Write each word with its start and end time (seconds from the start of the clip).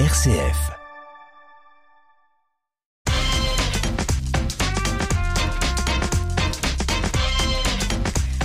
RCF. 0.00 0.72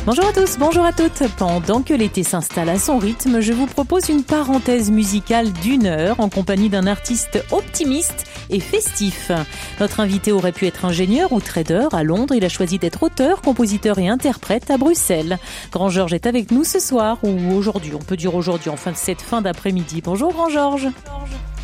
Bonjour 0.05 0.25
à 0.27 0.31
tous, 0.31 0.57
bonjour 0.59 0.85
à 0.85 0.93
toutes. 0.93 1.23
Pendant 1.37 1.81
que 1.81 1.95
l'été 1.95 2.21
s'installe 2.21 2.69
à 2.69 2.77
son 2.77 2.99
rythme, 2.99 3.39
je 3.41 3.51
vous 3.51 3.65
propose 3.65 4.09
une 4.09 4.23
parenthèse 4.23 4.91
musicale 4.91 5.51
d'une 5.51 5.87
heure 5.87 6.19
en 6.19 6.29
compagnie 6.29 6.69
d'un 6.69 6.85
artiste 6.85 7.43
optimiste 7.51 8.25
et 8.49 8.59
festif. 8.59 9.31
Notre 9.79 9.99
invité 9.99 10.31
aurait 10.31 10.51
pu 10.51 10.67
être 10.67 10.85
ingénieur 10.85 11.31
ou 11.31 11.39
trader 11.39 11.87
à 11.91 12.03
Londres. 12.03 12.33
Il 12.35 12.45
a 12.45 12.49
choisi 12.49 12.79
d'être 12.79 13.03
auteur, 13.03 13.41
compositeur 13.41 13.99
et 13.99 14.07
interprète 14.07 14.71
à 14.71 14.77
Bruxelles. 14.77 15.37
Grand 15.71 15.89
Georges 15.89 16.13
est 16.13 16.27
avec 16.27 16.51
nous 16.51 16.63
ce 16.63 16.79
soir 16.79 17.17
ou 17.23 17.53
aujourd'hui. 17.53 17.93
On 17.95 17.99
peut 18.03 18.17
dire 18.17 18.35
aujourd'hui 18.35 18.69
en 18.69 18.77
fin 18.77 18.91
de 18.91 18.97
cette 18.97 19.21
fin 19.21 19.41
d'après-midi. 19.41 20.01
Bonjour 20.03 20.33
Grand 20.33 20.49
Georges. 20.49 20.87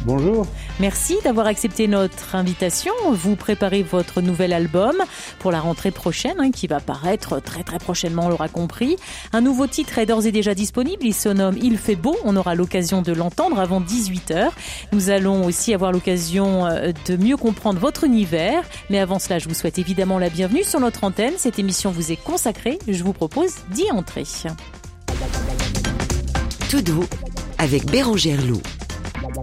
Bonjour. 0.06 0.46
Merci 0.80 1.18
d'avoir 1.24 1.48
accepté 1.48 1.88
notre 1.88 2.36
invitation. 2.36 2.94
Vous 3.12 3.36
préparez 3.36 3.82
votre 3.82 4.22
nouvel 4.22 4.54
album 4.54 4.94
pour 5.40 5.52
la 5.52 5.60
rentrée 5.60 5.90
prochaine, 5.90 6.36
hein, 6.38 6.52
qui 6.52 6.68
va 6.68 6.80
paraître 6.80 7.40
très 7.40 7.64
très 7.64 7.80
prochainement, 7.80 8.28
on 8.28 8.30
l'aura 8.30 8.48
compris. 8.48 8.98
Un 9.34 9.42
nouveau 9.42 9.66
titre 9.66 9.98
est 9.98 10.06
d'ores 10.06 10.28
et 10.28 10.32
déjà 10.32 10.54
disponible. 10.54 11.04
Il 11.04 11.16
se 11.16 11.30
nomme 11.30 11.58
Il 11.60 11.80
fait 11.80 11.96
beau. 11.96 12.16
On 12.24 12.36
aura 12.36 12.54
l'occasion 12.54 13.02
de 13.02 13.14
l'entendre 13.14 13.60
avant 13.60 13.82
18h. 13.82 14.50
Nous 14.92 15.10
allons 15.10 15.44
aussi 15.44 15.74
avoir 15.74 15.92
l'occasion 15.92 16.68
euh, 16.68 16.92
de 17.08 17.18
mieux 17.18 17.38
comprendre 17.38 17.80
votre 17.80 18.04
univers. 18.04 18.64
Mais 18.92 19.00
avant 19.00 19.18
cela, 19.18 19.40
je 19.40 19.48
vous 19.48 19.56
souhaite 19.56 19.80
évidemment 19.80 20.20
la 20.20 20.30
bienvenue 20.30 20.64
sur 20.64 20.80
notre 20.80 21.04
antenne. 21.04 21.34
Cette 21.38 21.58
émission 21.58 21.90
vous 21.90 22.12
est 22.12 22.24
consacrée. 22.24 22.78
Je 22.88 23.04
vous 23.04 23.14
propose 23.14 23.54
d'y 23.72 23.90
entrer. 23.92 24.24
Tout 26.70 26.82
doux 26.82 27.06
avec 27.58 27.86
Bérangère 27.90 28.42
Loup. 28.46 28.62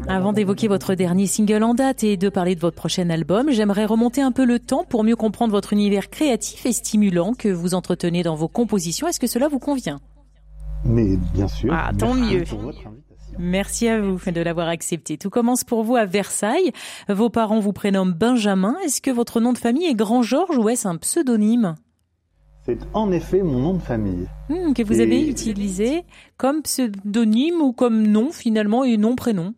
Avant 0.08 0.32
d'évoquer 0.32 0.68
votre 0.68 0.94
dernier 0.94 1.26
single 1.26 1.62
en 1.62 1.74
date 1.74 2.04
et 2.04 2.16
de 2.16 2.28
parler 2.28 2.54
de 2.54 2.60
votre 2.60 2.76
prochain 2.76 3.08
album, 3.10 3.50
j'aimerais 3.50 3.84
remonter 3.84 4.20
un 4.22 4.32
peu 4.32 4.44
le 4.44 4.58
temps 4.58 4.84
pour 4.84 5.04
mieux 5.04 5.16
comprendre 5.16 5.52
votre 5.52 5.72
univers 5.72 6.10
créatif 6.10 6.64
et 6.66 6.72
stimulant 6.72 7.34
que 7.34 7.48
vous 7.48 7.74
entretenez 7.74 8.22
dans 8.22 8.34
vos 8.34 8.48
compositions. 8.48 9.06
Est-ce 9.08 9.20
que 9.20 9.26
cela 9.26 9.48
vous 9.48 9.58
convient? 9.58 10.00
Mais 10.84 11.16
bien 11.34 11.48
sûr. 11.48 11.72
Ah, 11.72 11.90
tant 11.96 12.14
Merci 12.14 12.34
mieux. 12.34 12.44
Merci 13.38 13.88
à 13.88 14.00
vous 14.00 14.18
de 14.30 14.40
l'avoir 14.42 14.68
accepté. 14.68 15.16
Tout 15.16 15.30
commence 15.30 15.64
pour 15.64 15.84
vous 15.84 15.96
à 15.96 16.04
Versailles. 16.04 16.72
Vos 17.08 17.30
parents 17.30 17.60
vous 17.60 17.72
prénomment 17.72 18.14
Benjamin. 18.14 18.76
Est-ce 18.84 19.00
que 19.00 19.10
votre 19.10 19.40
nom 19.40 19.52
de 19.52 19.58
famille 19.58 19.86
est 19.86 19.94
Grand 19.94 20.22
Georges 20.22 20.58
ou 20.58 20.68
est-ce 20.68 20.86
un 20.88 20.96
pseudonyme? 20.96 21.76
C'est 22.64 22.78
en 22.94 23.10
effet 23.10 23.42
mon 23.42 23.58
nom 23.58 23.74
de 23.74 23.80
famille. 23.82 24.26
Hmm, 24.48 24.72
que 24.72 24.82
vous 24.84 25.00
Et- 25.00 25.02
avez 25.02 25.26
utilisé 25.28 26.04
comme 26.36 26.62
pseudonyme 26.62 27.60
ou 27.60 27.72
comme 27.72 28.06
nom 28.06 28.30
finalement 28.30 28.84
et 28.84 28.96
nom 28.96 29.16
prénom 29.16 29.54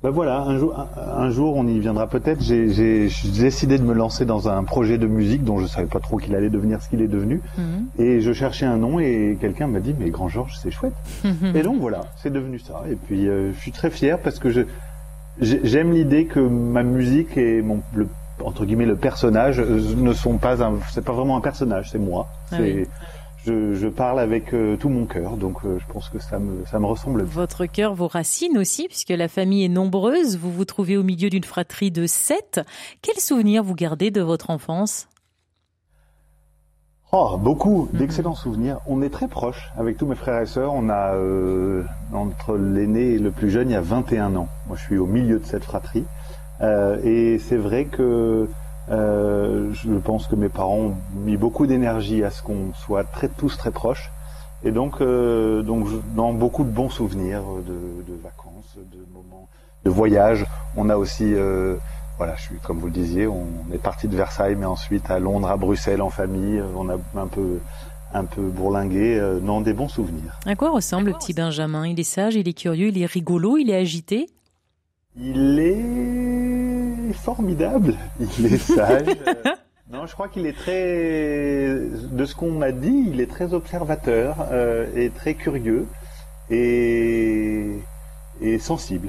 Ben 0.00 0.10
voilà, 0.10 0.42
un 0.42 0.56
jour, 0.58 0.76
un, 0.96 1.28
jour 1.30 1.56
on 1.56 1.66
y 1.66 1.80
viendra 1.80 2.06
peut-être. 2.06 2.40
J'ai 2.40 2.70
j'ai- 2.72 3.08
j'ai 3.08 3.42
décidé 3.42 3.78
de 3.78 3.82
me 3.82 3.92
lancer 3.94 4.24
dans 4.24 4.48
un 4.48 4.62
projet 4.62 4.96
de 4.96 5.08
musique 5.08 5.42
dont 5.42 5.58
je 5.58 5.66
savais 5.66 5.88
pas 5.88 5.98
trop 5.98 6.18
qu'il 6.18 6.36
allait 6.36 6.50
devenir 6.50 6.80
ce 6.80 6.88
qu'il 6.88 7.02
est 7.02 7.08
devenu. 7.08 7.40
Mhm. 7.58 7.86
Et 7.98 8.20
je 8.20 8.32
cherchais 8.32 8.64
un 8.64 8.76
nom 8.76 9.00
et 9.00 9.36
quelqu'un 9.40 9.66
m'a 9.66 9.80
dit 9.80 9.96
mais 9.98 10.10
Grand 10.10 10.28
Georges 10.28 10.56
c'est 10.62 10.70
chouette. 10.70 10.92
Mhm. 11.24 11.56
Et 11.56 11.62
donc 11.62 11.80
voilà, 11.80 12.02
c'est 12.16 12.32
devenu 12.32 12.60
ça. 12.60 12.82
Et 12.88 12.94
puis 12.94 13.26
euh, 13.28 13.52
je 13.54 13.58
suis 13.58 13.72
très 13.72 13.90
fier 13.90 14.20
parce 14.20 14.38
que 14.38 14.50
je 14.50 14.60
j'aime 15.40 15.92
l'idée 15.92 16.26
que 16.26 16.38
ma 16.38 16.84
musique 16.84 17.36
et 17.36 17.60
mon 17.60 17.80
le, 17.92 18.06
entre 18.44 18.64
guillemets 18.64 18.86
le 18.86 18.96
personnage 18.96 19.58
euh, 19.58 19.80
ne 19.96 20.12
sont 20.12 20.38
pas 20.38 20.62
un 20.62 20.74
c'est 20.92 21.04
pas 21.04 21.12
vraiment 21.12 21.36
un 21.36 21.40
personnage, 21.40 21.90
c'est 21.90 21.98
moi. 21.98 22.28
Ah 22.52 22.56
oui. 22.60 22.86
Je, 23.48 23.74
je 23.74 23.88
parle 23.88 24.20
avec 24.20 24.52
euh, 24.52 24.76
tout 24.76 24.88
mon 24.88 25.06
cœur, 25.06 25.36
donc 25.36 25.64
euh, 25.64 25.78
je 25.80 25.92
pense 25.92 26.08
que 26.10 26.18
ça 26.18 26.38
me 26.38 26.64
ça 26.66 26.78
me 26.78 26.86
ressemble. 26.86 27.22
Votre 27.22 27.66
cœur, 27.66 27.94
vos 27.94 28.06
racines 28.06 28.58
aussi, 28.58 28.86
puisque 28.88 29.10
la 29.10 29.28
famille 29.28 29.64
est 29.64 29.70
nombreuse. 29.70 30.36
Vous 30.36 30.52
vous 30.52 30.64
trouvez 30.64 30.96
au 30.96 31.02
milieu 31.02 31.30
d'une 31.30 31.44
fratrie 31.44 31.90
de 31.90 32.06
sept. 32.06 32.60
Quels 33.02 33.20
souvenirs 33.20 33.62
vous 33.62 33.74
gardez 33.74 34.10
de 34.10 34.20
votre 34.20 34.50
enfance? 34.50 35.08
Oh, 37.10 37.38
beaucoup 37.38 37.88
d'excellents 37.94 38.34
souvenirs. 38.34 38.80
On 38.86 39.00
est 39.00 39.08
très 39.08 39.28
proches 39.28 39.70
avec 39.78 39.96
tous 39.96 40.06
mes 40.06 40.14
frères 40.14 40.42
et 40.42 40.46
sœurs. 40.46 40.74
On 40.74 40.90
a 40.90 41.14
euh, 41.14 41.82
entre 42.12 42.56
l'aîné 42.56 43.14
et 43.14 43.18
le 43.18 43.30
plus 43.30 43.50
jeune, 43.50 43.70
il 43.70 43.72
y 43.72 43.76
a 43.76 43.80
21 43.80 44.36
ans. 44.36 44.48
Moi, 44.66 44.76
je 44.76 44.82
suis 44.82 44.98
au 44.98 45.06
milieu 45.06 45.38
de 45.38 45.46
cette 45.46 45.64
fratrie. 45.64 46.04
Et 47.04 47.38
c'est 47.38 47.56
vrai 47.56 47.84
que 47.84 48.48
euh, 48.90 49.72
je 49.72 49.92
pense 49.92 50.26
que 50.26 50.34
mes 50.34 50.48
parents 50.48 50.78
ont 50.78 50.94
mis 51.14 51.36
beaucoup 51.36 51.66
d'énergie 51.66 52.24
à 52.24 52.30
ce 52.30 52.42
qu'on 52.42 52.72
soit 52.74 53.04
très, 53.04 53.28
tous 53.28 53.56
très 53.56 53.70
proches. 53.70 54.10
Et 54.64 54.72
donc, 54.72 55.00
euh, 55.00 55.62
donc 55.62 55.86
dans 56.16 56.32
beaucoup 56.32 56.64
de 56.64 56.70
bons 56.70 56.90
souvenirs 56.90 57.42
de, 57.66 58.12
de 58.12 58.18
vacances, 58.22 58.76
de 58.76 58.98
moments 59.12 59.48
de 59.84 59.90
voyage. 59.90 60.44
On 60.76 60.88
a 60.88 60.96
aussi, 60.96 61.32
euh, 61.32 61.76
voilà, 62.16 62.34
je 62.36 62.42
suis 62.42 62.56
comme 62.56 62.78
vous 62.78 62.86
le 62.86 62.92
disiez, 62.92 63.28
on 63.28 63.46
est 63.72 63.78
parti 63.78 64.08
de 64.08 64.16
Versailles, 64.16 64.56
mais 64.56 64.66
ensuite 64.66 65.10
à 65.10 65.20
Londres, 65.20 65.48
à 65.48 65.56
Bruxelles 65.56 66.02
en 66.02 66.10
famille. 66.10 66.60
On 66.76 66.88
a 66.88 66.96
un 67.16 67.26
peu, 67.28 67.60
un 68.12 68.24
peu 68.24 68.42
bourlingué. 68.42 69.16
Euh, 69.18 69.38
non, 69.38 69.60
des 69.60 69.74
bons 69.74 69.88
souvenirs. 69.88 70.40
À 70.44 70.56
quoi 70.56 70.70
ressemble 70.70 71.08
le 71.08 71.12
petit 71.12 71.34
Benjamin? 71.34 71.86
Il 71.86 72.00
est 72.00 72.02
sage, 72.02 72.34
il 72.34 72.48
est 72.48 72.52
curieux, 72.58 72.88
il 72.88 73.00
est 73.00 73.06
rigolo, 73.06 73.58
il 73.58 73.70
est 73.70 73.76
agité? 73.76 74.26
Il 75.16 75.58
est 75.60 76.77
formidable. 77.12 77.94
Il 78.38 78.52
est 78.52 78.58
sage. 78.58 79.06
Non, 79.90 80.04
je 80.04 80.12
crois 80.12 80.28
qu'il 80.28 80.44
est 80.44 80.52
très, 80.52 81.74
de 81.74 82.24
ce 82.26 82.34
qu'on 82.34 82.50
m'a 82.50 82.72
dit, 82.72 83.06
il 83.10 83.22
est 83.22 83.26
très 83.26 83.54
observateur 83.54 84.36
euh, 84.52 84.86
et 84.94 85.08
très 85.08 85.32
curieux 85.32 85.86
et, 86.50 87.72
et 88.42 88.58
sensible. 88.58 89.08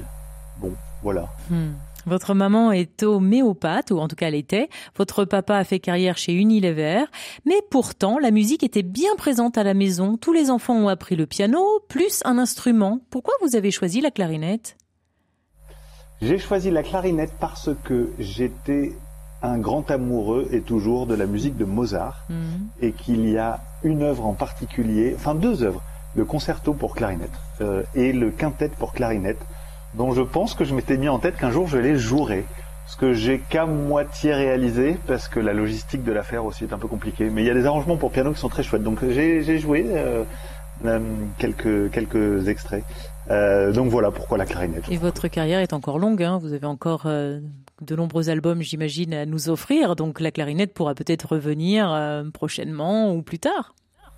Bon, 0.58 0.72
voilà. 1.02 1.28
Hmm. 1.50 1.72
Votre 2.06 2.32
maman 2.32 2.72
est 2.72 3.02
homéopathe, 3.02 3.90
ou 3.90 3.98
en 3.98 4.08
tout 4.08 4.16
cas 4.16 4.28
elle 4.28 4.34
était. 4.34 4.70
Votre 4.96 5.26
papa 5.26 5.56
a 5.56 5.64
fait 5.64 5.80
carrière 5.80 6.16
chez 6.16 6.32
Unilever. 6.32 7.04
Mais 7.44 7.60
pourtant, 7.70 8.18
la 8.18 8.30
musique 8.30 8.62
était 8.62 8.82
bien 8.82 9.14
présente 9.16 9.58
à 9.58 9.64
la 9.64 9.74
maison. 9.74 10.16
Tous 10.16 10.32
les 10.32 10.50
enfants 10.50 10.76
ont 10.76 10.88
appris 10.88 11.14
le 11.14 11.26
piano, 11.26 11.62
plus 11.88 12.22
un 12.24 12.38
instrument. 12.38 13.00
Pourquoi 13.10 13.34
vous 13.42 13.54
avez 13.54 13.70
choisi 13.70 14.00
la 14.00 14.10
clarinette? 14.10 14.78
J'ai 16.22 16.38
choisi 16.38 16.70
la 16.70 16.82
clarinette 16.82 17.32
parce 17.40 17.70
que 17.84 18.10
j'étais 18.18 18.92
un 19.42 19.56
grand 19.58 19.90
amoureux 19.90 20.48
et 20.52 20.60
toujours 20.60 21.06
de 21.06 21.14
la 21.14 21.24
musique 21.26 21.56
de 21.56 21.64
Mozart 21.64 22.24
Hmm. 22.28 22.68
et 22.82 22.92
qu'il 22.92 23.28
y 23.28 23.38
a 23.38 23.60
une 23.82 24.02
œuvre 24.02 24.26
en 24.26 24.34
particulier, 24.34 25.14
enfin 25.16 25.34
deux 25.34 25.62
œuvres, 25.62 25.82
le 26.14 26.24
concerto 26.26 26.74
pour 26.74 26.94
clarinette 26.94 27.30
euh, 27.62 27.82
et 27.94 28.12
le 28.12 28.30
quintet 28.30 28.68
pour 28.78 28.92
clarinette, 28.92 29.40
dont 29.94 30.12
je 30.12 30.20
pense 30.20 30.52
que 30.54 30.64
je 30.64 30.74
m'étais 30.74 30.98
mis 30.98 31.08
en 31.08 31.18
tête 31.18 31.36
qu'un 31.36 31.50
jour 31.50 31.66
je 31.68 31.78
les 31.78 31.96
jouerais. 31.96 32.44
Ce 32.86 32.96
que 32.96 33.12
j'ai 33.14 33.38
qu'à 33.38 33.66
moitié 33.66 34.34
réalisé 34.34 34.98
parce 35.06 35.28
que 35.28 35.38
la 35.40 35.52
logistique 35.54 36.02
de 36.04 36.12
l'affaire 36.12 36.44
aussi 36.44 36.64
est 36.64 36.72
un 36.72 36.78
peu 36.78 36.88
compliquée. 36.88 37.30
Mais 37.30 37.42
il 37.42 37.46
y 37.46 37.50
a 37.50 37.54
des 37.54 37.64
arrangements 37.64 37.96
pour 37.96 38.10
piano 38.10 38.32
qui 38.32 38.40
sont 38.40 38.48
très 38.48 38.64
chouettes. 38.64 38.82
Donc 38.82 38.98
j'ai 39.08 39.42
j'ai 39.44 39.58
joué 39.58 39.86
euh, 39.88 40.24
euh, 40.84 40.98
quelques 41.38 41.90
quelques 41.92 42.48
extraits. 42.48 42.84
Euh, 43.30 43.72
donc 43.72 43.88
voilà 43.90 44.10
pourquoi 44.10 44.38
la 44.38 44.44
clarinette. 44.46 44.84
Et 44.90 44.96
votre 44.96 45.28
carrière 45.28 45.60
est 45.60 45.72
encore 45.72 45.98
longue. 45.98 46.22
Hein 46.22 46.38
vous 46.38 46.52
avez 46.52 46.66
encore 46.66 47.02
euh, 47.06 47.40
de 47.80 47.94
nombreux 47.96 48.28
albums, 48.28 48.60
j'imagine, 48.62 49.14
à 49.14 49.26
nous 49.26 49.48
offrir. 49.50 49.94
Donc 49.96 50.20
la 50.20 50.30
clarinette 50.30 50.74
pourra 50.74 50.94
peut-être 50.94 51.32
revenir 51.32 51.90
euh, 51.92 52.24
prochainement 52.32 53.12
ou 53.14 53.22
plus 53.22 53.38
tard. 53.38 53.74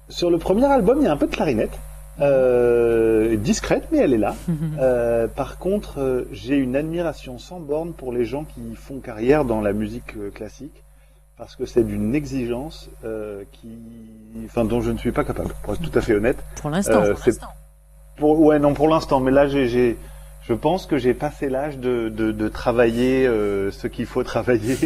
Sur 0.08 0.30
le 0.30 0.38
premier 0.38 0.64
album, 0.64 0.98
il 1.00 1.04
y 1.04 1.06
a 1.08 1.12
un 1.12 1.16
peu 1.16 1.26
de 1.26 1.30
clarinette. 1.34 1.78
Euh, 2.20 3.36
discrète, 3.36 3.88
mais 3.92 3.98
elle 3.98 4.14
est 4.14 4.18
là. 4.18 4.34
Euh, 4.80 5.28
par 5.28 5.58
contre, 5.58 5.98
euh, 6.00 6.24
j'ai 6.32 6.56
une 6.56 6.74
admiration 6.76 7.38
sans 7.38 7.60
borne 7.60 7.92
pour 7.92 8.12
les 8.12 8.24
gens 8.24 8.44
qui 8.44 8.74
font 8.74 8.98
carrière 9.00 9.44
dans 9.44 9.60
la 9.60 9.72
musique 9.72 10.14
classique, 10.34 10.82
parce 11.36 11.54
que 11.56 11.66
c'est 11.66 11.84
d'une 11.84 12.14
exigence 12.14 12.88
euh, 13.04 13.44
qui, 13.52 13.68
enfin, 14.44 14.64
dont 14.64 14.80
je 14.80 14.90
ne 14.90 14.98
suis 14.98 15.12
pas 15.12 15.24
capable. 15.24 15.54
Pour 15.62 15.74
être 15.74 15.82
tout 15.82 15.96
à 15.96 16.00
fait 16.00 16.14
honnête. 16.14 16.38
Pour 16.60 16.70
l'instant. 16.70 17.02
Euh, 17.02 17.14
c'est- 17.22 17.38
Pour, 18.16 18.40
ouais, 18.40 18.58
non, 18.58 18.74
pour 18.74 18.88
l'instant. 18.88 19.20
Mais 19.20 19.30
là, 19.30 19.46
j'ai, 19.48 19.68
j'ai- 19.68 19.96
je 20.48 20.54
pense 20.54 20.86
que 20.86 20.98
j'ai 20.98 21.14
passé 21.14 21.48
l'âge 21.48 21.78
de, 21.78 22.08
de, 22.08 22.32
de 22.32 22.48
travailler 22.48 23.26
euh, 23.28 23.70
ce 23.70 23.86
qu'il 23.86 24.06
faut 24.06 24.24
travailler. 24.34 24.76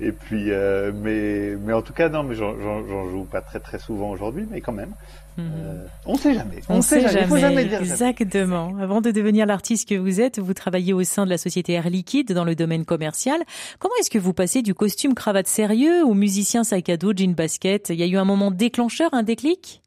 Et 0.00 0.10
puis, 0.12 0.50
euh, 0.50 0.90
mais, 0.94 1.54
mais 1.64 1.72
en 1.72 1.82
tout 1.82 1.92
cas, 1.92 2.08
non, 2.08 2.24
mais 2.24 2.34
j'en, 2.34 2.58
j'en, 2.60 2.84
j'en 2.86 3.08
joue 3.08 3.24
pas 3.24 3.40
très 3.40 3.60
très 3.60 3.78
souvent 3.78 4.10
aujourd'hui, 4.10 4.44
mais 4.50 4.60
quand 4.60 4.72
même. 4.72 4.90
Mhm. 5.36 5.44
Euh, 5.56 5.86
on 6.04 6.16
sait 6.16 6.34
jamais. 6.34 6.56
On 6.68 6.78
ne 6.78 6.82
sait 6.82 7.00
jamais. 7.00 7.20
Il 7.22 7.26
faut 7.28 7.36
jamais 7.36 7.62
dire 7.64 7.78
jamais. 7.78 7.90
Exactement. 7.92 8.72
Avant 8.82 9.00
de 9.00 9.12
devenir 9.12 9.46
l'artiste 9.46 9.88
que 9.88 9.94
vous 9.94 10.20
êtes, 10.20 10.40
vous 10.40 10.52
travaillez 10.52 10.92
au 10.92 11.04
sein 11.04 11.24
de 11.24 11.30
la 11.30 11.38
société 11.38 11.74
Air 11.74 11.88
Liquide 11.90 12.32
dans 12.32 12.44
le 12.44 12.56
domaine 12.56 12.84
commercial. 12.84 13.40
Comment 13.78 13.94
est-ce 14.00 14.10
que 14.10 14.18
vous 14.18 14.32
passez 14.32 14.62
du 14.62 14.74
costume 14.74 15.14
cravate 15.14 15.46
sérieux 15.46 16.04
au 16.04 16.14
musicien 16.14 16.64
sac 16.64 16.88
à 16.88 16.96
dos, 16.96 17.12
jean 17.16 17.34
basket? 17.36 17.90
Il 17.90 18.00
y 18.00 18.02
a 18.02 18.06
eu 18.06 18.16
un 18.16 18.24
moment 18.24 18.50
déclencheur, 18.50 19.10
un 19.12 19.22
déclic? 19.22 19.80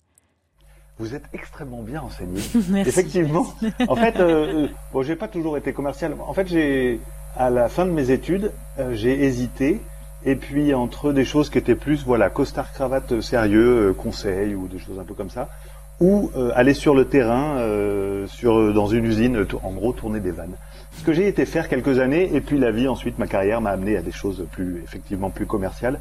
Vous 1.02 1.16
êtes 1.16 1.24
extrêmement 1.34 1.82
bien 1.82 2.00
enseigné. 2.02 2.40
Merci. 2.70 2.90
Effectivement. 2.90 3.48
En 3.88 3.96
fait, 3.96 4.20
euh, 4.20 4.66
euh, 4.66 4.68
bon, 4.94 5.02
j'ai 5.02 5.16
pas 5.16 5.28
toujours 5.28 5.58
été 5.58 5.74
commercial. 5.74 6.14
En 6.28 6.34
fait, 6.34 6.48
j'ai 6.48 7.00
à 7.36 7.50
la 7.50 7.70
fin 7.70 7.88
de 7.88 7.92
mes 7.92 8.12
études, 8.12 8.52
euh, 8.78 8.94
j'ai 8.94 9.24
hésité. 9.24 9.82
Et 10.24 10.36
puis 10.36 10.76
entre 10.76 11.12
des 11.12 11.26
choses 11.26 11.50
qui 11.50 11.58
étaient 11.58 11.74
plus, 11.74 12.06
voilà, 12.06 12.30
costard 12.30 12.72
cravate 12.72 13.20
sérieux, 13.22 13.90
euh, 13.90 13.94
conseil 13.94 14.54
ou 14.54 14.68
des 14.68 14.78
choses 14.78 15.00
un 15.00 15.04
peu 15.04 15.16
comme 15.16 15.32
ça, 15.32 15.50
ou 16.00 16.30
aller 16.56 16.76
sur 16.76 16.96
le 16.96 17.06
terrain, 17.06 17.58
sur 18.28 18.74
dans 18.74 18.88
une 18.88 19.06
usine, 19.06 19.46
en 19.62 19.72
gros 19.72 19.94
tourner 19.94 20.20
des 20.20 20.32
vannes. 20.32 20.56
Ce 20.98 21.04
que 21.04 21.14
j'ai 21.14 21.28
été 21.28 21.46
faire 21.46 21.70
quelques 21.70 22.00
années, 22.00 22.30
et 22.34 22.42
puis 22.42 22.58
la 22.58 22.72
vie 22.72 22.88
ensuite, 22.88 23.20
ma 23.20 23.28
carrière 23.28 23.62
m'a 23.62 23.70
amené 23.70 23.98
à 23.98 24.02
des 24.02 24.12
choses 24.12 24.48
plus 24.52 24.82
effectivement 24.84 25.30
plus 25.30 25.46
commerciales. 25.46 26.00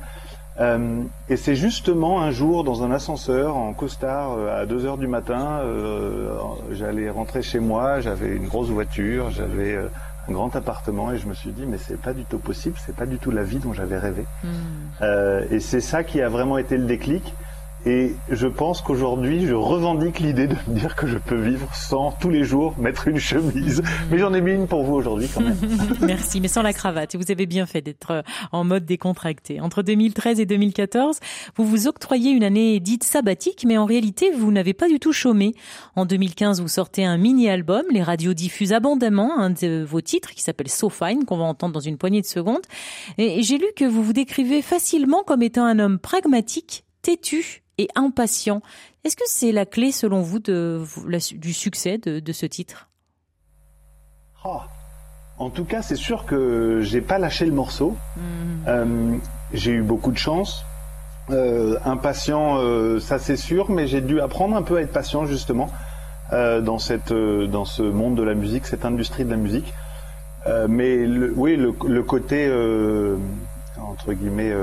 Euh, 0.58 1.02
et 1.28 1.36
c'est 1.36 1.54
justement 1.54 2.20
un 2.20 2.30
jour 2.30 2.64
dans 2.64 2.82
un 2.82 2.90
ascenseur 2.90 3.56
en 3.56 3.72
costard 3.72 4.32
euh, 4.32 4.62
à 4.62 4.66
2 4.66 4.84
heures 4.84 4.98
du 4.98 5.06
matin, 5.06 5.60
euh, 5.64 6.34
j'allais 6.72 7.08
rentrer 7.08 7.42
chez 7.42 7.60
moi, 7.60 8.00
j'avais 8.00 8.36
une 8.36 8.48
grosse 8.48 8.68
voiture, 8.68 9.30
j'avais 9.30 9.76
un 9.76 10.32
grand 10.32 10.54
appartement 10.56 11.12
et 11.12 11.18
je 11.18 11.26
me 11.26 11.34
suis 11.34 11.52
dit 11.52 11.64
mais 11.66 11.78
c'est 11.78 12.00
pas 12.00 12.12
du 12.12 12.24
tout 12.24 12.38
possible, 12.38 12.76
c'est 12.84 12.96
pas 12.96 13.06
du 13.06 13.18
tout 13.18 13.30
la 13.30 13.44
vie 13.44 13.58
dont 13.58 13.72
j'avais 13.72 13.98
rêvé. 13.98 14.24
Hmm. 14.42 15.44
et 15.50 15.60
c'est 15.60 15.80
ça 15.80 16.04
qui 16.04 16.20
a 16.20 16.28
vraiment 16.28 16.58
été 16.58 16.76
le 16.76 16.84
déclic. 16.84 17.34
Et 17.86 18.14
je 18.30 18.46
pense 18.46 18.82
qu'aujourd'hui, 18.82 19.46
je 19.46 19.54
revendique 19.54 20.20
l'idée 20.20 20.46
de 20.46 20.54
me 20.68 20.78
dire 20.78 20.94
que 20.96 21.06
je 21.06 21.16
peux 21.16 21.40
vivre 21.40 21.66
sans 21.74 22.12
tous 22.12 22.28
les 22.28 22.44
jours 22.44 22.78
mettre 22.78 23.08
une 23.08 23.18
chemise. 23.18 23.82
Mais 24.10 24.18
j'en 24.18 24.34
ai 24.34 24.42
mis 24.42 24.52
une 24.52 24.66
pour 24.66 24.84
vous 24.84 24.94
aujourd'hui 24.94 25.28
quand 25.32 25.40
même. 25.40 25.56
Merci, 26.02 26.42
mais 26.42 26.48
sans 26.48 26.60
la 26.60 26.74
cravate. 26.74 27.16
Vous 27.16 27.30
avez 27.30 27.46
bien 27.46 27.64
fait 27.64 27.80
d'être 27.80 28.10
euh, 28.10 28.22
en 28.52 28.64
mode 28.64 28.84
décontracté. 28.84 29.62
Entre 29.62 29.82
2013 29.82 30.40
et 30.40 30.46
2014, 30.46 31.20
vous 31.56 31.64
vous 31.64 31.88
octroyez 31.88 32.32
une 32.32 32.44
année 32.44 32.80
dite 32.80 33.02
sabbatique, 33.02 33.64
mais 33.66 33.78
en 33.78 33.86
réalité, 33.86 34.30
vous 34.30 34.52
n'avez 34.52 34.74
pas 34.74 34.88
du 34.88 35.00
tout 35.00 35.14
chômé. 35.14 35.54
En 35.96 36.04
2015, 36.04 36.60
vous 36.60 36.68
sortez 36.68 37.06
un 37.06 37.16
mini-album. 37.16 37.84
Les 37.90 38.02
radios 38.02 38.34
diffusent 38.34 38.74
abondamment 38.74 39.38
un 39.38 39.50
de 39.50 39.82
vos 39.88 40.02
titres 40.02 40.32
qui 40.34 40.42
s'appelle 40.42 40.68
So 40.68 40.90
Fine, 40.90 41.24
qu'on 41.24 41.38
va 41.38 41.44
entendre 41.44 41.72
dans 41.72 41.80
une 41.80 41.96
poignée 41.96 42.20
de 42.20 42.26
secondes. 42.26 42.66
Et 43.16 43.42
j'ai 43.42 43.56
lu 43.56 43.66
que 43.74 43.86
vous 43.86 44.02
vous 44.02 44.12
décrivez 44.12 44.60
facilement 44.60 45.22
comme 45.22 45.42
étant 45.42 45.64
un 45.64 45.78
homme 45.78 45.98
pragmatique, 45.98 46.84
têtu 47.00 47.62
et 47.80 47.88
impatient. 47.94 48.60
Est-ce 49.04 49.16
que 49.16 49.24
c'est 49.26 49.52
la 49.52 49.64
clé, 49.64 49.90
selon 49.90 50.20
vous, 50.20 50.38
de, 50.38 50.84
du 51.34 51.52
succès 51.54 51.96
de, 51.96 52.32
ce 52.32 52.44
titre? 52.44 52.88
Ah, 54.44 54.66
En 55.38 55.48
tout 55.48 55.64
cas, 55.64 55.80
c'est 55.80 55.96
sûr 55.96 56.26
que 56.26 56.80
j'ai 56.82 57.00
pas 57.00 57.18
lâché 57.18 57.46
le 57.46 57.52
morceau. 57.52 57.96
Hmm. 58.16 58.20
Euh, 58.68 59.16
j'ai 59.54 59.72
eu 59.72 59.82
beaucoup 59.82 60.12
de 60.12 60.18
chance. 60.18 60.62
Euh, 61.30 61.78
impatient, 61.84 62.58
euh, 62.58 63.00
ça 63.00 63.18
c'est 63.18 63.36
sûr, 63.36 63.70
mais 63.70 63.86
j'ai 63.86 64.00
dû 64.02 64.20
apprendre 64.20 64.56
un 64.56 64.62
peu 64.62 64.76
à 64.76 64.82
être 64.82 64.92
patient 64.92 65.24
justement 65.26 65.70
dans 66.32 66.78
cette, 66.78 67.12
dans 67.12 67.64
ce 67.64 67.82
monde 67.82 68.14
de 68.14 68.22
la 68.22 68.34
musique, 68.34 68.64
cette 68.64 68.84
industrie 68.84 69.24
de 69.24 69.30
la 69.30 69.36
musique. 69.36 69.74
mais 70.68 71.04
oui, 71.34 71.56
le, 71.56 71.74
le 71.88 72.02
côté 72.04 72.48
entre 73.76 74.12
guillemets 74.12 74.54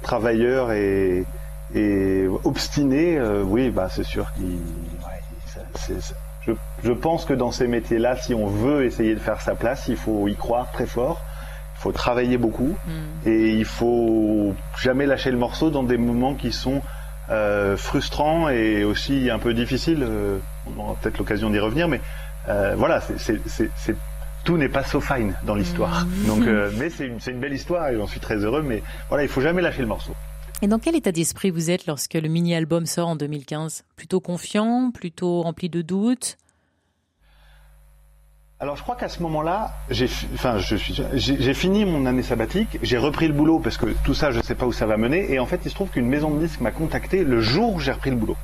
travailleur 0.00 0.72
et, 0.72 1.26
et 1.76 2.26
obstiné, 2.44 3.18
euh, 3.18 3.42
oui, 3.42 3.70
bah 3.70 3.88
c'est 3.90 4.04
sûr 4.04 4.26
qu'il. 4.32 4.58
je, 6.46 6.52
je, 6.82 6.92
pense 6.92 7.24
que 7.24 7.34
dans 7.34 7.52
ces 7.52 7.66
métiers-là, 7.66 8.16
si 8.16 8.34
on 8.34 8.46
veut 8.46 8.84
essayer 8.84 9.14
de 9.14 9.20
faire 9.20 9.40
sa 9.40 9.54
place, 9.54 9.86
il 9.88 9.96
faut 9.96 10.26
y 10.26 10.34
croire 10.34 10.70
très 10.72 10.86
fort. 10.86 11.20
Il 11.78 11.82
faut 11.82 11.92
travailler 11.92 12.38
beaucoup 12.38 12.74
mm. 12.86 13.28
et 13.28 13.50
il 13.50 13.66
faut 13.66 14.54
jamais 14.80 15.04
lâcher 15.04 15.30
le 15.30 15.36
morceau 15.36 15.68
dans 15.68 15.82
des 15.82 15.98
moments 15.98 16.34
qui 16.34 16.50
sont 16.50 16.80
euh, 17.28 17.76
frustrants 17.76 18.48
et 18.48 18.82
aussi 18.82 19.28
un 19.30 19.38
peu 19.38 19.52
difficiles. 19.52 20.02
Euh, 20.02 20.38
on 20.66 20.80
aura 20.80 20.94
peut-être 20.94 21.18
l'occasion 21.18 21.50
d'y 21.50 21.58
revenir, 21.58 21.88
mais 21.88 22.00
voilà, 22.76 23.02
c'est 23.18 23.96
tout 24.46 24.56
n'est 24.56 24.68
pas 24.70 24.84
so 24.84 25.00
fine 25.00 25.34
dans 25.42 25.56
l'histoire. 25.56 26.06
Mm. 26.06 26.26
Donc, 26.26 26.46
euh, 26.46 26.70
mais 26.78 26.88
c'est 26.88 27.06
une, 27.06 27.18
une, 27.26 27.40
belle 27.40 27.52
histoire 27.52 27.88
et 27.88 27.96
j'en 27.96 28.06
suis 28.06 28.20
très 28.20 28.36
heureux. 28.36 28.62
Mais 28.62 28.82
voilà, 29.08 29.24
il 29.24 29.28
faut 29.28 29.42
jamais 29.42 29.60
lâcher 29.60 29.82
le 29.82 29.88
morceau. 29.88 30.14
Et 30.62 30.68
dans 30.68 30.78
quel 30.78 30.96
état 30.96 31.12
d'esprit 31.12 31.50
vous 31.50 31.70
êtes 31.70 31.86
lorsque 31.86 32.14
le 32.14 32.28
mini-album 32.28 32.86
sort 32.86 33.08
en 33.08 33.16
2015 33.16 33.84
Plutôt 33.94 34.20
confiant, 34.20 34.90
plutôt 34.90 35.42
rempli 35.42 35.68
de 35.68 35.82
doutes? 35.82 36.38
Alors 38.58 38.74
je 38.74 38.82
crois 38.82 38.96
qu'à 38.96 39.10
ce 39.10 39.22
moment-là, 39.22 39.74
j'ai, 39.90 40.06
fini 41.52 41.84
mon 41.84 42.06
année 42.06 42.22
sabbatique, 42.22 42.78
j'ai 42.82 42.96
repris 42.96 43.28
le 43.28 43.34
boulot 43.34 43.58
parce 43.58 43.76
que 43.76 43.94
tout 44.02 44.14
ça, 44.14 44.30
je 44.30 44.38
ne 44.38 44.42
sais 44.42 44.54
pas 44.54 44.64
où 44.64 44.72
ça 44.72 44.86
va 44.86 44.96
mener. 44.96 45.30
Et 45.30 45.38
en 45.38 45.44
fait, 45.44 45.60
il 45.66 45.68
se 45.68 45.74
trouve 45.74 45.90
qu'une 45.90 46.06
maison 46.06 46.30
de 46.30 46.38
disques 46.38 46.62
m'a 46.62 46.70
contacté 46.70 47.22
le 47.22 47.42
jour 47.42 47.74
où 47.74 47.80
j'ai 47.80 47.92
repris 47.92 48.08
le 48.08 48.16
boulot. 48.16 48.36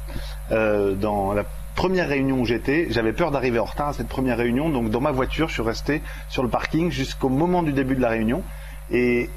Euh, 0.51 0.95
dans 0.95 1.33
la 1.33 1.45
première 1.77 2.09
réunion 2.09 2.41
où 2.41 2.45
j'étais, 2.45 2.89
j'avais 2.91 3.15
peur 3.15 3.31
d'arriver 3.31 3.59
en 3.59 3.65
retard 3.65 3.89
à 3.89 3.93
cette 3.95 4.09
première 4.09 4.37
réunion, 4.37 4.69
donc 4.69 4.91
dans 4.91 5.01
ma 5.01 5.13
voiture, 5.13 5.49
je 5.49 5.55
suis 5.55 5.63
resté 5.63 6.03
sur 6.29 6.43
le 6.43 6.51
parking 6.51 6.91
jusqu'au 6.91 7.31
moment 7.31 7.63
du 7.63 7.73
début 7.73 7.97
de 7.97 8.03
la 8.03 8.11
réunion. 8.11 8.43
Et, 8.91 9.31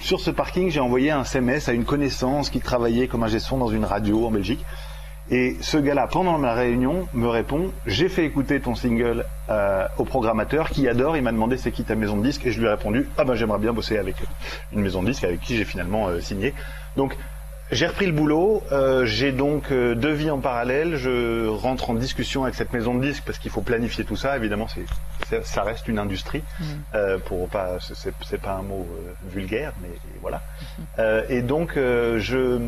sur 0.00 0.20
ce 0.20 0.30
parking, 0.30 0.70
j'ai 0.70 0.80
envoyé 0.80 1.10
un 1.10 1.22
SMS 1.22 1.68
à 1.68 1.72
une 1.72 1.84
connaissance 1.84 2.50
qui 2.50 2.60
travaillait 2.60 3.08
comme 3.08 3.22
un 3.22 3.28
gestion 3.28 3.56
dans 3.56 3.68
une 3.68 3.84
radio 3.84 4.26
en 4.26 4.30
Belgique. 4.30 4.64
Et 5.30 5.56
ce 5.62 5.78
gars-là, 5.78 6.06
pendant 6.06 6.36
ma 6.36 6.52
réunion, 6.52 7.08
me 7.14 7.28
répond 7.28 7.72
J'ai 7.86 8.10
fait 8.10 8.26
écouter 8.26 8.60
ton 8.60 8.74
single 8.74 9.24
euh, 9.48 9.86
au 9.96 10.04
programmateur 10.04 10.68
qui 10.68 10.86
adore. 10.86 11.16
Il 11.16 11.22
m'a 11.22 11.32
demandé 11.32 11.56
c'est 11.56 11.72
qui 11.72 11.84
ta 11.84 11.94
maison 11.94 12.18
de 12.18 12.22
disque 12.22 12.44
et 12.44 12.52
je 12.52 12.60
lui 12.60 12.66
ai 12.66 12.70
répondu 12.70 13.08
Ah 13.16 13.24
ben 13.24 13.34
j'aimerais 13.34 13.58
bien 13.58 13.72
bosser 13.72 13.96
avec 13.96 14.16
une 14.72 14.82
maison 14.82 15.02
de 15.02 15.08
disque 15.08 15.24
avec 15.24 15.40
qui 15.40 15.56
j'ai 15.56 15.64
finalement 15.64 16.08
euh, 16.08 16.20
signé. 16.20 16.52
Donc 16.96 17.16
j'ai 17.70 17.86
repris 17.86 18.06
le 18.06 18.12
boulot, 18.12 18.62
euh, 18.72 19.06
j'ai 19.06 19.32
donc 19.32 19.70
euh, 19.70 19.94
deux 19.94 20.12
vies 20.12 20.30
en 20.30 20.38
parallèle, 20.38 20.96
je 20.96 21.46
rentre 21.48 21.90
en 21.90 21.94
discussion 21.94 22.44
avec 22.44 22.54
cette 22.54 22.72
maison 22.72 22.94
de 22.94 23.04
disques 23.04 23.22
parce 23.24 23.38
qu'il 23.38 23.50
faut 23.50 23.62
planifier 23.62 24.04
tout 24.04 24.16
ça, 24.16 24.36
évidemment 24.36 24.68
c'est, 24.68 25.44
ça 25.44 25.62
reste 25.62 25.88
une 25.88 25.98
industrie, 25.98 26.42
mm. 26.60 26.64
euh, 26.94 27.18
pour 27.18 27.48
pas, 27.48 27.78
c'est, 27.80 28.40
pas 28.40 28.52
un 28.52 28.62
mot 28.62 28.86
vulgaire, 29.30 29.72
mais 29.80 29.88
voilà. 30.20 30.42
Mm-hmm. 30.98 31.24
et 31.30 31.42
donc 31.42 31.72
je 31.76 32.60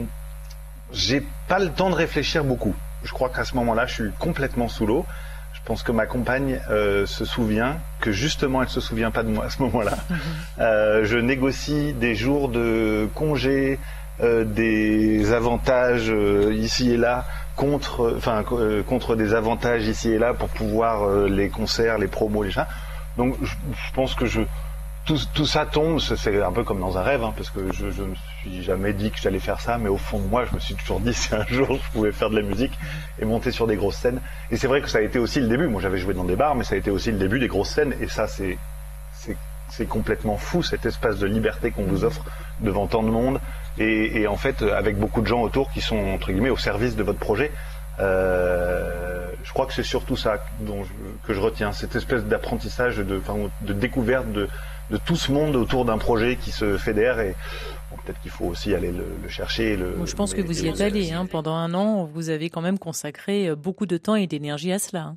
j'ai 0.93 1.22
pas 1.49 1.58
le 1.58 1.69
temps 1.69 1.90
de 1.90 1.94
réfléchir 1.94 2.44
beaucoup. 2.44 2.75
Je 3.02 3.12
crois 3.12 3.28
qu'à 3.28 3.44
ce 3.44 3.54
moment-là, 3.56 3.87
je 3.87 3.94
suis 3.94 4.10
complètement 4.19 4.69
sous 4.69 4.87
l'eau. 4.87 5.04
Je 5.52 5.60
pense 5.64 5.82
que 5.82 5.90
ma 5.90 6.06
compagne 6.06 6.60
se 6.69 7.25
souvient 7.25 7.76
que 8.00 8.12
justement 8.12 8.62
elle 8.62 8.69
se 8.69 8.81
souvient 8.81 9.10
pas 9.10 9.25
de 9.25 9.28
moi 9.28 9.46
à 9.46 9.50
ce 9.50 9.60
moment-là. 9.62 9.99
Mm-hmm. 10.10 11.04
je 11.04 11.19
négocie 11.19 11.92
des 11.92 12.14
jours 12.14 12.49
de 12.49 13.08
congé, 13.14 13.78
euh, 13.78 13.78
des 14.20 15.32
avantages 15.32 16.10
euh, 16.10 16.52
ici 16.54 16.92
et 16.92 16.96
là 16.96 17.24
contre, 17.54 18.14
enfin 18.16 18.44
euh, 18.52 18.82
contre 18.82 19.16
des 19.16 19.34
avantages 19.34 19.86
ici 19.86 20.10
et 20.10 20.18
là 20.18 20.34
pour 20.34 20.48
pouvoir 20.48 21.26
les 21.26 21.48
concerts, 21.48 21.98
les 21.98 22.06
promos, 22.06 22.42
les 22.42 22.50
chats. 22.50 22.68
Donc 23.16 23.36
je, 23.42 23.54
pense 23.94 24.14
que 24.14 24.26
je 24.26 24.42
tout, 25.06 25.18
tout 25.34 25.46
ça 25.46 25.64
tombe, 25.64 26.00
c'est 26.00 26.42
un 26.42 26.52
peu 26.52 26.64
comme 26.64 26.80
dans 26.80 26.98
un 26.98 27.02
rêve, 27.02 27.22
hein, 27.22 27.32
parce 27.36 27.50
que 27.50 27.72
je, 27.72 27.90
je 27.90 28.02
me 28.02 28.14
suis 28.40 28.62
jamais 28.62 28.92
dit 28.92 29.10
que 29.10 29.18
j'allais 29.18 29.38
faire 29.38 29.60
ça, 29.60 29.78
mais 29.78 29.88
au 29.88 29.96
fond 29.96 30.18
de 30.18 30.26
moi, 30.26 30.44
je 30.44 30.54
me 30.54 30.60
suis 30.60 30.74
toujours 30.74 31.00
dit 31.00 31.14
si 31.14 31.34
un 31.34 31.46
jour 31.46 31.78
je 31.82 31.90
pouvais 31.92 32.12
faire 32.12 32.28
de 32.28 32.36
la 32.36 32.42
musique 32.42 32.72
et 33.20 33.24
monter 33.24 33.52
sur 33.52 33.66
des 33.66 33.76
grosses 33.76 33.96
scènes. 33.96 34.20
Et 34.50 34.56
c'est 34.56 34.66
vrai 34.66 34.82
que 34.82 34.88
ça 34.88 34.98
a 34.98 35.02
été 35.02 35.18
aussi 35.18 35.40
le 35.40 35.48
début. 35.48 35.68
Moi, 35.68 35.80
j'avais 35.80 35.98
joué 35.98 36.12
dans 36.12 36.24
des 36.24 36.36
bars, 36.36 36.56
mais 36.56 36.64
ça 36.64 36.74
a 36.74 36.78
été 36.78 36.90
aussi 36.90 37.12
le 37.12 37.18
début 37.18 37.38
des 37.38 37.48
grosses 37.48 37.70
scènes. 37.70 37.94
Et 38.00 38.08
ça, 38.08 38.26
c'est 38.26 38.58
c'est 39.68 39.87
complètement 39.87 40.37
fou 40.37 40.62
cet 40.62 40.87
espace 40.87 41.18
de 41.18 41.26
liberté 41.26 41.70
qu'on 41.70 41.85
vous 41.85 42.04
offre 42.04 42.25
devant 42.61 42.87
tant 42.87 43.02
de 43.02 43.11
monde 43.11 43.40
et, 43.78 44.21
et, 44.21 44.26
en 44.26 44.37
fait 44.37 44.62
avec 44.62 44.99
beaucoup 44.99 45.21
de 45.21 45.26
gens 45.26 45.42
autour 45.42 45.71
qui 45.71 45.80
sont 45.80 45.99
entre 45.99 46.33
guillemets 46.33 46.50
au 46.50 46.56
service 46.56 46.97
de 46.97 47.02
votre 47.02 47.18
projet. 47.18 47.50
Euh, 47.99 49.26
je 49.42 49.52
crois 49.52 49.66
que 49.66 49.73
c'est 49.73 49.83
surtout 49.83 50.16
ça 50.16 50.38
dont 50.61 50.83
que 51.26 51.33
je 51.33 51.40
retiens, 51.40 51.73
cette 51.73 51.97
espèce 51.97 52.25
d'apprentissage, 52.25 52.99
de, 52.99 53.21
de 53.62 53.73
découverte 53.73 54.30
de, 54.33 54.49
de, 54.90 54.97
tout 54.99 55.16
ce 55.16 55.33
monde 55.33 55.56
autour 55.56 55.85
d'un 55.85 55.97
projet 55.97 56.37
qui 56.37 56.50
se 56.50 56.76
fédère 56.76 57.21
et 57.21 57.35
peut-être 58.04 58.21
qu'il 58.21 58.30
faut 58.30 58.45
aussi 58.45 58.75
aller 58.75 58.90
le, 58.90 59.06
le 59.23 59.28
chercher. 59.28 59.76
Le, 59.76 59.97
je 60.04 60.14
pense 60.14 60.35
que 60.35 60.42
vous 60.42 60.64
y 60.64 60.68
êtes 60.68 60.80
allé. 60.80 61.12
Hein, 61.12 61.26
pendant 61.26 61.54
un 61.54 61.73
an, 61.73 62.04
vous 62.04 62.28
avez 62.28 62.50
quand 62.50 62.61
même 62.61 62.78
consacré 62.78 63.54
beaucoup 63.56 63.87
de 63.87 63.97
temps 63.97 64.16
et 64.16 64.26
d'énergie 64.26 64.73
à 64.73 64.78
cela. 64.78 65.02
Hein. 65.02 65.16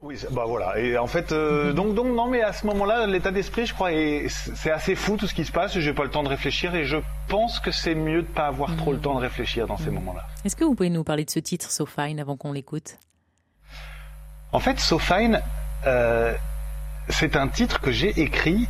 Oui, 0.00 0.16
bah 0.30 0.44
voilà. 0.46 0.78
Et 0.78 0.96
en 0.96 1.08
fait, 1.08 1.32
euh, 1.32 1.72
donc, 1.72 1.94
donc 1.94 2.06
non, 2.06 2.28
mais 2.28 2.40
à 2.40 2.52
ce 2.52 2.64
moment-là, 2.66 3.06
l'état 3.08 3.32
d'esprit, 3.32 3.66
je 3.66 3.74
crois, 3.74 3.90
c'est 4.28 4.70
assez 4.70 4.94
fou 4.94 5.16
tout 5.16 5.26
ce 5.26 5.34
qui 5.34 5.44
se 5.44 5.50
passe. 5.50 5.76
J'ai 5.76 5.92
pas 5.92 6.04
le 6.04 6.10
temps 6.10 6.22
de 6.22 6.28
réfléchir 6.28 6.74
et 6.76 6.84
je 6.84 6.98
pense 7.26 7.58
que 7.58 7.72
c'est 7.72 7.96
mieux 7.96 8.22
de 8.22 8.28
pas 8.28 8.46
avoir 8.46 8.76
trop 8.76 8.92
le 8.92 9.00
temps 9.00 9.16
de 9.16 9.20
réfléchir 9.20 9.66
dans 9.66 9.76
ces 9.76 9.90
moments-là. 9.90 10.24
Est-ce 10.44 10.54
que 10.54 10.64
vous 10.64 10.76
pouvez 10.76 10.90
nous 10.90 11.02
parler 11.02 11.24
de 11.24 11.30
ce 11.30 11.40
titre, 11.40 11.68
So 11.72 11.84
Fine, 11.84 12.20
avant 12.20 12.36
qu'on 12.36 12.52
l'écoute? 12.52 12.96
En 14.52 14.60
fait, 14.60 14.78
So 14.78 15.00
Fine, 15.00 15.40
euh, 15.86 16.32
c'est 17.08 17.34
un 17.34 17.48
titre 17.48 17.80
que 17.80 17.90
j'ai 17.90 18.20
écrit 18.20 18.68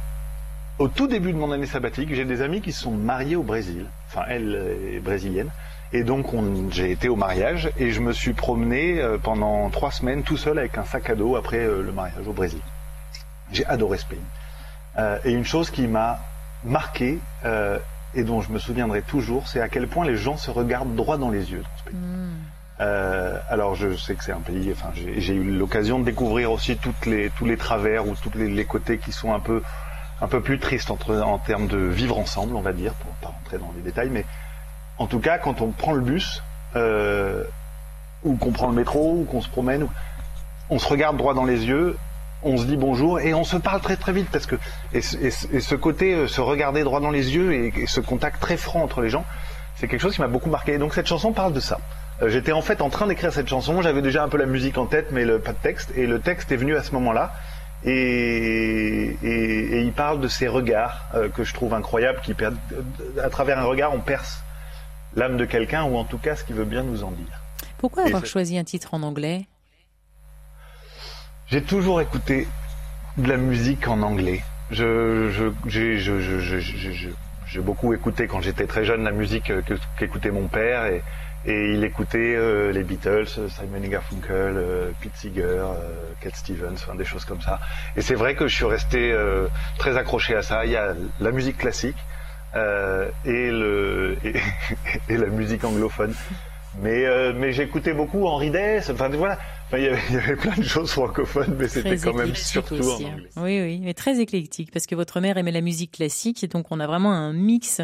au 0.78 0.88
tout 0.88 1.08
début 1.08 1.32
de 1.32 1.38
mon 1.38 1.52
année 1.52 1.66
sabbatique. 1.66 2.14
J'ai 2.14 2.24
des 2.24 2.40
amis 2.40 2.62
qui 2.62 2.72
se 2.72 2.80
sont 2.84 2.92
mariés 2.92 3.36
au 3.36 3.42
Brésil. 3.42 3.84
Enfin, 4.06 4.22
elle 4.28 4.76
est 4.94 5.00
brésilienne. 5.00 5.50
Et 5.92 6.04
donc 6.04 6.26
j'ai 6.70 6.90
été 6.90 7.08
au 7.08 7.16
mariage 7.16 7.70
et 7.78 7.90
je 7.92 8.00
me 8.00 8.12
suis 8.12 8.34
promené 8.34 9.00
euh, 9.00 9.16
pendant 9.16 9.70
trois 9.70 9.90
semaines 9.90 10.22
tout 10.22 10.36
seul 10.36 10.58
avec 10.58 10.76
un 10.76 10.84
sac 10.84 11.08
à 11.08 11.14
dos 11.14 11.36
après 11.36 11.58
euh, 11.58 11.82
le 11.82 11.92
mariage 11.92 12.26
au 12.26 12.32
Brésil. 12.32 12.60
J'ai 13.52 13.64
adoré 13.64 13.96
ce 13.96 14.04
pays. 14.04 14.18
Euh, 14.98 15.18
et 15.24 15.32
une 15.32 15.46
chose 15.46 15.70
qui 15.70 15.86
m'a 15.86 16.18
marqué 16.64 17.18
et 18.14 18.24
dont 18.24 18.40
je 18.40 18.50
me 18.50 18.58
souviendrai 18.58 19.02
toujours, 19.02 19.46
c'est 19.46 19.60
à 19.60 19.68
quel 19.68 19.86
point 19.86 20.04
les 20.04 20.16
gens 20.16 20.36
se 20.36 20.50
regardent 20.50 20.94
droit 20.96 21.18
dans 21.18 21.30
les 21.30 21.52
yeux 21.52 21.62
dans 21.62 21.78
ce 21.78 21.84
pays. 21.84 21.98
Hmm. 21.98 23.38
alors 23.48 23.74
je 23.74 23.96
sais 23.96 24.14
que 24.14 24.24
c'est 24.24 24.32
un 24.32 24.40
pays, 24.40 24.72
enfin 24.72 24.90
j'ai 24.94 25.34
eu 25.34 25.56
l'occasion 25.56 26.00
de 26.00 26.04
découvrir 26.04 26.50
aussi 26.50 26.76
toutes 26.76 27.06
les, 27.06 27.30
tous 27.30 27.44
les 27.44 27.56
travers 27.56 28.08
ou 28.08 28.14
tous 28.16 28.36
les, 28.36 28.48
les, 28.48 28.64
côtés 28.64 28.98
qui 28.98 29.12
sont 29.12 29.32
un 29.32 29.40
peu, 29.40 29.62
un 30.20 30.26
peu 30.26 30.40
plus 30.40 30.58
tristes 30.58 30.90
entre, 30.90 31.16
en 31.20 31.38
termes 31.38 31.68
de 31.68 31.78
vivre 31.78 32.18
ensemble, 32.18 32.56
on 32.56 32.60
va 32.60 32.72
dire, 32.72 32.92
pour 32.94 33.12
pas 33.14 33.28
rentrer 33.28 33.58
dans 33.58 33.72
les 33.76 33.82
détails, 33.82 34.10
mais 34.10 34.24
en 34.98 35.06
tout 35.06 35.20
cas, 35.20 35.38
quand 35.38 35.60
on 35.60 35.70
prend 35.70 35.92
le 35.92 36.00
bus, 36.00 36.42
euh, 36.76 37.44
ou 38.24 38.36
qu'on 38.36 38.52
prend 38.52 38.68
le 38.68 38.74
métro, 38.74 39.18
ou 39.20 39.24
qu'on 39.24 39.40
se 39.40 39.48
promène, 39.48 39.86
on 40.70 40.78
se 40.78 40.88
regarde 40.88 41.16
droit 41.16 41.34
dans 41.34 41.44
les 41.44 41.66
yeux, 41.66 41.96
on 42.42 42.56
se 42.56 42.64
dit 42.64 42.76
bonjour 42.76 43.20
et 43.20 43.34
on 43.34 43.44
se 43.44 43.56
parle 43.56 43.80
très 43.80 43.96
très 43.96 44.12
vite 44.12 44.28
parce 44.30 44.46
que 44.46 44.54
et, 44.92 45.00
ce 45.00 45.74
côté 45.74 46.14
euh, 46.14 46.28
se 46.28 46.40
regarder 46.40 46.84
droit 46.84 47.00
dans 47.00 47.10
les 47.10 47.34
yeux 47.34 47.52
et, 47.52 47.86
ce 47.86 48.00
contact 48.00 48.40
très 48.40 48.56
franc 48.56 48.82
entre 48.82 49.00
les 49.00 49.08
gens, 49.08 49.24
c'est 49.76 49.88
quelque 49.88 50.00
chose 50.00 50.14
qui 50.14 50.20
m'a 50.20 50.28
beaucoup 50.28 50.50
marqué. 50.50 50.78
donc 50.78 50.94
cette 50.94 51.06
chanson 51.06 51.32
parle 51.32 51.52
de 51.52 51.60
ça. 51.60 51.78
Euh, 52.22 52.28
j'étais 52.28 52.52
en 52.52 52.62
fait 52.62 52.80
en 52.80 52.90
train 52.90 53.06
d'écrire 53.06 53.32
cette 53.32 53.48
chanson, 53.48 53.82
j'avais 53.82 54.02
déjà 54.02 54.22
un 54.22 54.28
peu 54.28 54.36
la 54.36 54.46
musique 54.46 54.78
en 54.78 54.86
tête 54.86 55.08
mais 55.10 55.24
pas 55.38 55.52
de 55.52 55.58
texte 55.58 55.92
et 55.96 56.06
le 56.06 56.20
texte 56.20 56.52
est 56.52 56.56
venu 56.56 56.76
à 56.76 56.82
ce 56.82 56.92
moment-là. 56.92 57.32
Et, 57.84 59.16
il 59.22 59.92
parle 59.92 60.20
de 60.20 60.28
ces 60.28 60.48
regards 60.48 61.06
que 61.34 61.44
je 61.44 61.54
trouve 61.54 61.74
incroyables, 61.74 62.20
qui 62.22 62.34
à 63.22 63.30
travers 63.30 63.58
un 63.58 63.64
regard 63.64 63.94
on 63.94 64.00
perce 64.00 64.42
l'âme 65.16 65.36
de 65.36 65.44
quelqu'un 65.44 65.84
ou 65.84 65.96
en 65.96 66.04
tout 66.04 66.18
cas 66.18 66.36
ce 66.36 66.44
qu'il 66.44 66.56
veut 66.56 66.64
bien 66.64 66.82
nous 66.82 67.04
en 67.04 67.10
dire. 67.10 67.42
Pourquoi 67.78 68.04
avoir 68.04 68.26
choisi 68.26 68.58
un 68.58 68.64
titre 68.64 68.94
en 68.94 69.02
anglais? 69.02 69.46
J'ai 71.46 71.62
toujours 71.62 72.00
écouté 72.00 72.46
de 73.16 73.28
la 73.28 73.36
musique 73.36 73.88
en 73.88 74.02
anglais. 74.02 74.42
Je, 74.70 75.50
j'ai, 75.66 77.60
beaucoup 77.60 77.94
écouté 77.94 78.26
quand 78.26 78.42
j'étais 78.42 78.66
très 78.66 78.84
jeune 78.84 79.02
la 79.02 79.12
musique 79.12 79.50
qu'écoutait 79.98 80.30
mon 80.30 80.46
père 80.48 80.84
et, 80.86 81.02
et 81.46 81.72
il 81.72 81.84
écoutait 81.84 82.34
euh, 82.36 82.72
les 82.72 82.82
Beatles, 82.82 83.26
Simon 83.26 83.80
Garfunkel, 83.80 84.32
euh, 84.34 84.90
Pete 85.00 85.16
Seeger, 85.16 85.42
euh, 85.42 86.12
Cat 86.20 86.30
Stevens, 86.34 86.74
enfin, 86.74 86.94
des 86.94 87.04
choses 87.04 87.24
comme 87.24 87.40
ça. 87.40 87.60
Et 87.96 88.02
c'est 88.02 88.14
vrai 88.14 88.34
que 88.34 88.48
je 88.48 88.54
suis 88.54 88.64
resté 88.64 89.16
très 89.78 89.96
accroché 89.96 90.34
à 90.34 90.42
ça. 90.42 90.66
Il 90.66 90.72
y 90.72 90.76
a 90.76 90.94
la 91.20 91.30
musique 91.30 91.58
classique 91.58 91.96
et, 92.54 93.50
le, 93.50 94.16
et, 95.08 95.16
la 95.16 95.26
musique 95.26 95.64
anglophone. 95.64 96.14
Mais, 96.80 97.06
mais 97.34 97.52
j'écoutais 97.52 97.92
beaucoup 97.92 98.26
Henri 98.26 98.50
Dess. 98.50 98.90
Enfin 98.90 99.08
voilà, 99.08 99.38
il, 99.76 99.84
y 99.84 100.16
avait, 100.16 100.36
plein 100.36 100.56
de 100.56 100.62
choses 100.62 100.92
francophones, 100.92 101.54
mais 101.58 101.68
c'était 101.68 101.98
quand 101.98 102.14
même 102.14 102.34
surtout 102.34 102.74
en 102.76 103.00
hein. 103.00 103.12
anglais. 103.12 103.28
Oui, 103.36 103.60
oui, 103.60 103.80
mais 103.82 103.92
très 103.92 104.18
éclectique, 104.18 104.70
parce 104.72 104.86
que 104.86 104.94
votre 104.94 105.20
mère 105.20 105.36
aimait 105.36 105.52
la 105.52 105.60
musique 105.60 105.92
classique, 105.92 106.42
et 106.42 106.46
donc 106.46 106.66
on 106.70 106.80
a 106.80 106.86
vraiment 106.86 107.12
un 107.12 107.34
mix 107.34 107.82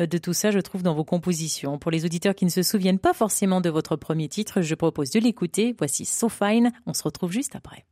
euh, 0.00 0.06
de 0.06 0.18
tout 0.18 0.32
ça, 0.32 0.50
je 0.50 0.60
trouve, 0.60 0.82
dans 0.82 0.94
vos 0.94 1.04
compositions. 1.04 1.78
Pour 1.78 1.90
les 1.90 2.06
auditeurs 2.06 2.34
qui 2.34 2.46
ne 2.46 2.50
se 2.50 2.62
souviennent 2.62 2.98
pas 2.98 3.12
forcément 3.12 3.60
de 3.60 3.68
votre 3.68 3.96
premier 3.96 4.28
titre, 4.28 4.62
je 4.62 4.74
propose 4.74 5.10
de 5.10 5.20
l'écouter. 5.20 5.74
Voici 5.76 6.06
So 6.06 6.28
Fine. 6.28 6.72
On 6.86 6.94
se 6.94 7.02
retrouve 7.02 7.32
juste 7.32 7.54
après. 7.54 7.84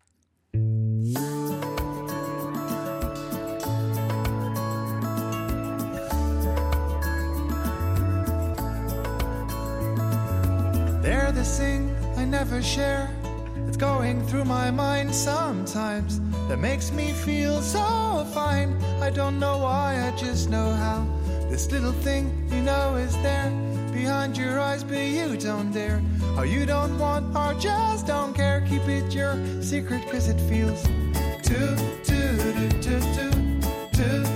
They're 11.04 11.32
the 11.32 11.44
thing 11.44 11.94
I 12.16 12.24
never 12.24 12.62
share. 12.62 13.10
It's 13.68 13.76
going 13.76 14.26
through 14.26 14.46
my 14.46 14.70
mind 14.70 15.14
sometimes 15.14 16.18
that 16.48 16.58
makes 16.58 16.92
me 16.92 17.12
feel 17.12 17.60
so 17.60 18.26
fine. 18.32 18.82
I 19.02 19.10
don't 19.10 19.38
know 19.38 19.58
why, 19.58 20.00
I 20.02 20.16
just 20.16 20.48
know 20.48 20.72
how. 20.72 21.06
This 21.50 21.70
little 21.70 21.92
thing 21.92 22.48
you 22.50 22.62
know 22.62 22.94
is 22.94 23.14
there 23.20 23.50
behind 23.92 24.38
your 24.38 24.58
eyes, 24.58 24.82
but 24.82 24.96
you 24.96 25.36
don't 25.36 25.70
dare. 25.72 26.02
Or 26.38 26.46
you 26.46 26.64
don't 26.64 26.98
want, 26.98 27.36
or 27.36 27.52
just 27.60 28.06
don't 28.06 28.32
care. 28.32 28.62
Keep 28.66 28.88
it 28.88 29.12
your 29.12 29.36
secret, 29.60 30.10
cause 30.10 30.30
it 30.30 30.40
feels 30.48 30.82
too, 30.84 31.12
too, 31.42 31.76
too, 32.02 32.70
too, 32.80 32.80
too, 32.80 33.00
too, 33.12 33.60
too, 33.92 34.33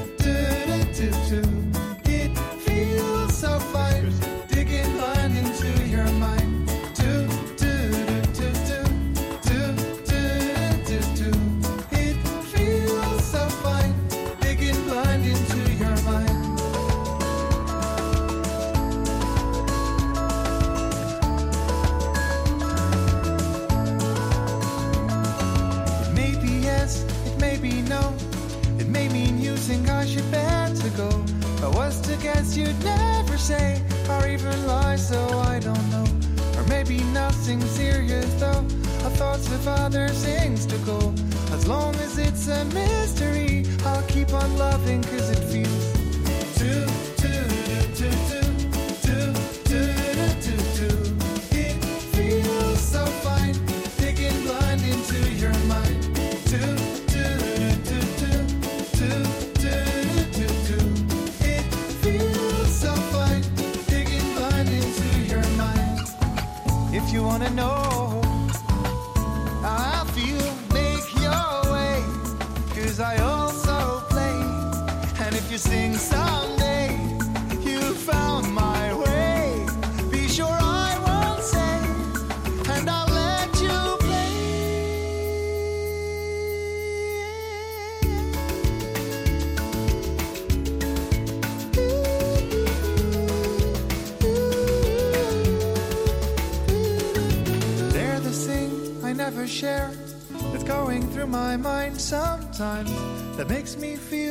sometimes 102.59 103.37
that 103.37 103.49
makes 103.49 103.77
me 103.77 103.95
feel 103.95 104.28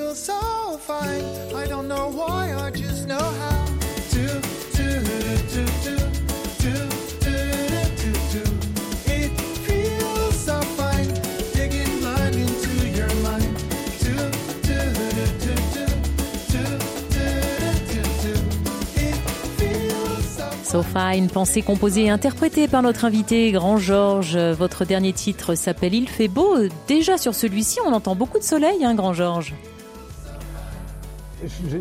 Sofa, 20.78 21.16
une 21.16 21.28
pensée 21.28 21.64
composée 21.64 22.04
et 22.04 22.10
interprétée 22.12 22.68
par 22.68 22.84
notre 22.84 23.06
invité 23.06 23.52
Grand 23.52 23.78
Georges. 23.78 24.38
Votre 24.38 24.86
dernier 24.86 25.12
titre 25.12 25.56
s'appelle 25.56 25.96
Il 25.96 26.08
fait 26.08 26.28
beau. 26.28 26.56
Déjà 26.88 27.18
sur 27.18 27.34
celui-ci, 27.34 27.80
on 27.84 27.94
entend 27.94 28.14
beaucoup 28.14 28.38
de 28.38 28.44
soleil, 28.44 28.86
hein, 28.86 28.94
Grand 28.94 29.12
Georges. 29.12 29.56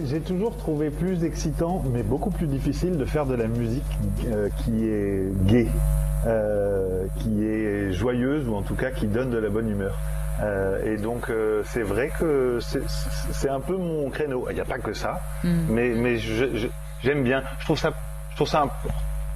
J'ai 0.06 0.20
toujours 0.20 0.56
trouvé 0.56 0.88
plus 0.88 1.24
excitant, 1.24 1.84
mais 1.92 2.02
beaucoup 2.02 2.30
plus 2.30 2.46
difficile 2.46 2.96
de 2.96 3.04
faire 3.04 3.26
de 3.26 3.34
la 3.34 3.48
musique 3.48 3.82
euh, 4.28 4.48
qui 4.64 4.86
est 4.86 5.30
gaie, 5.44 5.68
euh, 6.26 7.04
qui 7.18 7.44
est 7.44 7.92
joyeuse 7.92 8.48
ou 8.48 8.54
en 8.54 8.62
tout 8.62 8.76
cas 8.76 8.90
qui 8.92 9.08
donne 9.08 9.28
de 9.28 9.36
la 9.36 9.50
bonne 9.50 9.68
humeur. 9.68 9.94
Euh, 10.40 10.94
et 10.94 10.96
donc 10.96 11.30
c'est 11.66 11.82
vrai 11.82 12.10
que 12.18 12.60
c'est 12.62 13.50
un 13.50 13.60
peu 13.60 13.76
mon 13.76 14.08
créneau. 14.08 14.46
Il 14.48 14.54
n'y 14.54 14.60
a 14.60 14.64
pas 14.64 14.78
que 14.78 14.94
ça, 14.94 15.20
mais, 15.44 15.90
mais 15.90 16.16
j'aime 16.16 17.24
bien. 17.24 17.42
Je 17.58 17.64
trouve 17.66 17.78
ça 17.78 17.92
je 18.36 18.44
trouve 18.44 18.48
ça 18.48 18.68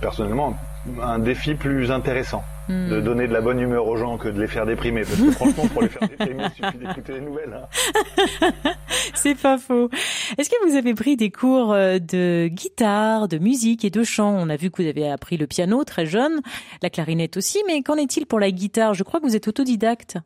personnellement 0.02 0.54
un 1.02 1.18
défi 1.18 1.54
plus 1.54 1.90
intéressant 1.90 2.44
de 2.68 3.00
hmm. 3.00 3.02
donner 3.02 3.26
de 3.26 3.32
la 3.32 3.40
bonne 3.40 3.58
humeur 3.58 3.86
aux 3.86 3.96
gens 3.96 4.18
que 4.18 4.28
de 4.28 4.38
les 4.38 4.46
faire 4.46 4.66
déprimer. 4.66 5.04
Parce 5.04 5.18
que 5.18 5.30
franchement, 5.30 5.66
pour 5.68 5.80
les 5.80 5.88
faire 5.88 6.06
déprimer, 6.06 6.44
il 6.44 6.64
suffit 6.64 6.78
d'écouter 6.78 7.12
les 7.14 7.20
nouvelles. 7.22 7.66
Hein. 8.42 8.50
C'est 9.14 9.34
pas 9.34 9.56
faux. 9.56 9.88
Est-ce 10.36 10.50
que 10.50 10.68
vous 10.68 10.76
avez 10.76 10.92
pris 10.92 11.16
des 11.16 11.30
cours 11.30 11.72
euh, 11.72 11.98
de 11.98 12.48
guitare, 12.48 13.26
de 13.26 13.38
musique 13.38 13.86
et 13.86 13.90
de 13.90 14.04
chant? 14.04 14.34
On 14.38 14.50
a 14.50 14.56
vu 14.56 14.70
que 14.70 14.82
vous 14.82 14.88
avez 14.88 15.10
appris 15.10 15.38
le 15.38 15.46
piano 15.46 15.82
très 15.84 16.04
jeune, 16.04 16.42
la 16.82 16.90
clarinette 16.90 17.38
aussi, 17.38 17.58
mais 17.66 17.82
qu'en 17.82 17.96
est-il 17.96 18.26
pour 18.26 18.38
la 18.38 18.50
guitare? 18.50 18.92
Je 18.92 19.02
crois 19.02 19.18
que 19.18 19.24
vous 19.24 19.36
êtes 19.36 19.48
autodidacte. 19.48 20.18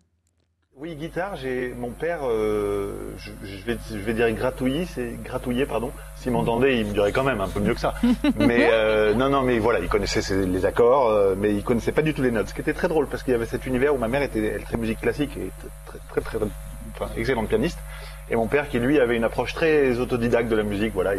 Oui, 0.77 0.97
guitare, 0.97 1.37
j'ai 1.37 1.73
mon 1.73 1.91
père, 1.91 2.23
euh, 2.25 3.13
je, 3.17 3.31
vais, 3.65 3.79
je 3.89 3.97
vais 3.97 4.13
dire 4.13 4.29
gratouillé, 4.33 4.87
c'est 4.87 5.23
gratouillé, 5.23 5.67
pardon. 5.67 5.93
S'il 6.17 6.33
m'entendait, 6.33 6.81
il 6.81 6.87
me 6.87 6.93
dirait 6.93 7.13
quand 7.13 7.23
même 7.23 7.41
un 7.41 7.47
peu 7.47 7.61
mieux 7.61 7.75
que 7.75 7.81
ça. 7.81 7.95
Mais 8.39 8.71
euh, 8.73 9.15
non, 9.15 9.29
non, 9.29 9.43
mais 9.43 9.61
voilà, 9.61 9.79
il 9.79 9.89
connaissait 9.89 10.45
les 10.45 10.67
accords, 10.67 11.11
euh, 11.11 11.37
mais 11.39 11.55
il 11.55 11.63
connaissait 11.63 11.93
pas 11.93 12.03
du 12.03 12.13
tout 12.13 12.23
les 12.23 12.33
notes. 12.33 12.49
Ce 12.49 12.55
qui 12.55 12.61
était 12.61 12.73
très 12.73 12.89
drôle 12.89 13.07
parce 13.07 13.23
qu'il 13.23 13.31
y 13.31 13.37
avait 13.37 13.47
cet 13.47 13.67
univers 13.67 13.95
où 13.95 13.99
ma 13.99 14.09
mère 14.09 14.23
était 14.23 14.45
elle, 14.45 14.65
très 14.65 14.77
musique 14.77 15.01
classique 15.01 15.37
et 15.37 15.53
très 15.87 15.99
très 16.09 16.21
très, 16.21 16.39
enfin, 16.97 17.09
excellente 17.17 17.49
pianiste, 17.49 17.79
et 18.29 18.35
mon 18.35 18.49
père 18.49 18.69
qui 18.69 18.81
lui 18.81 18.99
avait 18.99 19.17
une 19.17 19.25
approche 19.25 19.55
très 19.55 20.01
autodidacte 20.01 20.49
de 20.49 20.57
la 20.57 20.65
musique, 20.65 20.93
voilà. 20.93 21.13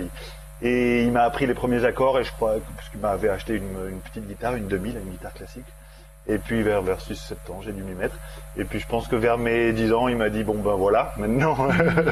et 0.62 1.01
il 1.03 1.12
m'a 1.13 1.21
appris 1.21 1.47
les 1.47 1.53
premiers 1.53 1.85
accords 1.85 2.19
et 2.19 2.25
je 2.25 2.31
crois 2.33 2.55
parce 2.75 2.89
qu'il 2.89 3.00
m'avait 3.00 3.29
acheté 3.29 3.53
une, 3.53 3.89
une 3.89 4.00
petite 4.01 4.27
guitare, 4.27 4.55
une 4.55 4.67
2000, 4.67 4.97
une 4.97 5.12
guitare 5.12 5.33
classique. 5.33 5.65
Et 6.27 6.38
puis 6.38 6.63
vers, 6.63 6.82
vers 6.82 7.00
6-7 7.00 7.51
ans, 7.51 7.62
j'ai 7.63 7.72
dû 7.72 7.84
m'y 7.84 7.94
mettre. 7.94 8.15
Et 8.58 8.65
puis 8.65 8.79
je 8.79 8.88
pense 8.88 9.08
que 9.08 9.15
vers 9.15 9.38
mes 9.38 9.74
10 9.74 9.94
ans, 9.94 10.08
il 10.08 10.17
m'a 10.17 10.29
dit, 10.29 10.44
bon 10.44 10.55
ben 10.55 10.75
voilà, 10.75 11.13
maintenant. 11.17 11.67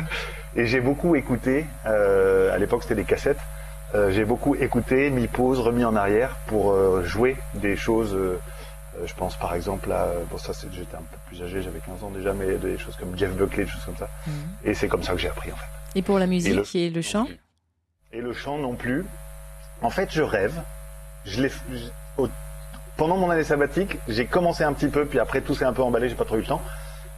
et 0.55 0.65
j'ai 0.67 0.81
beaucoup 0.81 1.15
écouté, 1.15 1.65
euh, 1.85 2.53
à 2.53 2.57
l'époque 2.57 2.83
c'était 2.83 2.95
des 2.95 3.05
cassettes, 3.05 3.39
euh, 3.95 4.11
j'ai 4.11 4.25
beaucoup 4.25 4.55
écouté, 4.55 5.09
mis 5.11 5.27
pause, 5.27 5.59
remis 5.59 5.85
en 5.85 5.95
arrière 5.95 6.35
pour 6.47 6.71
euh, 6.71 7.03
jouer 7.03 7.37
des 7.53 7.75
choses. 7.75 8.13
Euh, 8.15 8.39
je 9.05 9.13
pense 9.13 9.35
par 9.37 9.53
exemple 9.55 9.91
à, 9.91 10.07
bon 10.29 10.37
ça 10.37 10.53
j'étais 10.71 10.95
un 10.95 11.01
peu 11.01 11.17
plus 11.27 11.41
âgé, 11.41 11.61
j'avais 11.61 11.79
15 11.79 12.03
ans 12.03 12.09
déjà, 12.09 12.33
mais 12.33 12.57
des 12.57 12.77
choses 12.77 12.95
comme 12.95 13.17
Jeff 13.17 13.31
Buckley, 13.31 13.65
des 13.65 13.69
choses 13.69 13.85
comme 13.85 13.97
ça. 13.97 14.09
Mhm. 14.25 14.33
Et 14.65 14.73
c'est 14.73 14.87
comme 14.87 15.03
ça 15.03 15.13
que 15.13 15.19
j'ai 15.19 15.29
appris 15.29 15.51
en 15.51 15.55
fait. 15.55 15.65
Et 15.95 16.01
pour 16.01 16.17
la 16.17 16.25
musique 16.25 16.75
et 16.75 16.89
le, 16.89 17.01
chant? 17.01 17.27
Et 18.11 18.21
le 18.21 18.33
chant 18.33 18.57
non 18.57 18.75
plus. 18.75 19.05
En 19.81 19.89
fait, 19.91 20.09
je 20.11 20.23
rêve. 20.23 20.59
Je 21.25 21.41
l'ai, 21.41 21.51
pendant 22.97 23.17
mon 23.17 23.29
année 23.29 23.43
sabbatique, 23.43 23.97
j'ai 24.07 24.25
commencé 24.25 24.63
un 24.63 24.73
petit 24.73 24.87
peu, 24.87 25.05
puis 25.05 25.19
après 25.19 25.41
tout 25.41 25.55
s'est 25.55 25.65
un 25.65 25.73
peu 25.73 25.81
emballé, 25.81 26.09
j'ai 26.09 26.15
pas 26.15 26.25
trop 26.25 26.35
eu 26.35 26.41
le 26.41 26.45
temps, 26.45 26.61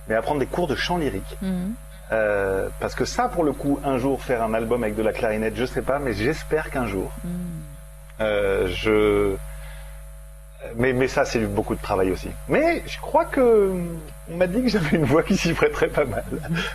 mais 0.07 0.15
à 0.15 0.21
prendre 0.21 0.39
des 0.39 0.45
cours 0.45 0.67
de 0.67 0.75
chant 0.75 0.97
lyrique. 0.97 1.37
Mhm. 1.41 1.73
Euh, 2.11 2.69
parce 2.79 2.93
que 2.93 3.05
ça, 3.05 3.27
pour 3.27 3.43
le 3.43 3.51
coup, 3.51 3.79
un 3.83 3.97
jour 3.97 4.21
faire 4.21 4.43
un 4.43 4.53
album 4.53 4.83
avec 4.83 4.95
de 4.95 5.01
la 5.01 5.11
clarinette, 5.11 5.55
je 5.55 5.65
sais 5.65 5.81
pas, 5.81 5.99
mais 5.99 6.13
j'espère 6.13 6.69
qu'un 6.69 6.87
jour. 6.87 7.11
Mhm. 7.23 7.31
Euh, 8.21 8.67
je. 8.67 9.35
Mais, 10.77 10.93
mais 10.93 11.07
ça, 11.07 11.25
c'est 11.25 11.39
beaucoup 11.39 11.75
de 11.75 11.81
travail 11.81 12.11
aussi. 12.11 12.29
Mais 12.47 12.83
je 12.87 12.99
crois 12.99 13.25
que 13.25 13.71
on 14.31 14.37
m'a 14.37 14.47
dit 14.47 14.63
que 14.63 14.69
j'avais 14.69 14.97
une 14.97 15.03
voix 15.05 15.21
qui 15.21 15.37
s'y 15.37 15.53
prêterait 15.53 15.89
pas 15.89 16.05
mal. 16.05 16.23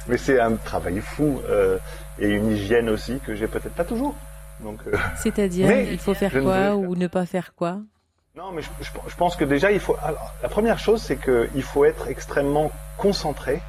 mais 0.07 0.17
c'est 0.17 0.39
un 0.39 0.53
travail 0.53 1.01
fou 1.01 1.41
euh, 1.49 1.79
et 2.19 2.29
une 2.29 2.53
hygiène 2.53 2.89
aussi 2.89 3.19
que 3.21 3.35
j'ai 3.35 3.47
peut-être 3.47 3.75
pas 3.75 3.85
toujours. 3.85 4.15
Donc. 4.61 4.81
C'est-à-dire, 5.17 5.71
il 5.73 5.99
faut 5.99 6.15
faire 6.15 6.33
quoi 6.43 6.77
ou 6.77 6.95
ne 6.95 7.07
pas 7.07 7.25
faire 7.25 7.55
quoi? 7.55 7.79
Non, 8.37 8.53
mais 8.53 8.63
je, 8.63 9.17
pense 9.17 9.35
que 9.35 9.45
déjà, 9.45 9.73
il 9.73 9.81
faut. 9.81 9.97
La 10.43 10.49
première 10.49 10.79
chose, 10.79 11.03
c'est 11.03 11.17
qu'il 11.17 11.63
faut 11.63 11.85
être 11.85 12.07
extrêmement 12.07 12.71
concentré 12.97 13.61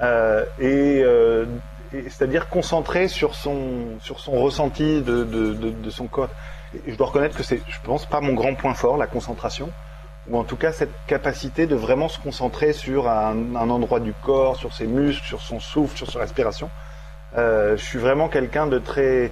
euh, 0.00 0.44
et, 0.58 1.02
euh, 1.04 1.44
c'est-à-dire 1.92 2.48
concentré 2.48 3.08
sur 3.08 3.34
son 3.34 3.98
sur 4.00 4.18
son 4.18 4.32
ressenti 4.40 5.02
de, 5.02 5.24
de, 5.24 5.90
son 5.90 6.06
corps. 6.06 6.30
Et 6.86 6.92
je 6.92 6.96
dois 6.96 7.08
reconnaître 7.08 7.36
que 7.36 7.42
c'est, 7.42 7.60
je 7.68 7.76
pense, 7.84 8.06
pas 8.06 8.22
mon 8.22 8.32
grand 8.32 8.54
point 8.54 8.72
fort, 8.72 8.96
la 8.96 9.06
concentration, 9.06 9.70
ou 10.28 10.38
en 10.38 10.44
tout 10.44 10.56
cas 10.56 10.72
cette 10.72 10.94
capacité 11.06 11.66
de 11.66 11.74
vraiment 11.74 12.08
se 12.08 12.18
concentrer 12.18 12.72
sur 12.72 13.06
un, 13.06 13.54
un 13.54 13.68
endroit 13.68 14.00
du 14.00 14.14
corps, 14.14 14.56
sur 14.56 14.72
ses 14.72 14.86
muscles, 14.86 15.26
sur 15.26 15.42
son 15.42 15.60
souffle, 15.60 15.96
sur 15.98 16.10
sa 16.10 16.20
respiration. 16.20 16.70
Euh, 17.36 17.76
je 17.76 17.84
suis 17.84 17.98
vraiment 17.98 18.28
quelqu'un 18.28 18.66
de 18.66 18.78
très 18.78 19.30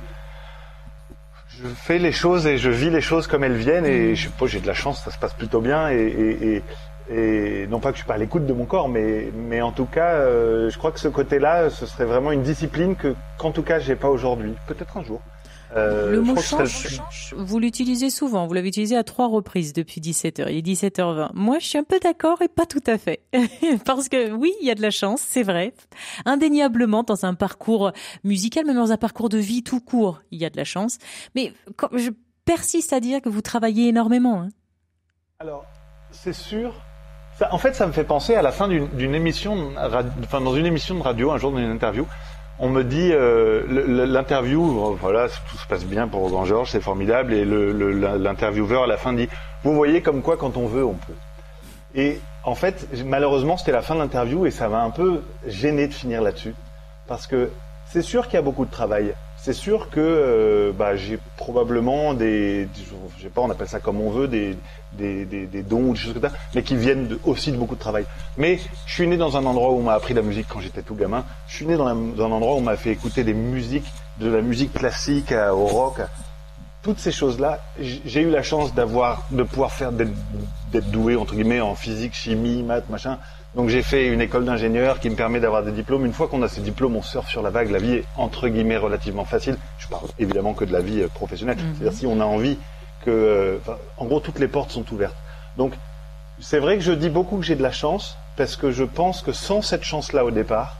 je 1.60 1.68
fais 1.68 1.98
les 1.98 2.12
choses 2.12 2.46
et 2.46 2.58
je 2.58 2.70
vis 2.70 2.90
les 2.90 3.00
choses 3.00 3.26
comme 3.26 3.42
elles 3.44 3.56
viennent 3.56 3.86
et 3.86 4.12
mm. 4.12 4.14
je 4.14 4.22
suppose 4.22 4.50
j'ai 4.50 4.60
de 4.60 4.66
la 4.66 4.74
chance, 4.74 5.02
ça 5.02 5.10
se 5.10 5.18
passe 5.18 5.34
plutôt 5.34 5.60
bien 5.60 5.90
et, 5.90 5.96
et, 5.96 6.62
et, 7.10 7.66
non 7.66 7.80
pas 7.80 7.90
que 7.90 7.96
je 7.96 8.02
suis 8.02 8.06
pas 8.06 8.14
à 8.14 8.18
l'écoute 8.18 8.46
de 8.46 8.52
mon 8.52 8.64
corps, 8.64 8.88
mais, 8.88 9.30
mais 9.34 9.60
en 9.62 9.72
tout 9.72 9.86
cas, 9.86 10.14
euh, 10.14 10.70
je 10.70 10.78
crois 10.78 10.92
que 10.92 11.00
ce 11.00 11.08
côté-là, 11.08 11.70
ce 11.70 11.86
serait 11.86 12.04
vraiment 12.04 12.32
une 12.32 12.42
discipline 12.42 12.96
que 12.96 13.14
qu'en 13.38 13.50
tout 13.50 13.62
cas 13.62 13.78
j'ai 13.78 13.96
pas 13.96 14.08
aujourd'hui, 14.08 14.54
peut-être 14.66 14.96
un 14.96 15.02
jour. 15.02 15.20
Euh, 15.76 16.12
le 16.12 16.20
mot 16.22 16.36
change, 16.36 17.02
vous 17.36 17.58
l'utilisez 17.58 18.10
souvent. 18.10 18.46
Vous 18.46 18.54
l'avez 18.54 18.68
utilisé 18.68 18.96
à 18.96 19.04
trois 19.04 19.28
reprises 19.28 19.72
depuis 19.72 20.00
17h. 20.00 20.46
Il 20.50 20.56
est 20.56 20.62
17h20. 20.62 21.30
Moi, 21.34 21.58
je 21.58 21.66
suis 21.66 21.78
un 21.78 21.84
peu 21.84 21.98
d'accord 22.00 22.40
et 22.40 22.48
pas 22.48 22.64
tout 22.66 22.82
à 22.86 22.96
fait. 22.96 23.20
Parce 23.84 24.08
que 24.08 24.32
oui, 24.32 24.54
il 24.60 24.66
y 24.66 24.70
a 24.70 24.74
de 24.74 24.82
la 24.82 24.90
chance, 24.90 25.20
c'est 25.26 25.42
vrai. 25.42 25.74
Indéniablement, 26.24 27.02
dans 27.02 27.26
un 27.26 27.34
parcours 27.34 27.92
musical, 28.24 28.64
même 28.64 28.76
dans 28.76 28.92
un 28.92 28.96
parcours 28.96 29.28
de 29.28 29.38
vie 29.38 29.62
tout 29.62 29.80
court, 29.80 30.22
il 30.30 30.38
y 30.38 30.44
a 30.44 30.50
de 30.50 30.56
la 30.56 30.64
chance. 30.64 30.98
Mais 31.34 31.52
je 31.94 32.10
persiste 32.44 32.94
à 32.94 33.00
dire 33.00 33.20
que 33.20 33.28
vous 33.28 33.42
travaillez 33.42 33.88
énormément. 33.88 34.40
Hein. 34.40 34.48
Alors, 35.38 35.66
c'est 36.10 36.32
sûr. 36.32 36.74
en 37.50 37.58
fait, 37.58 37.74
ça 37.74 37.86
me 37.86 37.92
fait 37.92 38.04
penser 38.04 38.34
à 38.34 38.42
la 38.42 38.52
fin 38.52 38.68
d'une 38.68 39.14
émission, 39.14 39.72
enfin 39.76 40.40
dans 40.40 40.56
une 40.56 40.66
émission 40.66 40.94
de 40.94 41.02
radio, 41.02 41.30
un 41.30 41.36
jour 41.36 41.52
dans 41.52 41.58
une 41.58 41.70
interview, 41.70 42.06
on 42.58 42.68
me 42.68 42.82
dit 42.82 43.10
euh, 43.12 43.64
l'interview, 44.06 44.96
voilà, 45.00 45.28
tout 45.28 45.56
se 45.56 45.66
passe 45.66 45.84
bien 45.84 46.08
pour 46.08 46.28
Grand 46.28 46.44
Georges, 46.44 46.70
c'est 46.70 46.80
formidable, 46.80 47.32
et 47.32 47.44
l'intervieweur 47.44 48.84
à 48.84 48.86
la 48.86 48.96
fin 48.96 49.12
dit, 49.12 49.28
vous 49.62 49.74
voyez 49.74 50.02
comme 50.02 50.22
quoi 50.22 50.36
quand 50.36 50.56
on 50.56 50.66
veut, 50.66 50.84
on 50.84 50.94
peut. 50.94 51.14
Et 51.94 52.20
en 52.44 52.54
fait, 52.54 52.88
malheureusement, 53.04 53.56
c'était 53.56 53.72
la 53.72 53.82
fin 53.82 53.94
de 53.94 54.00
l'interview 54.00 54.46
et 54.46 54.50
ça 54.50 54.68
m'a 54.68 54.82
un 54.82 54.90
peu 54.90 55.22
gêné 55.46 55.86
de 55.86 55.94
finir 55.94 56.20
là-dessus, 56.20 56.54
parce 57.06 57.26
que 57.26 57.50
c'est 57.86 58.02
sûr 58.02 58.26
qu'il 58.26 58.34
y 58.34 58.38
a 58.38 58.42
beaucoup 58.42 58.64
de 58.64 58.70
travail. 58.70 59.14
C'est 59.48 59.54
sûr 59.54 59.88
que 59.88 59.98
euh, 59.98 60.72
bah, 60.72 60.94
j'ai 60.94 61.18
probablement 61.38 62.12
des, 62.12 62.68
je 63.16 63.22
sais 63.22 63.30
pas, 63.30 63.40
on 63.40 63.48
appelle 63.48 63.66
ça 63.66 63.80
comme 63.80 63.98
on 63.98 64.10
veut, 64.10 64.28
des, 64.28 64.58
des, 64.92 65.24
des, 65.24 65.46
des 65.46 65.62
dons 65.62 65.84
ou 65.84 65.92
des 65.94 65.98
choses 65.98 66.12
comme 66.12 66.28
ça, 66.28 66.36
mais 66.54 66.62
qui 66.62 66.76
viennent 66.76 67.16
aussi 67.24 67.50
de 67.50 67.56
beaucoup 67.56 67.74
de 67.74 67.80
travail. 67.80 68.04
Mais 68.36 68.60
je 68.84 68.92
suis 68.92 69.06
né 69.06 69.16
dans 69.16 69.38
un 69.38 69.46
endroit 69.46 69.70
où 69.70 69.78
on 69.78 69.84
m'a 69.84 69.94
appris 69.94 70.12
la 70.12 70.20
musique 70.20 70.48
quand 70.50 70.60
j'étais 70.60 70.82
tout 70.82 70.94
gamin. 70.94 71.24
Je 71.46 71.56
suis 71.56 71.64
né 71.64 71.78
dans 71.78 71.86
un, 71.86 72.30
endroit 72.30 72.56
où 72.56 72.58
on 72.58 72.60
m'a 72.60 72.76
fait 72.76 72.90
écouter 72.90 73.24
des 73.24 73.32
musiques, 73.32 73.90
de 74.20 74.28
la 74.28 74.42
musique 74.42 74.74
classique 74.74 75.32
au 75.32 75.64
rock, 75.64 76.02
toutes 76.82 76.98
ces 76.98 77.10
choses-là. 77.10 77.58
J'ai 77.80 78.20
eu 78.20 78.30
la 78.30 78.42
chance 78.42 78.74
d'avoir, 78.74 79.22
de 79.30 79.44
pouvoir 79.44 79.72
faire 79.72 79.92
d'être 79.92 80.90
doué 80.90 81.16
entre 81.16 81.34
guillemets 81.34 81.62
en 81.62 81.74
physique, 81.74 82.12
chimie, 82.12 82.62
maths, 82.62 82.90
machin. 82.90 83.16
Donc 83.54 83.70
j'ai 83.70 83.82
fait 83.82 84.08
une 84.08 84.20
école 84.20 84.44
d'ingénieur 84.44 85.00
qui 85.00 85.08
me 85.08 85.14
permet 85.14 85.40
d'avoir 85.40 85.62
des 85.62 85.72
diplômes. 85.72 86.04
Une 86.04 86.12
fois 86.12 86.28
qu'on 86.28 86.42
a 86.42 86.48
ces 86.48 86.60
diplômes, 86.60 86.96
on 86.96 87.02
surfe 87.02 87.28
sur 87.28 87.42
la 87.42 87.50
vague. 87.50 87.70
La 87.70 87.78
vie 87.78 87.94
est 87.94 88.04
entre 88.16 88.48
guillemets 88.48 88.76
relativement 88.76 89.24
facile. 89.24 89.56
Je 89.78 89.88
parle 89.88 90.06
évidemment 90.18 90.52
que 90.52 90.64
de 90.64 90.72
la 90.72 90.80
vie 90.80 91.02
euh, 91.02 91.08
professionnelle. 91.08 91.56
Mhm. 91.56 91.74
C'est-à-dire 91.74 91.98
si 91.98 92.06
on 92.06 92.20
a 92.20 92.24
envie 92.24 92.58
que, 93.04 93.10
euh, 93.10 93.58
en 93.96 94.04
gros, 94.04 94.20
toutes 94.20 94.38
les 94.38 94.48
portes 94.48 94.70
sont 94.70 94.84
ouvertes. 94.92 95.16
Donc 95.56 95.72
c'est 96.40 96.58
vrai 96.58 96.76
que 96.76 96.82
je 96.82 96.92
dis 96.92 97.08
beaucoup 97.08 97.38
que 97.38 97.44
j'ai 97.44 97.56
de 97.56 97.62
la 97.62 97.72
chance 97.72 98.16
parce 98.36 98.54
que 98.54 98.70
je 98.70 98.84
pense 98.84 99.22
que 99.22 99.32
sans 99.32 99.62
cette 99.62 99.82
chance-là 99.82 100.24
au 100.24 100.30
départ, 100.30 100.76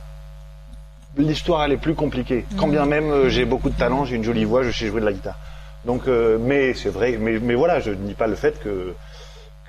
l'histoire 1.16 1.64
elle 1.64 1.72
est 1.72 1.78
plus 1.78 1.94
compliquée. 1.94 2.44
Quand 2.59 2.66
mhm. 2.66 2.72
bien 2.72 2.87
même 2.87 3.11
euh, 3.11 3.28
j'ai 3.31 3.46
beaucoup 3.46 3.70
de 3.70 3.76
talent, 3.76 4.04
j'ai 4.04 4.16
une 4.16 4.24
jolie 4.24 4.44
voix, 4.44 4.62
je 4.62 4.70
sais 4.70 4.87
jouer 4.87 5.00
de 5.00 5.07
la 5.07 5.12
guitare. 5.12 5.38
Donc, 5.85 6.07
mais 6.07 6.74
c'est 6.74 6.90
vrai, 6.90 7.16
mais, 7.18 7.38
mais 7.38 7.54
voilà, 7.54 7.78
je 7.78 7.90
ne 7.90 7.94
dis 7.94 8.14
pas 8.14 8.26
le 8.26 8.35
fait 8.35 8.61
que 8.61 8.94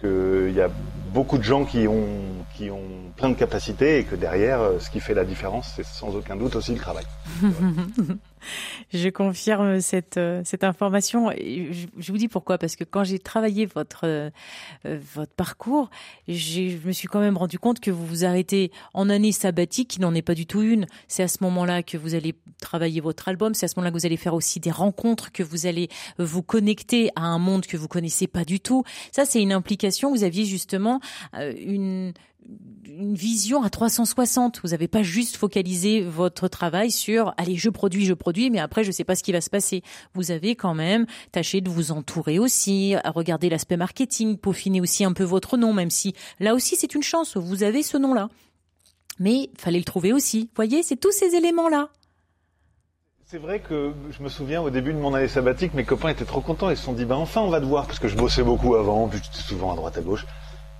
qu'il 0.01 0.53
y 0.55 0.62
a 0.62 0.69
beaucoup 1.09 1.37
de 1.37 1.43
gens 1.43 1.65
qui 1.65 1.87
ont, 1.87 2.45
plein 3.19 3.29
de 3.29 3.36
capacités 3.36 3.99
et 3.99 4.03
que 4.05 4.15
derrière, 4.15 4.62
euh, 4.62 4.79
ce 4.79 4.89
qui 4.89 5.01
fait 5.01 5.13
la 5.13 5.25
différence, 5.25 5.73
c'est 5.75 5.86
sans 5.86 6.15
aucun 6.15 6.38
doute 6.38 6.55
aussi 6.55 6.71
le 6.71 6.79
travail. 6.79 7.03
je 8.93 9.10
confirme 9.10 9.82
cette, 9.82 10.15
euh, 10.15 10.41
cette 10.45 10.63
information. 10.63 11.29
Je, 11.32 12.12
vous 12.12 12.17
dis 12.17 12.29
pourquoi, 12.29 12.58
parce 12.58 12.77
que 12.77 12.86
quand 12.86 13.03
j'ai 13.03 13.19
travaillé 13.19 13.65
votre, 13.65 14.05
euh, 14.05 14.29
votre 14.86 15.34
parcours, 15.34 15.89
je 16.29 16.77
me 16.88 16.93
suis 16.93 17.10
quand 17.10 17.19
même 17.19 17.36
rendu 17.36 17.60
compte 17.60 17.82
que 17.82 17.91
vous 17.91 18.05
vous 18.05 18.23
arrêtez 18.23 18.71
en 18.93 19.10
année 19.10 19.34
sabbatique, 19.34 19.89
qui 19.89 19.99
n'en 19.99 20.15
est 20.15 20.21
pas 20.21 20.36
du 20.36 20.45
tout 20.45 20.62
une. 20.62 20.88
C'est 21.10 21.23
à 21.23 21.27
ce 21.27 21.39
moment-là 21.41 21.84
que 21.84 21.97
vous 21.97 22.15
allez 22.15 22.36
travailler 22.62 23.01
votre 23.01 23.27
album, 23.27 23.53
c'est 23.53 23.65
à 23.65 23.67
ce 23.67 23.73
moment-là 23.77 23.91
que 23.91 23.97
vous 23.97 24.05
allez 24.05 24.17
faire 24.17 24.34
aussi 24.34 24.62
des 24.62 24.71
rencontres, 24.71 25.34
que 25.34 25.43
vous 25.43 25.65
allez 25.65 25.89
vous 26.19 26.41
connecter 26.41 27.10
à 27.17 27.23
un 27.23 27.38
monde 27.38 27.65
que 27.65 27.75
vous 27.75 27.89
connaissez 27.89 28.27
pas 28.27 28.45
du 28.45 28.62
tout. 28.62 28.86
Ça, 29.12 29.25
c'est 29.25 29.41
une 29.41 29.51
implication. 29.51 30.10
Vous 30.10 30.23
aviez 30.23 30.45
justement 30.45 31.01
une 31.34 32.13
une 32.99 33.15
vision 33.15 33.63
à 33.63 33.69
360. 33.69 34.62
Vous 34.63 34.69
n'avez 34.69 34.88
pas 34.88 35.04
juste 35.04 35.38
focalisé 35.38 36.02
votre 36.02 36.47
travail 36.47 36.91
sur 36.91 37.34
allez, 37.38 37.56
je 37.56 37.69
produis, 37.69 38.06
je 38.06 38.13
produis, 38.13 38.49
mais 38.49 38.60
après 38.60 38.84
je 38.84 38.91
sais 38.91 39.04
pas 39.04 39.15
ce 39.15 39.23
qui 39.23 39.32
va 39.32 39.41
se 39.41 39.49
passer. 39.49 39.84
Vous 40.13 40.32
avez 40.32 40.56
quand 40.56 40.73
même 40.73 41.06
tâché 41.32 41.62
de 41.62 41.69
vous 41.69 41.91
entourer 41.91 42.39
aussi, 42.39 42.95
à 43.04 43.12
regarder 43.12 43.49
l'aspect 43.49 43.78
marketing, 43.78 44.38
peaufiner 44.38 44.82
aussi 44.82 45.04
un 45.04 45.13
peu 45.13 45.23
votre 45.23 45.58
nom, 45.58 45.73
même 45.73 45.89
si 45.89 46.13
là 46.39 46.54
aussi 46.54 46.75
c'est 46.75 46.95
une 46.95 47.04
chance, 47.04 47.38
vous 47.38 47.63
avez 47.63 47.84
ce 47.84 47.97
nom-là. 47.97 48.30
Mais 49.19 49.49
fallait 49.58 49.80
le 49.80 49.86
trouver 49.86 50.13
aussi. 50.13 50.49
Voyez, 50.56 50.82
c'est 50.82 50.95
tous 50.95 51.12
ces 51.12 51.36
éléments-là. 51.36 51.89
C'est 53.25 53.38
vrai 53.38 53.60
que 53.60 53.93
je 54.10 54.23
me 54.23 54.30
souviens 54.30 54.62
au 54.62 54.71
début 54.71 54.91
de 54.91 54.97
mon 54.97 55.13
année 55.13 55.28
sabbatique, 55.28 55.73
mes 55.75 55.84
copains 55.84 56.10
étaient 56.10 56.25
trop 56.25 56.41
contents. 56.41 56.69
Ils 56.71 56.78
se 56.78 56.84
sont 56.84 56.93
dit, 56.93 57.06
bah 57.06 57.17
enfin 57.17 57.41
on 57.41 57.49
va 57.49 57.60
te 57.60 57.65
voir, 57.65 57.86
parce 57.86 57.99
que 57.99 58.08
je 58.08 58.17
bossais 58.17 58.43
beaucoup 58.43 58.75
avant, 58.75 59.08
puis 59.08 59.19
j'étais 59.23 59.47
souvent 59.47 59.71
à 59.73 59.75
droite 59.75 59.97
à 59.97 60.02
gauche. 60.02 60.25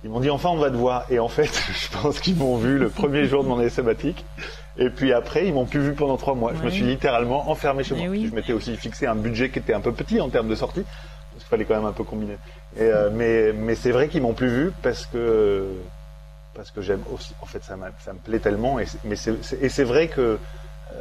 Ils 0.02 0.10
m'ont 0.10 0.20
dit 0.20 0.30
enfin 0.30 0.48
on 0.50 0.56
va 0.56 0.70
te 0.70 0.76
voir. 0.76 1.04
Et 1.10 1.18
en 1.18 1.28
fait, 1.28 1.50
je 1.80 1.88
pense 1.98 2.20
qu'ils 2.20 2.36
m'ont 2.36 2.56
vu 2.56 2.78
le 2.78 2.88
premier 2.88 3.26
jour 3.26 3.42
de 3.44 3.48
mon 3.48 3.58
année 3.58 3.68
sabbatique. 3.68 4.24
Et 4.78 4.88
puis 4.88 5.12
après, 5.12 5.46
ils 5.46 5.52
m'ont 5.52 5.66
plus 5.66 5.80
vu 5.80 5.92
pendant 5.92 6.16
trois 6.16 6.34
mois. 6.34 6.52
Je 6.54 6.62
me 6.64 6.70
suis 6.70 6.84
littéralement 6.84 7.50
enfermé 7.50 7.84
chez 7.84 7.94
moi. 7.94 8.06
Je 8.14 8.34
m'étais 8.34 8.52
aussi 8.52 8.76
fixé 8.76 9.06
un 9.06 9.14
budget 9.14 9.50
qui 9.50 9.58
était 9.58 9.74
un 9.74 9.80
peu 9.80 9.92
petit 9.92 10.20
en 10.20 10.30
termes 10.30 10.48
de 10.48 10.54
sortie. 10.54 10.84
Parce 10.84 11.44
qu'il 11.44 11.48
fallait 11.48 11.64
quand 11.64 11.76
même 11.76 11.84
un 11.84 11.92
peu 11.92 12.04
combiner. 12.04 12.38
Et, 12.76 12.82
euh, 12.82 13.10
mais 13.12 13.52
mais 13.52 13.74
c'est 13.74 13.90
vrai 13.90 14.08
qu'ils 14.08 14.22
m'ont 14.22 14.32
plus 14.32 14.48
vu 14.48 14.72
parce 14.82 15.06
que 15.06 15.66
parce 16.54 16.70
que 16.70 16.82
j'aime 16.82 17.02
aussi. 17.12 17.34
En 17.42 17.46
fait, 17.46 17.62
ça, 17.62 17.76
ça 17.98 18.12
me 18.12 18.18
plaît 18.18 18.38
tellement. 18.38 18.78
Et, 18.78 18.86
mais 19.04 19.16
c'est 19.16 19.84
vrai 19.84 20.08
que 20.08 20.38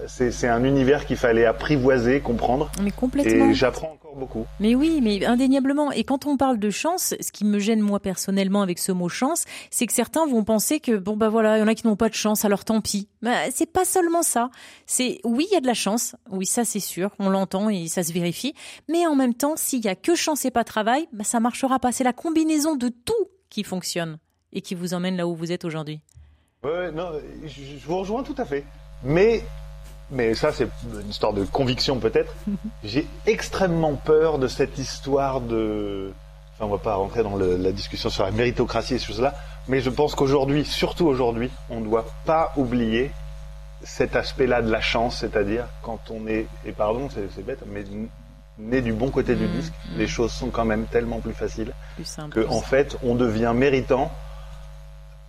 c'est 0.07 0.47
un 0.47 0.63
univers 0.63 1.05
qu'il 1.05 1.17
fallait 1.17 1.45
apprivoiser, 1.45 2.19
comprendre. 2.19 2.71
Mais 2.81 2.91
complètement. 2.91 3.49
Et 3.49 3.53
j'apprends 3.53 3.93
encore 3.93 4.15
beaucoup. 4.15 4.45
Mais 4.59 4.75
oui, 4.75 4.99
mais 5.01 5.25
indéniablement. 5.25 5.91
Et 5.91 6.03
quand 6.03 6.25
on 6.25 6.37
parle 6.37 6.59
de 6.59 6.69
chance, 6.69 7.15
ce 7.19 7.31
qui 7.31 7.45
me 7.45 7.59
gêne 7.59 7.79
moi 7.79 7.99
personnellement 7.99 8.61
avec 8.61 8.79
ce 8.79 8.91
mot 8.91 9.09
chance, 9.09 9.45
c'est 9.69 9.85
que 9.85 9.93
certains 9.93 10.25
vont 10.25 10.43
penser 10.43 10.79
que 10.79 10.97
bon 10.97 11.15
bah 11.15 11.29
voilà, 11.29 11.57
il 11.57 11.61
y 11.61 11.63
en 11.63 11.67
a 11.67 11.75
qui 11.75 11.87
n'ont 11.87 11.95
pas 11.95 12.09
de 12.09 12.13
chance, 12.13 12.45
alors 12.45 12.65
tant 12.65 12.81
pis. 12.81 13.07
Bah, 13.21 13.51
c'est 13.51 13.71
pas 13.71 13.85
seulement 13.85 14.23
ça. 14.23 14.49
C'est 14.85 15.19
oui, 15.23 15.47
il 15.49 15.53
y 15.53 15.57
a 15.57 15.61
de 15.61 15.67
la 15.67 15.73
chance. 15.73 16.15
Oui, 16.29 16.45
ça 16.45 16.65
c'est 16.65 16.79
sûr, 16.79 17.11
on 17.19 17.29
l'entend 17.29 17.69
et 17.69 17.87
ça 17.87 18.03
se 18.03 18.13
vérifie. 18.13 18.53
Mais 18.87 19.05
en 19.05 19.15
même 19.15 19.33
temps, 19.33 19.55
s'il 19.55 19.83
y 19.83 19.89
a 19.89 19.95
que 19.95 20.15
chance 20.15 20.45
et 20.45 20.51
pas 20.51 20.63
travail, 20.63 21.07
bah 21.13 21.23
ça 21.23 21.39
marchera 21.39 21.79
pas. 21.79 21.91
C'est 21.91 22.03
la 22.03 22.13
combinaison 22.13 22.75
de 22.75 22.89
tout 22.89 23.13
qui 23.49 23.63
fonctionne 23.63 24.17
et 24.53 24.61
qui 24.61 24.75
vous 24.75 24.93
emmène 24.93 25.17
là 25.17 25.27
où 25.27 25.35
vous 25.35 25.51
êtes 25.51 25.65
aujourd'hui. 25.65 26.01
Ouais, 26.63 26.91
non, 26.91 27.11
je 27.45 27.85
vous 27.85 27.97
rejoins 27.97 28.23
tout 28.23 28.35
à 28.37 28.45
fait. 28.45 28.65
Mais 29.03 29.43
mais 30.11 30.33
ça 30.35 30.51
c'est 30.51 30.67
une 31.01 31.09
histoire 31.09 31.33
de 31.33 31.43
conviction 31.43 31.99
peut-être. 31.99 32.33
J'ai 32.83 33.07
extrêmement 33.25 33.95
peur 33.95 34.39
de 34.39 34.47
cette 34.47 34.77
histoire 34.77 35.41
de. 35.41 36.11
Enfin, 36.55 36.65
on 36.65 36.75
va 36.75 36.77
pas 36.77 36.95
rentrer 36.95 37.23
dans 37.23 37.35
le, 37.35 37.57
la 37.57 37.71
discussion 37.71 38.09
sur 38.09 38.23
la 38.23 38.31
méritocratie 38.31 38.95
et 38.95 38.99
ces 38.99 39.05
choses-là, 39.05 39.35
mais 39.67 39.81
je 39.81 39.89
pense 39.89 40.15
qu'aujourd'hui, 40.15 40.65
surtout 40.65 41.07
aujourd'hui, 41.07 41.49
on 41.69 41.79
ne 41.79 41.85
doit 41.85 42.05
pas 42.25 42.51
oublier 42.57 43.11
cet 43.83 44.15
aspect-là 44.15 44.61
de 44.61 44.69
la 44.69 44.81
chance, 44.81 45.19
c'est-à-dire 45.19 45.65
quand 45.81 46.11
on 46.11 46.27
est, 46.27 46.47
et 46.65 46.71
pardon, 46.71 47.07
c'est 47.09 47.45
bête, 47.45 47.63
mais 47.65 47.83
né 48.57 48.81
du 48.81 48.91
bon 48.91 49.09
côté 49.09 49.35
du 49.35 49.45
mmh, 49.45 49.51
disque, 49.51 49.73
mmh. 49.73 49.97
les 49.97 50.07
choses 50.07 50.31
sont 50.31 50.49
quand 50.49 50.65
même 50.65 50.85
tellement 50.85 51.19
plus 51.19 51.33
faciles 51.33 51.71
plus 51.95 52.17
que, 52.31 52.45
en 52.49 52.59
fait, 52.59 52.97
on 53.03 53.15
devient 53.15 53.53
méritant 53.55 54.11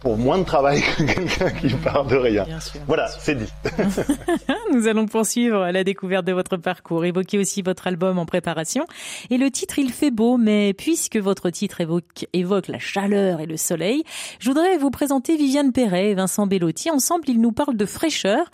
pour 0.00 0.16
moins 0.16 0.38
de 0.38 0.44
travail 0.44 0.80
que 0.80 1.02
quelqu'un 1.02 1.50
qui 1.50 1.74
part 1.74 2.06
de 2.06 2.16
rien. 2.16 2.46
Voilà, 2.86 3.08
c'est 3.08 3.34
dit. 3.34 3.52
Nous 4.72 4.88
allons 4.88 5.06
poursuivre 5.06 5.70
la 5.70 5.84
découverte 5.84 6.24
de 6.24 6.32
votre 6.32 6.56
parcours, 6.56 7.04
évoquer 7.04 7.38
aussi 7.38 7.62
votre 7.62 7.86
album 7.86 8.18
en 8.18 8.24
préparation. 8.24 8.84
Et 9.28 9.36
le 9.36 9.50
titre, 9.50 9.78
il 9.78 9.92
fait 9.92 10.10
beau, 10.10 10.38
mais 10.38 10.72
puisque 10.72 11.16
votre 11.16 11.50
titre 11.50 11.82
évoque, 11.82 12.26
évoque 12.32 12.68
la 12.68 12.78
chaleur 12.78 13.40
et 13.40 13.46
le 13.46 13.56
soleil, 13.56 14.04
je 14.38 14.48
voudrais 14.48 14.78
vous 14.78 14.90
présenter 14.90 15.36
Viviane 15.36 15.72
Perret 15.72 16.10
et 16.10 16.14
Vincent 16.14 16.46
Bellotti. 16.46 16.90
Ensemble, 16.90 17.24
ils 17.28 17.40
nous 17.40 17.52
parlent 17.52 17.76
de 17.76 17.86
fraîcheur. 17.86 18.50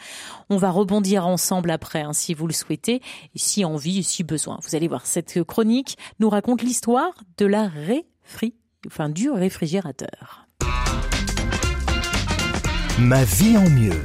On 0.50 0.56
va 0.56 0.70
rebondir 0.70 1.26
ensemble 1.26 1.70
après, 1.70 2.02
hein, 2.02 2.12
si 2.12 2.34
vous 2.34 2.46
le 2.46 2.52
souhaitez, 2.52 2.96
et 2.96 3.38
si 3.38 3.64
envie, 3.64 4.02
si 4.02 4.24
besoin. 4.24 4.58
Vous 4.62 4.74
allez 4.74 4.88
voir, 4.88 5.06
cette 5.06 5.42
chronique 5.44 5.96
nous 6.18 6.28
raconte 6.28 6.62
l'histoire 6.62 7.12
de 7.38 7.46
la 7.46 7.68
réfri, 7.68 8.54
enfin, 8.86 9.08
du 9.08 9.30
réfrigérateur. 9.30 10.45
Ma 12.98 13.24
vie 13.24 13.58
en 13.58 13.68
mieux. 13.68 14.02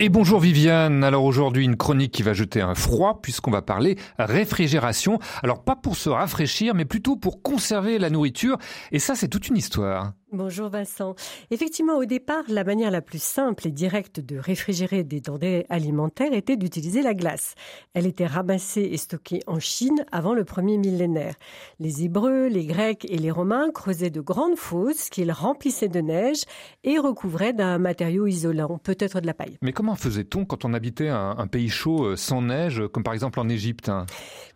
Et 0.00 0.08
bonjour 0.08 0.40
Viviane, 0.40 1.04
alors 1.04 1.24
aujourd'hui 1.24 1.66
une 1.66 1.76
chronique 1.76 2.12
qui 2.12 2.22
va 2.22 2.32
jeter 2.32 2.62
un 2.62 2.74
froid 2.74 3.20
puisqu'on 3.20 3.50
va 3.50 3.60
parler 3.60 3.98
réfrigération. 4.18 5.18
Alors 5.42 5.62
pas 5.62 5.76
pour 5.76 5.96
se 5.96 6.08
rafraîchir 6.08 6.74
mais 6.74 6.86
plutôt 6.86 7.16
pour 7.16 7.42
conserver 7.42 7.98
la 7.98 8.08
nourriture 8.08 8.56
et 8.92 8.98
ça 8.98 9.14
c'est 9.14 9.28
toute 9.28 9.48
une 9.48 9.58
histoire. 9.58 10.14
Bonjour 10.34 10.68
Vincent. 10.68 11.14
Effectivement, 11.52 11.96
au 11.96 12.06
départ, 12.06 12.42
la 12.48 12.64
manière 12.64 12.90
la 12.90 13.00
plus 13.00 13.22
simple 13.22 13.68
et 13.68 13.70
directe 13.70 14.18
de 14.18 14.36
réfrigérer 14.36 15.04
des 15.04 15.20
denrées 15.20 15.64
alimentaires 15.68 16.32
était 16.32 16.56
d'utiliser 16.56 17.02
la 17.02 17.14
glace. 17.14 17.54
Elle 17.94 18.04
était 18.04 18.26
ramassée 18.26 18.82
et 18.82 18.96
stockée 18.96 19.42
en 19.46 19.60
Chine 19.60 20.04
avant 20.10 20.34
le 20.34 20.44
premier 20.44 20.76
millénaire. 20.76 21.36
Les 21.78 22.02
Hébreux, 22.02 22.48
les 22.48 22.66
Grecs 22.66 23.06
et 23.08 23.16
les 23.16 23.30
Romains 23.30 23.70
creusaient 23.72 24.10
de 24.10 24.20
grandes 24.20 24.56
fosses 24.56 25.08
qu'ils 25.08 25.30
remplissaient 25.30 25.88
de 25.88 26.00
neige 26.00 26.42
et 26.82 26.98
recouvraient 26.98 27.52
d'un 27.52 27.78
matériau 27.78 28.26
isolant, 28.26 28.78
peut-être 28.78 29.20
de 29.20 29.26
la 29.26 29.34
paille. 29.34 29.56
Mais 29.62 29.72
comment 29.72 29.94
faisait-on 29.94 30.46
quand 30.46 30.64
on 30.64 30.74
habitait 30.74 31.10
un, 31.10 31.46
pays 31.46 31.68
chaud 31.68 32.06
euh, 32.06 32.16
sans 32.16 32.42
neige, 32.42 32.82
comme 32.92 33.04
par 33.04 33.14
exemple 33.14 33.38
en 33.38 33.48
Égypte 33.48 33.88
hein? 33.88 34.06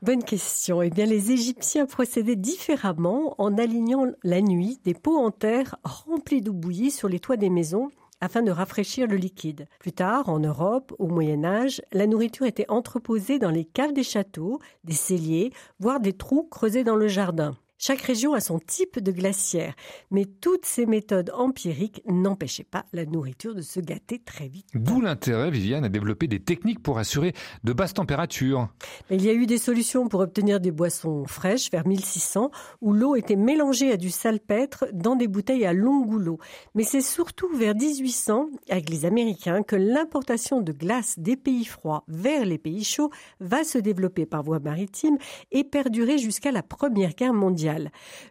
Bonne 0.02 0.24
question. 0.24 0.82
Eh 0.82 0.90
bien, 0.90 1.06
les 1.06 1.30
Égyptiens 1.30 1.86
procédaient 1.86 2.36
différemment 2.36 3.34
en 3.38 3.58
alignant 3.58 4.06
la 4.24 4.40
nuit 4.40 4.80
des 4.84 4.94
pots 4.94 5.18
en 5.18 5.30
terre 5.30 5.67
remplis 5.84 6.40
d'eau 6.40 6.52
bouillie 6.52 6.90
sur 6.90 7.08
les 7.08 7.20
toits 7.20 7.36
des 7.36 7.50
maisons 7.50 7.90
afin 8.20 8.42
de 8.42 8.50
rafraîchir 8.50 9.06
le 9.06 9.16
liquide. 9.16 9.68
Plus 9.78 9.92
tard, 9.92 10.28
en 10.28 10.40
Europe, 10.40 10.94
au 10.98 11.06
Moyen 11.06 11.44
Âge, 11.44 11.82
la 11.92 12.06
nourriture 12.06 12.46
était 12.46 12.68
entreposée 12.68 13.38
dans 13.38 13.50
les 13.50 13.64
caves 13.64 13.92
des 13.92 14.02
châteaux, 14.02 14.58
des 14.84 14.92
celliers, 14.92 15.52
voire 15.78 16.00
des 16.00 16.12
trous 16.12 16.44
creusés 16.44 16.84
dans 16.84 16.96
le 16.96 17.08
jardin. 17.08 17.56
Chaque 17.80 18.00
région 18.00 18.34
a 18.34 18.40
son 18.40 18.58
type 18.58 18.98
de 18.98 19.12
glacière, 19.12 19.72
mais 20.10 20.24
toutes 20.24 20.66
ces 20.66 20.84
méthodes 20.84 21.30
empiriques 21.32 22.02
n'empêchaient 22.08 22.64
pas 22.64 22.84
la 22.92 23.06
nourriture 23.06 23.54
de 23.54 23.62
se 23.62 23.78
gâter 23.78 24.18
très 24.18 24.48
vite. 24.48 24.66
D'où 24.74 25.00
l'intérêt, 25.00 25.48
Viviane, 25.48 25.84
à 25.84 25.88
développer 25.88 26.26
des 26.26 26.40
techniques 26.40 26.82
pour 26.82 26.98
assurer 26.98 27.34
de 27.62 27.72
basses 27.72 27.94
températures. 27.94 28.68
Il 29.10 29.24
y 29.24 29.30
a 29.30 29.32
eu 29.32 29.46
des 29.46 29.58
solutions 29.58 30.08
pour 30.08 30.18
obtenir 30.18 30.58
des 30.58 30.72
boissons 30.72 31.24
fraîches 31.26 31.70
vers 31.70 31.86
1600, 31.86 32.50
où 32.80 32.92
l'eau 32.92 33.14
était 33.14 33.36
mélangée 33.36 33.92
à 33.92 33.96
du 33.96 34.10
salpêtre 34.10 34.86
dans 34.92 35.14
des 35.14 35.28
bouteilles 35.28 35.64
à 35.64 35.72
long 35.72 36.00
goulot. 36.04 36.38
Mais 36.74 36.82
c'est 36.82 37.00
surtout 37.00 37.48
vers 37.54 37.76
1800, 37.76 38.48
avec 38.70 38.90
les 38.90 39.04
Américains, 39.04 39.62
que 39.62 39.76
l'importation 39.76 40.62
de 40.62 40.72
glace 40.72 41.16
des 41.16 41.36
pays 41.36 41.64
froids 41.64 42.02
vers 42.08 42.44
les 42.44 42.58
pays 42.58 42.82
chauds 42.82 43.10
va 43.38 43.62
se 43.62 43.78
développer 43.78 44.26
par 44.26 44.42
voie 44.42 44.58
maritime 44.58 45.16
et 45.52 45.62
perdurer 45.62 46.18
jusqu'à 46.18 46.50
la 46.50 46.64
Première 46.64 47.14
Guerre 47.14 47.34
mondiale. 47.34 47.67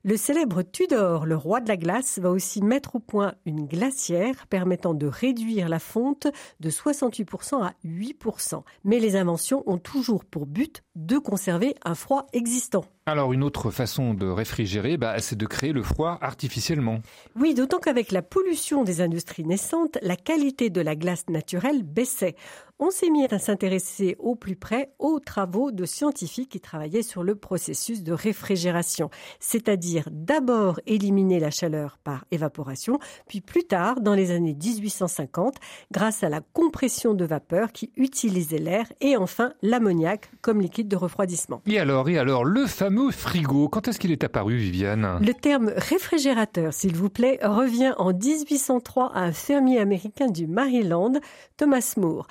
Le 0.03 0.17
célèbre 0.17 0.61
Tudor, 0.63 1.25
le 1.25 1.35
roi 1.35 1.59
de 1.59 1.67
la 1.67 1.77
glace, 1.77 2.19
va 2.19 2.31
aussi 2.31 2.61
mettre 2.61 2.95
au 2.95 2.99
point 2.99 3.33
une 3.45 3.65
glacière 3.65 4.47
permettant 4.47 4.93
de 4.93 5.07
réduire 5.07 5.69
la 5.69 5.79
fonte 5.79 6.27
de 6.59 6.69
68% 6.69 7.63
à 7.63 7.73
8%. 7.85 8.63
Mais 8.83 8.99
les 8.99 9.15
inventions 9.15 9.63
ont 9.65 9.77
toujours 9.77 10.25
pour 10.25 10.45
but 10.45 10.83
de 10.97 11.17
conserver 11.19 11.75
un 11.85 11.95
froid 11.95 12.25
existant. 12.33 12.83
Alors 13.05 13.31
une 13.31 13.43
autre 13.43 13.71
façon 13.71 14.13
de 14.13 14.27
réfrigérer, 14.27 14.97
bah, 14.97 15.19
c'est 15.19 15.37
de 15.37 15.45
créer 15.45 15.71
le 15.71 15.83
froid 15.83 16.17
artificiellement. 16.19 16.99
Oui, 17.39 17.53
d'autant 17.53 17.77
qu'avec 17.77 18.11
la 18.11 18.21
pollution 18.21 18.83
des 18.83 18.99
industries 18.99 19.45
naissantes, 19.45 19.97
la 20.01 20.17
qualité 20.17 20.69
de 20.69 20.81
la 20.81 20.95
glace 20.95 21.29
naturelle 21.29 21.83
baissait 21.83 22.35
on 22.79 22.91
s'est 22.91 23.09
mis 23.09 23.25
à 23.25 23.39
s'intéresser 23.39 24.15
au 24.19 24.35
plus 24.35 24.55
près 24.55 24.91
aux 24.99 25.19
travaux 25.19 25.71
de 25.71 25.85
scientifiques 25.85 26.49
qui 26.49 26.59
travaillaient 26.59 27.01
sur 27.01 27.23
le 27.23 27.35
processus 27.35 28.03
de 28.03 28.13
réfrigération, 28.13 29.09
c'est-à-dire 29.39 30.07
d'abord 30.11 30.79
éliminer 30.85 31.39
la 31.39 31.49
chaleur 31.49 31.97
par 32.03 32.25
évaporation, 32.31 32.99
puis 33.27 33.41
plus 33.41 33.63
tard, 33.63 33.99
dans 34.01 34.13
les 34.13 34.31
années 34.31 34.53
1850, 34.53 35.55
grâce 35.91 36.23
à 36.23 36.29
la 36.29 36.41
compression 36.41 37.13
de 37.13 37.25
vapeur 37.25 37.71
qui 37.71 37.91
utilisait 37.97 38.59
l'air 38.59 38.85
et 39.01 39.17
enfin 39.17 39.53
l'ammoniac 39.63 40.29
comme 40.41 40.61
liquide 40.61 40.86
de 40.87 40.95
refroidissement. 40.95 41.61
Et 41.65 41.79
alors, 41.79 42.09
et 42.09 42.17
alors, 42.17 42.45
le 42.45 42.65
fameux 42.65 43.11
frigo, 43.11 43.67
quand 43.67 43.87
est-ce 43.87 43.99
qu'il 43.99 44.11
est 44.11 44.23
apparu, 44.23 44.57
Viviane? 44.57 45.19
Le 45.21 45.33
terme 45.33 45.71
réfrigérateur, 45.75 46.73
s'il 46.73 46.95
vous 46.95 47.09
plaît, 47.09 47.39
revient 47.43 47.93
en 47.97 48.13
1803 48.13 49.11
à 49.13 49.21
un 49.21 49.31
fermier 49.31 49.79
américain 49.79 50.27
du 50.27 50.47
Maryland, 50.47 51.13
Thomas 51.57 51.93
Moore 51.97 52.27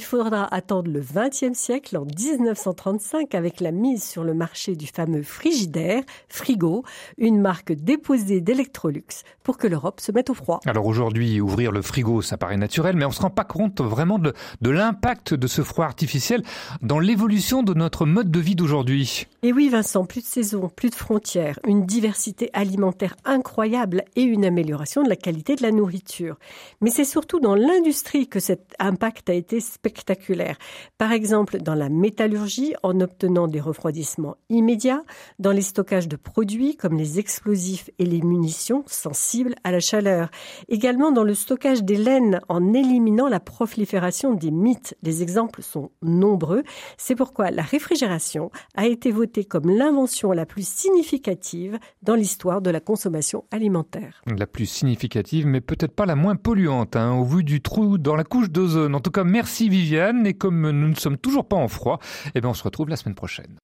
il 0.00 0.02
faudra 0.02 0.52
attendre 0.54 0.90
le 0.90 1.00
XXe 1.00 1.58
siècle, 1.58 1.96
en 1.96 2.04
1935, 2.04 3.34
avec 3.34 3.60
la 3.60 3.72
mise 3.72 4.02
sur 4.02 4.24
le 4.24 4.34
marché 4.34 4.76
du 4.76 4.86
fameux 4.86 5.22
frigidaire, 5.22 6.02
Frigo, 6.28 6.84
une 7.18 7.40
marque 7.40 7.72
déposée 7.72 8.40
d'Electrolux, 8.40 9.24
pour 9.42 9.58
que 9.58 9.66
l'Europe 9.66 10.00
se 10.00 10.12
mette 10.12 10.30
au 10.30 10.34
froid. 10.34 10.60
Alors 10.66 10.86
aujourd'hui, 10.86 11.40
ouvrir 11.40 11.72
le 11.72 11.82
frigo, 11.82 12.22
ça 12.22 12.36
paraît 12.36 12.56
naturel, 12.56 12.96
mais 12.96 13.04
on 13.04 13.10
se 13.10 13.20
rend 13.20 13.30
pas 13.30 13.44
compte 13.44 13.80
vraiment 13.80 14.18
de, 14.18 14.32
de 14.60 14.70
l'impact 14.70 15.34
de 15.34 15.46
ce 15.46 15.62
froid 15.62 15.84
artificiel 15.84 16.42
dans 16.82 16.98
l'évolution 16.98 17.62
de 17.62 17.74
notre 17.74 17.99
mode 18.06 18.30
de 18.30 18.40
vie 18.40 18.54
d'aujourd'hui. 18.54 19.26
Et 19.42 19.52
oui, 19.52 19.68
Vincent, 19.68 20.04
plus 20.04 20.20
de 20.20 20.26
saisons, 20.26 20.68
plus 20.68 20.90
de 20.90 20.94
frontières, 20.94 21.58
une 21.66 21.86
diversité 21.86 22.50
alimentaire 22.52 23.16
incroyable 23.24 24.04
et 24.16 24.22
une 24.22 24.44
amélioration 24.44 25.02
de 25.02 25.08
la 25.08 25.16
qualité 25.16 25.56
de 25.56 25.62
la 25.62 25.72
nourriture. 25.72 26.36
Mais 26.80 26.90
c'est 26.90 27.04
surtout 27.04 27.40
dans 27.40 27.54
l'industrie 27.54 28.28
que 28.28 28.40
cet 28.40 28.74
impact 28.78 29.30
a 29.30 29.34
été 29.34 29.60
spectaculaire. 29.60 30.56
Par 30.98 31.12
exemple, 31.12 31.58
dans 31.58 31.74
la 31.74 31.88
métallurgie, 31.88 32.74
en 32.82 33.00
obtenant 33.00 33.48
des 33.48 33.60
refroidissements 33.60 34.36
immédiats, 34.48 35.02
dans 35.38 35.52
les 35.52 35.62
stockages 35.62 36.08
de 36.08 36.16
produits 36.16 36.76
comme 36.76 36.96
les 36.96 37.18
explosifs 37.18 37.90
et 37.98 38.04
les 38.04 38.20
munitions 38.20 38.84
sensibles 38.86 39.54
à 39.64 39.72
la 39.72 39.80
chaleur. 39.80 40.30
Également 40.68 41.12
dans 41.12 41.24
le 41.24 41.34
stockage 41.34 41.82
des 41.82 41.96
laines, 41.96 42.40
en 42.48 42.72
éliminant 42.74 43.28
la 43.28 43.40
prolifération 43.40 44.34
des 44.34 44.50
mythes. 44.50 44.96
Les 45.02 45.22
exemples 45.22 45.62
sont 45.62 45.90
nombreux. 46.02 46.62
C'est 46.96 47.14
pourquoi 47.14 47.50
la 47.50 47.62
réfrigération 47.90 48.50
a 48.76 48.86
été 48.86 49.10
votée 49.10 49.44
comme 49.44 49.68
l'invention 49.68 50.30
la 50.30 50.46
plus 50.46 50.66
significative 50.66 51.78
dans 52.02 52.14
l'histoire 52.14 52.62
de 52.62 52.70
la 52.70 52.78
consommation 52.78 53.44
alimentaire. 53.50 54.22
La 54.26 54.46
plus 54.46 54.66
significative, 54.66 55.46
mais 55.46 55.60
peut-être 55.60 55.94
pas 55.94 56.06
la 56.06 56.14
moins 56.14 56.36
polluante, 56.36 56.94
hein, 56.94 57.12
au 57.14 57.24
vu 57.24 57.42
du 57.42 57.60
trou 57.60 57.98
dans 57.98 58.14
la 58.14 58.24
couche 58.24 58.50
d'ozone. 58.50 58.94
En 58.94 59.00
tout 59.00 59.10
cas, 59.10 59.24
merci 59.24 59.68
Viviane, 59.68 60.24
et 60.24 60.34
comme 60.34 60.70
nous 60.70 60.88
ne 60.88 60.94
sommes 60.94 61.18
toujours 61.18 61.48
pas 61.48 61.56
en 61.56 61.68
froid, 61.68 61.98
eh 62.34 62.40
bien 62.40 62.50
on 62.50 62.54
se 62.54 62.62
retrouve 62.62 62.88
la 62.88 62.96
semaine 62.96 63.16
prochaine. 63.16 63.56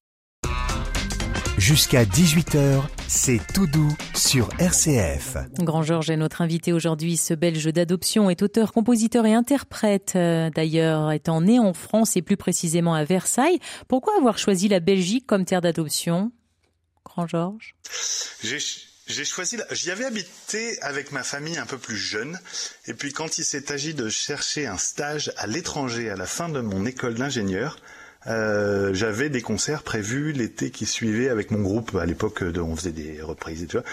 Jusqu'à 1.66 2.04
18h, 2.04 2.80
c'est 3.08 3.40
tout 3.52 3.66
doux 3.66 3.92
sur 4.14 4.50
RCF. 4.60 5.36
Grand 5.58 5.82
Georges 5.82 6.10
est 6.10 6.16
notre 6.16 6.40
invité 6.40 6.72
aujourd'hui. 6.72 7.16
Ce 7.16 7.34
belge 7.34 7.64
d'adoption 7.72 8.30
est 8.30 8.40
auteur, 8.42 8.72
compositeur 8.72 9.26
et 9.26 9.34
interprète. 9.34 10.12
Euh, 10.14 10.48
d'ailleurs, 10.48 11.10
étant 11.10 11.40
né 11.40 11.58
en 11.58 11.74
France 11.74 12.16
et 12.16 12.22
plus 12.22 12.36
précisément 12.36 12.94
à 12.94 13.02
Versailles, 13.02 13.58
pourquoi 13.88 14.16
avoir 14.16 14.38
choisi 14.38 14.68
la 14.68 14.78
Belgique 14.78 15.26
comme 15.26 15.44
terre 15.44 15.60
d'adoption 15.60 16.30
Grand 17.04 17.26
Georges? 17.26 17.74
J'ai 18.44 19.24
choisi, 19.24 19.56
j'y 19.72 19.90
avais 19.90 20.04
habité 20.04 20.80
avec 20.82 21.10
ma 21.10 21.24
famille 21.24 21.58
un 21.58 21.66
peu 21.66 21.78
plus 21.78 21.96
jeune, 21.96 22.38
et 22.86 22.94
puis 22.94 23.12
quand 23.12 23.38
il 23.38 23.44
s'est 23.44 23.72
agi 23.72 23.92
de 23.92 24.08
chercher 24.08 24.68
un 24.68 24.78
stage 24.78 25.32
à 25.36 25.48
l'étranger 25.48 26.10
à 26.10 26.16
la 26.16 26.26
fin 26.26 26.48
de 26.48 26.60
mon 26.60 26.86
école 26.86 27.14
d'ingénieur, 27.14 27.76
euh, 28.28 28.92
j'avais 28.94 29.28
des 29.28 29.42
concerts 29.42 29.82
prévus 29.82 30.32
l'été 30.32 30.70
qui 30.70 30.86
suivait 30.86 31.28
avec 31.28 31.50
mon 31.50 31.60
groupe 31.60 31.96
à 31.96 32.06
l'époque, 32.06 32.42
on 32.56 32.76
faisait 32.76 32.92
des 32.92 33.20
reprises 33.22 33.62
et 33.62 33.66
tout 33.66 33.78
ça. 33.78 33.84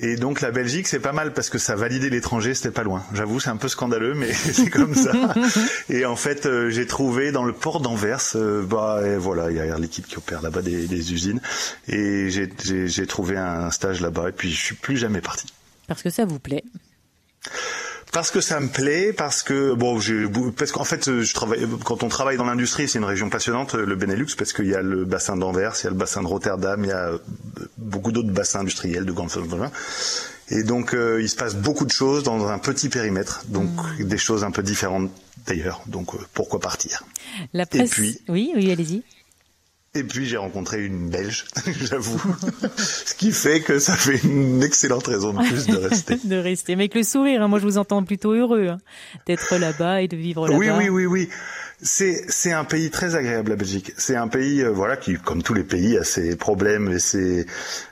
Et 0.00 0.16
donc 0.16 0.40
la 0.40 0.52
Belgique, 0.52 0.86
c'est 0.86 1.00
pas 1.00 1.12
mal 1.12 1.32
parce 1.32 1.50
que 1.50 1.58
ça 1.58 1.74
validait 1.74 2.08
l'étranger, 2.08 2.54
c'était 2.54 2.70
pas 2.70 2.84
loin. 2.84 3.02
J'avoue, 3.12 3.40
c'est 3.40 3.50
un 3.50 3.56
peu 3.56 3.66
scandaleux, 3.66 4.14
mais 4.14 4.32
c'est 4.32 4.70
comme 4.70 4.94
ça. 4.94 5.12
et 5.90 6.06
en 6.06 6.14
fait, 6.14 6.46
euh, 6.46 6.70
j'ai 6.70 6.86
trouvé 6.86 7.32
dans 7.32 7.44
le 7.44 7.52
port 7.52 7.80
d'Anvers, 7.80 8.20
euh, 8.36 8.62
bah 8.62 9.00
et 9.04 9.16
voilà, 9.16 9.50
il 9.50 9.56
y 9.56 9.60
a 9.60 9.78
l'équipe 9.78 10.06
qui 10.06 10.16
opère 10.16 10.40
là-bas 10.40 10.62
des, 10.62 10.86
des, 10.86 11.12
usines, 11.12 11.40
et 11.88 12.30
j'ai 12.30 13.06
trouvé 13.06 13.36
un 13.36 13.70
stage 13.72 14.00
là-bas. 14.00 14.28
Et 14.28 14.32
puis 14.32 14.50
je 14.52 14.62
suis 14.62 14.76
plus 14.76 14.96
jamais 14.96 15.20
parti. 15.20 15.46
Parce 15.88 16.02
que 16.02 16.10
ça 16.10 16.24
vous 16.24 16.38
plaît 16.38 16.62
parce 18.12 18.30
que 18.30 18.40
ça 18.40 18.60
me 18.60 18.68
plaît, 18.68 19.12
parce 19.12 19.42
que 19.42 19.74
bon, 19.74 20.00
parce 20.56 20.72
qu'en 20.72 20.84
fait, 20.84 21.22
je 21.22 21.34
travaille 21.34 21.66
quand 21.84 22.02
on 22.02 22.08
travaille 22.08 22.36
dans 22.36 22.44
l'industrie, 22.44 22.88
c'est 22.88 22.98
une 22.98 23.04
région 23.04 23.30
passionnante, 23.30 23.74
le 23.74 23.96
Benelux, 23.96 24.34
parce 24.36 24.52
qu'il 24.52 24.66
y 24.66 24.74
a 24.74 24.82
le 24.82 25.04
bassin 25.04 25.36
d'Anvers, 25.36 25.74
il 25.80 25.84
y 25.84 25.86
a 25.86 25.90
le 25.90 25.96
bassin 25.96 26.22
de 26.22 26.26
Rotterdam, 26.26 26.82
il 26.84 26.88
y 26.88 26.92
a 26.92 27.12
beaucoup 27.76 28.12
d'autres 28.12 28.30
bassins 28.30 28.60
industriels 28.60 29.04
de 29.04 29.12
grande 29.12 29.30
et 30.50 30.62
donc 30.62 30.94
euh, 30.94 31.20
il 31.20 31.28
se 31.28 31.36
passe 31.36 31.54
beaucoup 31.54 31.84
de 31.84 31.90
choses 31.90 32.22
dans 32.22 32.48
un 32.48 32.58
petit 32.58 32.88
périmètre, 32.88 33.44
donc 33.48 33.68
mmh. 33.98 34.04
des 34.04 34.18
choses 34.18 34.44
un 34.44 34.50
peu 34.50 34.62
différentes 34.62 35.10
d'ailleurs. 35.46 35.82
Donc 35.86 36.14
euh, 36.14 36.18
pourquoi 36.32 36.60
partir? 36.60 37.02
La 37.52 37.66
presse. 37.66 37.90
puis, 37.90 38.18
oui, 38.28 38.52
oui, 38.56 38.70
allez-y. 38.70 39.02
Et 39.98 40.04
puis 40.04 40.26
j'ai 40.26 40.36
rencontré 40.36 40.84
une 40.84 41.08
Belge, 41.10 41.44
j'avoue. 41.80 42.22
Ce 42.76 43.14
qui 43.14 43.32
fait 43.32 43.60
que 43.60 43.80
ça 43.80 43.96
fait 43.96 44.22
une 44.22 44.62
excellente 44.62 45.08
raison 45.08 45.32
de 45.32 45.44
plus 45.44 45.66
de 45.66 45.76
rester. 45.76 46.16
de 46.24 46.36
rester. 46.36 46.76
Mais 46.76 46.84
avec 46.84 46.94
le 46.94 47.02
sourire, 47.02 47.42
hein. 47.42 47.48
moi 47.48 47.58
je 47.58 47.64
vous 47.64 47.78
entends 47.78 48.04
plutôt 48.04 48.32
heureux 48.32 48.68
hein, 48.68 48.78
d'être 49.26 49.56
là-bas 49.56 50.02
et 50.02 50.08
de 50.08 50.16
vivre 50.16 50.46
là-bas. 50.46 50.56
Oui, 50.56 50.70
oui, 50.70 50.88
oui, 50.88 51.06
oui. 51.06 51.28
C'est 51.82 52.24
c'est 52.28 52.52
un 52.52 52.64
pays 52.64 52.90
très 52.90 53.16
agréable 53.16 53.50
la 53.50 53.56
Belgique. 53.56 53.92
C'est 53.96 54.16
un 54.16 54.28
pays 54.28 54.62
euh, 54.62 54.70
voilà 54.70 54.96
qui 54.96 55.14
comme 55.14 55.42
tous 55.42 55.54
les 55.54 55.64
pays 55.64 55.96
a 55.96 56.04
ses 56.04 56.36
problèmes 56.36 56.92
et 56.92 56.98
ses 57.00 57.46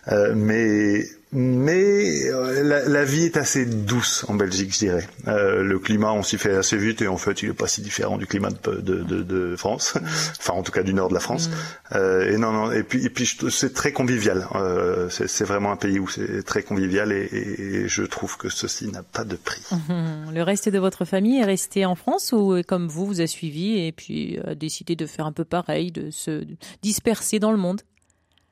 euh, 0.09 0.33
mais 0.37 1.05
mais 1.39 2.31
euh, 2.31 2.63
la, 2.63 2.89
la, 2.89 3.05
vie 3.05 3.25
est 3.25 3.37
assez 3.37 3.67
douce 3.67 4.25
en 4.27 4.35
Belgique, 4.35 4.73
je 4.73 4.79
dirais. 4.79 5.07
Euh, 5.29 5.63
le 5.63 5.79
climat, 5.79 6.15
on 6.15 6.23
s'y 6.23 6.39
fait 6.39 6.57
assez 6.57 6.79
vite 6.79 7.03
et 7.03 7.09
en 7.09 7.19
fait, 7.19 7.43
il 7.43 7.51
est 7.51 7.53
pas 7.53 7.69
si 7.69 7.83
différent 7.83 8.17
du 8.17 8.27
climat 8.27 8.49
de, 8.49 8.81
de, 8.81 9.03
de, 9.03 9.23
de 9.23 9.55
France, 9.55 9.97
mm. 9.97 9.99
enfin 10.39 10.55
en 10.55 10.63
tout 10.63 10.73
cas 10.73 10.83
du 10.83 10.95
nord 10.95 11.11
de 11.11 11.15
la 11.15 11.21
France. 11.21 11.51
Mm. 11.51 11.97
Euh, 11.97 12.33
et 12.33 12.39
non, 12.39 12.53
non, 12.53 12.73
et 12.73 12.83
puis, 12.83 13.05
et 13.05 13.11
puis 13.11 13.31
c'est 13.51 13.75
très 13.75 13.93
convivial. 13.93 14.49
Euh, 14.55 15.11
c'est 15.11 15.45
vraiment 15.45 15.73
un 15.73 15.77
pays 15.77 15.99
où 15.99 16.09
c'est 16.09 16.43
très 16.43 16.63
convivial 16.63 17.13
et, 17.13 17.29
et, 17.31 17.87
je 17.87 18.03
trouve 18.05 18.39
que 18.39 18.49
ceci 18.49 18.89
n'a 18.89 19.03
pas 19.03 19.25
de 19.25 19.37
prix. 19.37 19.61
Mm-hmm. 19.71 20.33
Le 20.33 20.43
reste 20.43 20.71
de 20.71 20.79
votre 20.79 21.05
famille 21.05 21.41
est 21.41 21.45
resté 21.45 21.85
en 21.85 21.97
France 21.97 22.33
ou 22.33 22.63
comme 22.67 22.89
vous, 22.89 23.05
vous 23.05 23.21
a 23.21 23.27
suivi 23.27 23.87
et 23.87 23.93
puis 23.93 24.39
a 24.47 24.55
décidé 24.55 24.97
de 24.97 25.05
faire 25.05 25.27
un 25.27 25.33
peu 25.33 25.45
pareil, 25.45 25.93
de 25.93 26.11
se 26.11 26.47
disperser 26.81 27.41
dans 27.41 27.51
le 27.51 27.59
monde? 27.59 27.83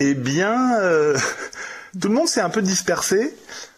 Eh 0.07 0.15
bien. 0.15 0.79
Euh, 0.81 1.17
tout 2.01 2.09
le 2.09 2.15
monde 2.15 2.29
s'est 2.29 2.41
un 2.41 2.51
peu 2.51 2.63
dispersé, 2.63 3.35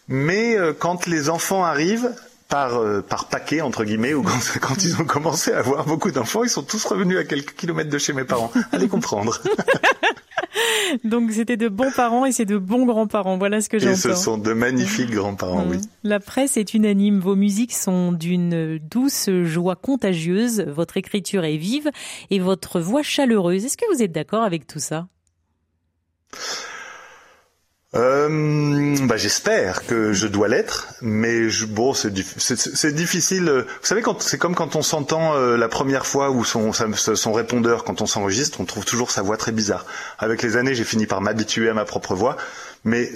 mais 0.07 0.57
euh, 0.57 0.73
quand 0.77 1.07
les 1.07 1.29
enfants 1.29 1.63
arrivent, 1.63 2.13
par, 2.49 2.77
euh, 2.77 3.01
par 3.01 3.27
paquet, 3.27 3.61
entre 3.61 3.83
guillemets, 3.83 4.13
ou 4.13 4.23
quand, 4.23 4.39
quand, 4.61 4.83
ils 4.83 4.99
ont 5.01 5.05
commencé 5.05 5.51
à 5.51 5.59
avoir 5.59 5.85
beaucoup 5.85 6.11
d'enfants, 6.11 6.43
ils 6.43 6.49
sont 6.49 6.63
tous 6.63 6.83
revenus 6.85 7.17
à 7.17 7.23
quelques 7.23 7.55
kilomètres 7.55 7.89
de 7.89 7.97
chez 7.97 8.13
mes 8.13 8.23
parents. 8.23 8.51
Allez 8.71 8.87
comprendre. 8.87 9.41
Donc 11.03 11.31
c'était 11.31 11.57
de 11.57 11.67
bons 11.67 11.91
parents 11.91 12.25
et 12.25 12.31
c'est 12.31 12.45
de 12.45 12.57
bons 12.57 12.85
grands-parents. 12.85 13.37
Voilà 13.37 13.59
ce 13.59 13.67
que 13.67 13.79
j'entends. 13.79 13.91
Et 13.91 13.95
ce 13.95 14.15
sont 14.15 14.37
de 14.37 14.53
magnifiques 14.53 15.11
grands-parents, 15.11 15.65
oui. 15.69 15.77
La 16.03 16.19
presse 16.19 16.55
est 16.55 16.73
unanime. 16.73 17.19
Vos 17.19 17.35
musiques 17.35 17.73
sont 17.73 18.13
d'une 18.13 18.79
douce 18.79 19.29
joie 19.43 19.75
contagieuse. 19.75 20.61
Votre 20.61 20.97
écriture 20.97 21.43
est 21.43 21.57
vive 21.57 21.91
et 22.31 22.39
votre 22.39 22.79
voix 22.79 23.03
chaleureuse. 23.03 23.65
Est-ce 23.65 23.77
que 23.77 23.93
vous 23.93 24.01
êtes 24.01 24.13
d'accord 24.13 24.43
avec 24.43 24.65
tout 24.65 24.79
ça? 24.79 25.07
Euh, 27.95 28.97
bah, 29.07 29.15
j'espère 29.15 29.85
que 29.85 30.11
je 30.11 30.27
dois 30.27 30.49
l'être, 30.49 30.87
mais 31.01 31.49
je, 31.49 31.65
bon, 31.65 31.93
c'est 31.93 32.11
difficile. 32.11 33.49
Vous 33.49 33.85
savez, 33.85 34.01
quand 34.01 34.21
c'est 34.21 34.37
comme 34.37 34.55
quand 34.55 34.75
on 34.75 34.81
s'entend 34.81 35.35
euh, 35.35 35.55
la 35.55 35.69
première 35.69 36.05
fois 36.05 36.29
ou 36.29 36.43
son, 36.43 36.73
son 36.73 37.33
répondeur, 37.33 37.85
quand 37.85 38.01
on 38.01 38.05
s'enregistre, 38.05 38.59
on 38.59 38.65
trouve 38.65 38.83
toujours 38.83 39.09
sa 39.09 39.21
voix 39.21 39.37
très 39.37 39.53
bizarre. 39.53 39.85
Avec 40.19 40.41
les 40.43 40.57
années, 40.57 40.75
j'ai 40.75 40.83
fini 40.83 41.05
par 41.05 41.21
m'habituer 41.21 41.69
à 41.69 41.73
ma 41.73 41.85
propre 41.85 42.13
voix, 42.13 42.35
mais 42.83 43.09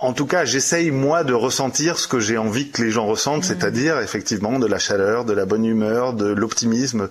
en 0.00 0.12
tout 0.12 0.26
cas, 0.26 0.44
j'essaye 0.44 0.90
moi 0.92 1.24
de 1.24 1.32
ressentir 1.32 1.98
ce 1.98 2.06
que 2.06 2.20
j'ai 2.20 2.38
envie 2.38 2.70
que 2.70 2.82
les 2.82 2.90
gens 2.90 3.06
ressentent, 3.06 3.42
mmh. 3.42 3.48
c'est-à-dire 3.48 3.98
effectivement 4.00 4.58
de 4.58 4.66
la 4.66 4.78
chaleur, 4.78 5.24
de 5.24 5.32
la 5.32 5.46
bonne 5.46 5.64
humeur, 5.64 6.12
de 6.12 6.26
l'optimisme. 6.26 7.08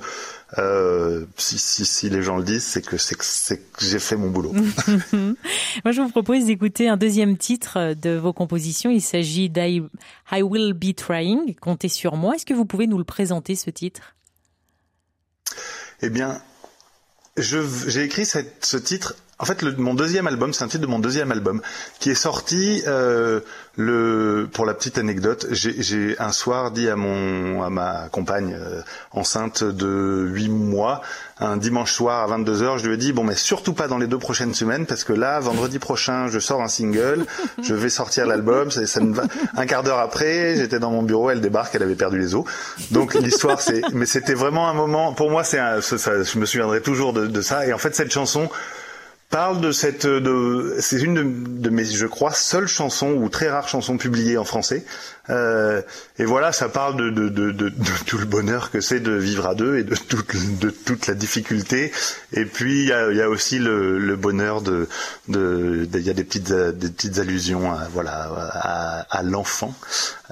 Euh, 0.57 1.25
si, 1.37 1.57
si, 1.57 1.85
si, 1.85 2.09
les 2.09 2.21
gens 2.21 2.37
le 2.37 2.43
disent, 2.43 2.63
c'est 2.63 2.85
que 2.85 2.97
c'est 2.97 3.15
que, 3.15 3.23
j'ai 3.81 3.99
fait 3.99 4.15
mon 4.15 4.29
boulot. 4.29 4.53
moi, 5.13 5.91
je 5.91 6.01
vous 6.01 6.09
propose 6.09 6.45
d'écouter 6.45 6.87
un 6.87 6.97
deuxième 6.97 7.37
titre 7.37 7.93
de 7.93 8.11
vos 8.11 8.31
compositions. 8.31 8.89
Il 8.89 9.01
s'agit 9.01 9.49
d'I 9.49 9.83
I 10.31 10.41
Will 10.41 10.73
Be 10.73 10.95
Trying. 10.95 11.55
Comptez 11.55 11.89
sur 11.89 12.15
moi. 12.15 12.35
Est-ce 12.35 12.45
que 12.45 12.53
vous 12.53 12.65
pouvez 12.65 12.87
nous 12.87 12.97
le 12.97 13.03
présenter 13.03 13.55
ce 13.55 13.69
titre? 13.69 14.15
Eh 16.01 16.09
bien, 16.09 16.41
j'ai 17.37 18.03
écrit 18.03 18.25
cette, 18.25 18.65
ce 18.65 18.77
titre 18.77 19.15
en 19.37 19.45
fait, 19.45 19.61
le, 19.61 19.75
mon 19.75 19.93
deuxième 19.93 20.27
album, 20.27 20.53
c'est 20.53 20.63
un 20.63 20.67
titre 20.67 20.83
de 20.83 20.89
mon 20.89 20.99
deuxième 20.99 21.31
album 21.31 21.61
qui 21.99 22.09
est 22.09 22.15
sorti. 22.15 22.83
Euh, 22.87 23.41
le, 23.77 24.47
pour 24.53 24.65
la 24.65 24.73
petite 24.73 24.97
anecdote, 24.97 25.47
j'ai 25.51 26.15
un 26.17 26.31
soir 26.31 26.71
dit 26.71 26.87
à 26.87 26.95
mon, 26.95 27.61
à 27.61 27.69
ma 27.69 28.07
compagne 28.09 28.55
euh, 28.57 28.81
enceinte 29.11 29.65
de 29.65 30.25
8 30.31 30.47
mois, 30.47 31.01
un 31.41 31.57
dimanche 31.57 31.91
soir 31.91 32.23
à 32.23 32.27
22 32.27 32.63
h 32.63 32.77
je 32.77 32.87
lui 32.87 32.93
ai 32.93 32.97
dit 32.97 33.11
bon, 33.11 33.25
mais 33.25 33.35
surtout 33.35 33.73
pas 33.73 33.89
dans 33.89 33.97
les 33.97 34.07
deux 34.07 34.17
prochaines 34.17 34.53
semaines 34.53 34.85
parce 34.85 35.03
que 35.03 35.11
là, 35.11 35.41
vendredi 35.41 35.79
prochain, 35.79 36.29
je 36.29 36.39
sors 36.39 36.61
un 36.61 36.69
single, 36.69 37.25
je 37.61 37.73
vais 37.73 37.89
sortir 37.89 38.25
l'album. 38.27 38.71
Ça, 38.71 38.87
ça 38.87 39.01
va... 39.03 39.23
Un 39.57 39.65
quart 39.65 39.83
d'heure 39.83 39.99
après, 39.99 40.55
j'étais 40.55 40.79
dans 40.79 40.91
mon 40.91 41.03
bureau, 41.03 41.29
elle 41.29 41.41
débarque, 41.41 41.75
elle 41.75 41.83
avait 41.83 41.95
perdu 41.95 42.17
les 42.17 42.35
os. 42.35 42.45
Donc 42.91 43.13
l'histoire, 43.15 43.59
c'est, 43.59 43.81
mais 43.91 44.05
c'était 44.05 44.35
vraiment 44.35 44.69
un 44.69 44.73
moment. 44.73 45.11
Pour 45.11 45.29
moi, 45.29 45.43
c'est, 45.43 45.57
je 45.57 46.39
me 46.39 46.45
souviendrai 46.45 46.79
toujours 46.79 47.11
de, 47.11 47.27
de 47.27 47.41
ça. 47.41 47.67
Et 47.67 47.73
en 47.73 47.77
fait, 47.77 47.93
cette 47.93 48.13
chanson 48.13 48.49
parle 49.35 49.59
de 49.59 49.73
cette 49.73 50.07
de 50.07 50.77
c'est 50.79 51.01
une 51.01 51.13
de, 51.13 51.23
de, 51.63 51.69
mes 51.69 51.83
je 51.83 52.05
crois 52.05 52.31
seules 52.31 52.69
chansons 52.69 53.11
ou 53.11 53.27
très 53.27 53.49
rares 53.49 53.67
chansons 53.67 53.97
publiées 53.97 54.37
en 54.37 54.45
français. 54.45 54.85
Euh, 55.29 55.81
et 56.17 56.23
voilà 56.23 56.53
ça 56.53 56.69
parle 56.69 56.95
de, 56.95 57.09
de, 57.09 57.27
de, 57.27 57.51
de 57.51 57.69
tout 58.05 58.17
le 58.17 58.23
bonheur 58.23 58.71
que 58.71 58.79
c'est 58.79 59.01
de 59.01 59.11
vivre 59.11 59.45
à 59.45 59.53
deux 59.53 59.77
et 59.77 59.83
de 59.83 59.93
toute 59.93 60.33
de 60.59 60.69
toute 60.69 61.07
la 61.07 61.15
difficulté. 61.15 61.91
Et 62.31 62.45
puis 62.45 62.83
il 62.83 62.87
y 62.87 62.93
a, 62.93 63.11
y 63.11 63.21
a, 63.21 63.29
aussi 63.29 63.59
le, 63.59 63.99
le 63.99 64.15
bonheur 64.15 64.61
de 64.61 64.87
de 65.27 65.85
il 65.93 65.99
y 65.99 66.09
a 66.09 66.13
des 66.13 66.23
petites 66.23 66.53
des 66.53 66.87
petites 66.89 67.19
allusions 67.19 67.73
à, 67.73 67.89
voilà 67.91 68.29
à, 68.53 68.99
à 69.09 69.21
l'enfant. 69.21 69.75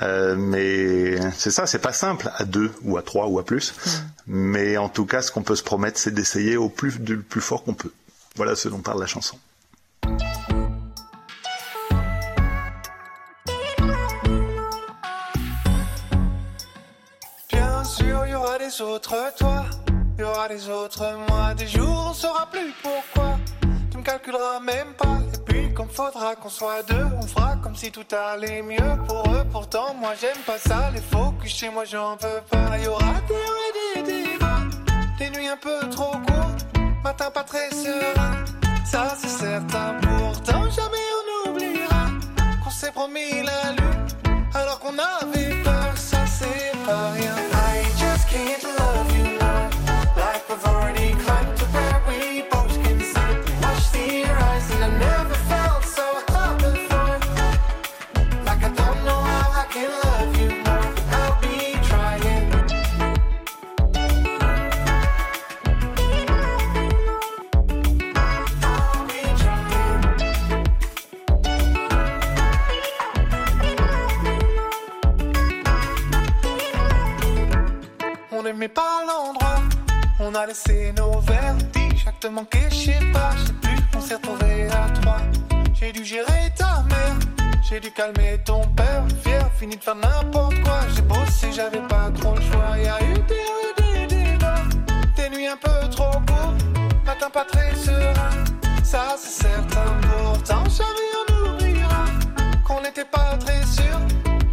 Euh, 0.02 0.36
mais 0.38 1.20
c'est 1.38 1.52
ça 1.52 1.68
c'est 1.68 1.80
pas 1.89 1.92
simple 1.92 2.32
à 2.38 2.46
deux 2.46 2.72
ou 2.86 2.96
à 2.98 3.02
trois 3.02 3.28
ou 3.28 3.38
à 3.38 3.44
plus. 3.44 3.74
Mais 4.28 4.78
en 4.78 4.88
tout 4.88 5.06
cas 5.06 5.22
ce 5.22 5.30
qu'on 5.30 5.44
peut 5.44 5.58
se 5.58 5.63
promettre 5.63 6.00
c'est 6.00 6.13
d'essayer 6.13 6.56
au 6.56 6.70
plus 6.70 7.02
du 7.02 7.18
plus 7.18 7.42
fort 7.42 7.66
qu'on 7.66 7.74
peut 7.74 7.92
voilà 8.36 8.56
ce 8.56 8.67
dont 8.69 8.80
parle 8.80 9.00
la 9.00 9.08
chanson. 9.08 9.38
Bien 17.50 17.84
sûr, 17.84 18.26
il 18.26 18.32
y 18.32 18.36
aura 18.36 18.58
des 18.58 18.82
autres 18.82 19.15
toi, 19.38 19.65
il 20.17 20.22
y 20.22 20.24
aura 20.24 20.48
des 20.48 20.69
autres 20.69 21.17
moi. 21.30 21.54
Des 21.54 21.67
jours, 21.67 22.08
on 22.10 22.13
saura 22.13 22.50
plus 22.50 22.74
pourquoi. 22.82 23.38
Tu 23.91 23.98
me 23.98 24.04
calculeras 24.04 24.60
même 24.60 24.93
pas. 24.98 25.19
Et 25.34 25.38
puis, 25.46 25.74
quand 25.74 25.91
faudra 25.91 26.36
qu'on 26.36 26.50
soit 26.50 26.84
deux, 26.84 27.06
on 27.22 27.28
fera 27.28 27.56
comme 27.58 27.76
si 27.76 27.91
tout 27.91 28.06
allait 28.12 28.62
mieux 28.62 28.98
pour 29.08 29.24
eux. 29.34 29.43
Pourtant, 29.52 29.93
moi, 29.93 30.13
j'aime 30.19 30.41
pas 30.46 30.58
ça. 30.58 30.89
Les 30.91 31.02
focus 31.02 31.54
chez 31.54 31.69
moi, 31.69 31.86
j'en 31.86 32.15
veux 32.15 32.41
pas. 32.50 32.78
Il 32.78 32.86
y 32.86 32.88
aura 32.88 33.13
des 33.28 34.00
et 34.00 34.04
des 34.04 34.24
des 35.19 35.30
nuits 35.30 35.48
un 35.48 35.58
peu 35.58 35.80
trop 35.89 36.12
courtes 36.12 36.53
matin 37.04 37.30
pas 37.32 37.44
très 37.44 37.70
serein, 37.72 38.46
ça 38.86 39.16
c'est 39.20 39.28
certain. 39.28 39.96
Pourtant 40.02 40.63
jamais 40.72 41.08
on 41.20 41.50
oubliera 41.52 42.06
qu'on 42.63 42.70
s'est 42.70 42.92
promis 42.92 43.44
la 43.44 43.72
lune, 43.74 44.08
alors 44.54 44.80
qu'on 44.80 44.98
avait 44.98 45.62
peur, 45.63 45.92
ça 45.96 46.26
c'est 46.26 46.72
pas 46.86 47.12
rien. 47.12 47.36
I 47.54 47.84
just 48.00 48.30
can't 48.30 48.63
love 48.78 49.18
you 49.18 49.38
now, 49.38 49.70
like 50.16 50.44
we've 50.50 50.92
mais 78.58 78.68
pas 78.68 79.04
l'endroit. 79.08 79.62
On 80.20 80.34
a 80.36 80.46
laissé 80.46 80.94
nos 80.98 81.20
verres, 81.22 81.56
chaque 81.96 82.20
te 82.20 82.28
manquait, 82.28 82.70
je 82.70 82.76
sais 82.76 83.00
pas, 83.12 83.32
je 83.38 83.48
sais 83.48 83.54
plus, 83.54 83.78
on 83.96 84.02
s'est 84.02 84.16
retrouvés 84.16 84.68
à 84.68 84.89
trois. 85.02 85.18
J'ai 85.74 85.92
dû 85.92 86.06
gérer 86.06 86.52
ta 86.56 86.84
mère, 86.84 87.18
j'ai 87.68 87.80
dû 87.80 87.92
calmer 87.92 88.39
ton 88.46 88.66
père, 88.76 89.04
fier, 89.24 89.50
fini 89.58 89.76
de 89.78 89.84
faire 89.84 89.96
n'importe 89.96 90.62
quoi. 90.63 90.80
J'ai 90.96 91.02
bossé, 91.02 91.52
j'avais 91.52 91.82
pas 91.88 92.12
trop 92.20 92.36
le 92.36 92.42
choix. 92.42 92.78
Y 92.78 92.88
a 92.88 93.04
eu 93.04 93.13
des 93.13 94.08
des 94.08 94.16
débats, 94.16 94.63
des 95.16 95.30
nuits 95.30 95.48
un 95.48 95.58
peu 95.58 95.89
trop 95.89 96.12
courtes, 96.12 96.63
matin 97.06 97.30
pas 97.32 97.46
très 97.46 97.74
serein, 97.76 98.30
ça 98.84 99.16
c'est 99.18 99.44
certain. 99.44 100.00
Pourtant, 100.02 100.63
jamais 100.70 101.12
on 101.22 101.54
oubliera 101.54 102.06
qu'on 102.66 102.82
n'était 102.82 103.06
pas 103.06 103.38
très 103.38 103.63
sûr, 103.66 104.00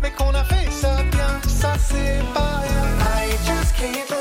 mais 0.03 0.11
qu'on 0.11 0.35
a 0.35 0.45
fait 0.45 0.71
ça 0.71 0.97
bien, 1.13 1.41
ça 1.49 1.75
c'est 1.79 2.23
pas 2.35 2.61
rien. 2.63 3.00
I 3.83 3.93
just 3.93 3.95
can't 3.95 4.11
love 4.11 4.20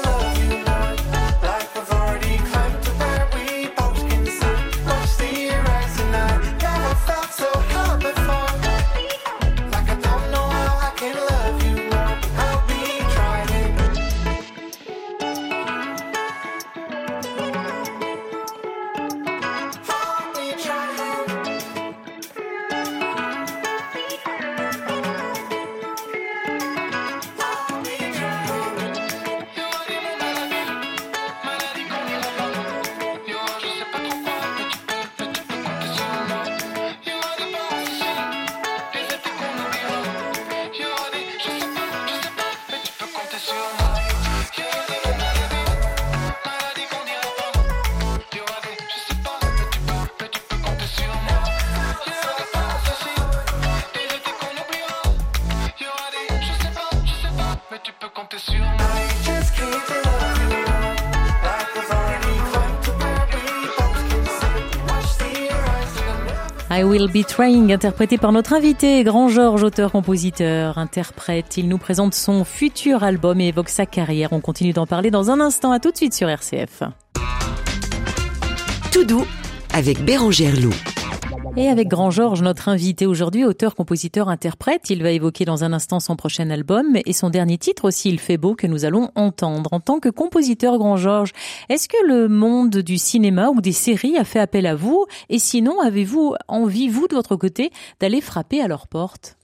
I 66.80 66.84
Will 66.84 67.10
Be 67.12 67.26
Trying, 67.26 67.74
interprété 67.74 68.18
par 68.18 68.32
notre 68.32 68.54
invité, 68.54 69.04
Grand 69.04 69.28
Georges, 69.28 69.64
auteur, 69.64 69.92
compositeur, 69.92 70.78
interprète. 70.78 71.58
Il 71.58 71.68
nous 71.68 71.78
présente 71.78 72.14
son 72.14 72.46
futur 72.46 73.04
album 73.04 73.42
et 73.42 73.50
évoque 73.50 73.68
sa 73.68 73.86
carrière. 73.86 74.32
On 74.32 74.40
continue 74.40 74.72
d'en 74.72 74.86
parler 74.86 75.12
dans 75.12 75.30
un 75.30 75.42
instant. 75.42 75.74
À 75.74 75.80
tout 75.80 75.92
de 75.92 75.98
suite 75.98 76.14
sur 76.14 76.30
RCF. 76.30 76.84
Tout 78.94 79.04
doux 79.04 79.26
avec 79.74 80.06
Bérangère 80.06 80.56
Loup. 80.56 80.89
Et 81.62 81.68
avec 81.68 81.90
Grand 81.90 82.10
Georges, 82.10 82.42
notre 82.42 82.70
invité 82.70 83.06
aujourd'hui, 83.06 83.44
auteur, 83.44 83.76
compositeur, 83.76 84.30
interprète, 84.30 84.90
il 84.90 85.04
va 85.04 85.12
évoquer 85.12 85.44
dans 85.44 85.66
un 85.66 85.74
instant 85.74 86.00
son 86.00 86.16
prochain 86.16 86.50
album 86.52 86.96
et 87.06 87.12
son 87.12 87.30
dernier 87.30 87.58
titre 87.58 87.84
aussi, 87.84 88.08
Il 88.08 88.18
fait 88.18 88.38
beau, 88.38 88.56
que 88.56 88.66
nous 88.66 88.86
allons 88.86 89.12
entendre. 89.16 89.74
En 89.74 89.82
tant 89.82 90.00
que 90.00 90.08
compositeur, 90.08 90.78
Grand 90.78 90.96
Georges, 90.96 91.34
est-ce 91.68 91.90
que 91.90 92.02
le 92.08 92.30
monde 92.30 92.78
du 92.78 92.98
cinéma 92.98 93.50
ou 93.50 93.60
des 93.60 93.74
séries 93.74 94.16
a 94.18 94.24
fait 94.24 94.40
appel 94.40 94.66
à 94.68 94.76
vous? 94.76 95.06
Et 95.28 95.38
sinon, 95.38 95.82
avez-vous 95.82 96.34
envie, 96.48 96.88
vous, 96.88 97.10
de 97.10 97.16
votre 97.16 97.36
côté, 97.36 97.72
d'aller 98.00 98.22
frapper 98.22 98.62
à 98.62 98.70
leur 98.70 98.88
porte? 98.88 99.36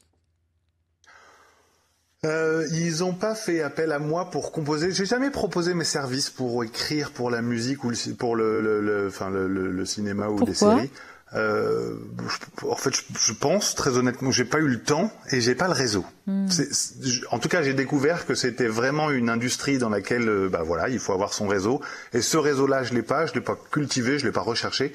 Euh, 2.24 2.66
ils 2.72 3.00
n'ont 3.00 3.14
pas 3.14 3.36
fait 3.36 3.62
appel 3.62 3.92
à 3.92 4.00
moi 4.00 4.30
pour 4.32 4.54
composer. 4.54 4.94
J'ai 4.94 5.06
jamais 5.06 5.32
proposé 5.32 5.74
mes 5.74 5.84
services 5.84 6.30
pour 6.30 6.64
écrire 6.64 7.12
pour 7.12 7.30
la 7.30 7.42
musique 7.42 7.84
ou 7.84 7.90
le, 7.90 8.14
pour 8.16 8.38
le, 8.38 8.62
le, 8.62 8.80
le- 8.80 9.08
enfin, 9.10 9.30
le, 9.30 9.50
le- 9.50 9.70
le 9.70 9.86
cinéma 9.86 10.30
ou 10.30 10.42
des 10.46 10.54
séries. 10.54 10.90
Euh, 11.36 11.96
je- 12.30 12.66
en 12.68 12.76
fait, 12.78 12.96
je, 12.96 13.02
je 13.20 13.34
pense 13.34 13.76
très 13.76 13.98
honnêtement, 13.98 14.32
j'ai 14.32 14.46
pas 14.46 14.60
eu 14.60 14.68
le 14.68 14.82
temps 14.82 15.12
et 15.32 15.42
j'ai 15.42 15.54
pas 15.56 15.68
le 15.68 15.74
réseau. 15.74 16.06
Je- 16.48 17.22
en 17.30 17.40
tout 17.40 17.50
cas, 17.50 17.62
j'ai 17.62 17.74
découvert 17.74 18.26
que 18.26 18.36
c'était 18.36 18.68
vraiment 18.68 19.10
une 19.12 19.30
industrie 19.30 19.78
dans 19.78 19.90
laquelle, 19.90 20.30
euh, 20.30 20.50
bah 20.50 20.62
voilà, 20.64 20.88
il 20.88 20.98
faut 21.00 21.12
avoir 21.14 21.34
son 21.34 21.48
réseau. 21.48 21.82
Et 22.14 22.22
ce 22.22 22.38
réseau-là, 22.38 22.84
je 22.84 22.94
l'ai 22.94 23.02
pas, 23.04 23.26
je 23.26 23.34
l'ai 23.34 23.42
pas 23.42 23.58
cultivé, 23.72 24.18
je 24.18 24.26
l'ai 24.26 24.32
pas 24.32 24.42
recherché. 24.42 24.94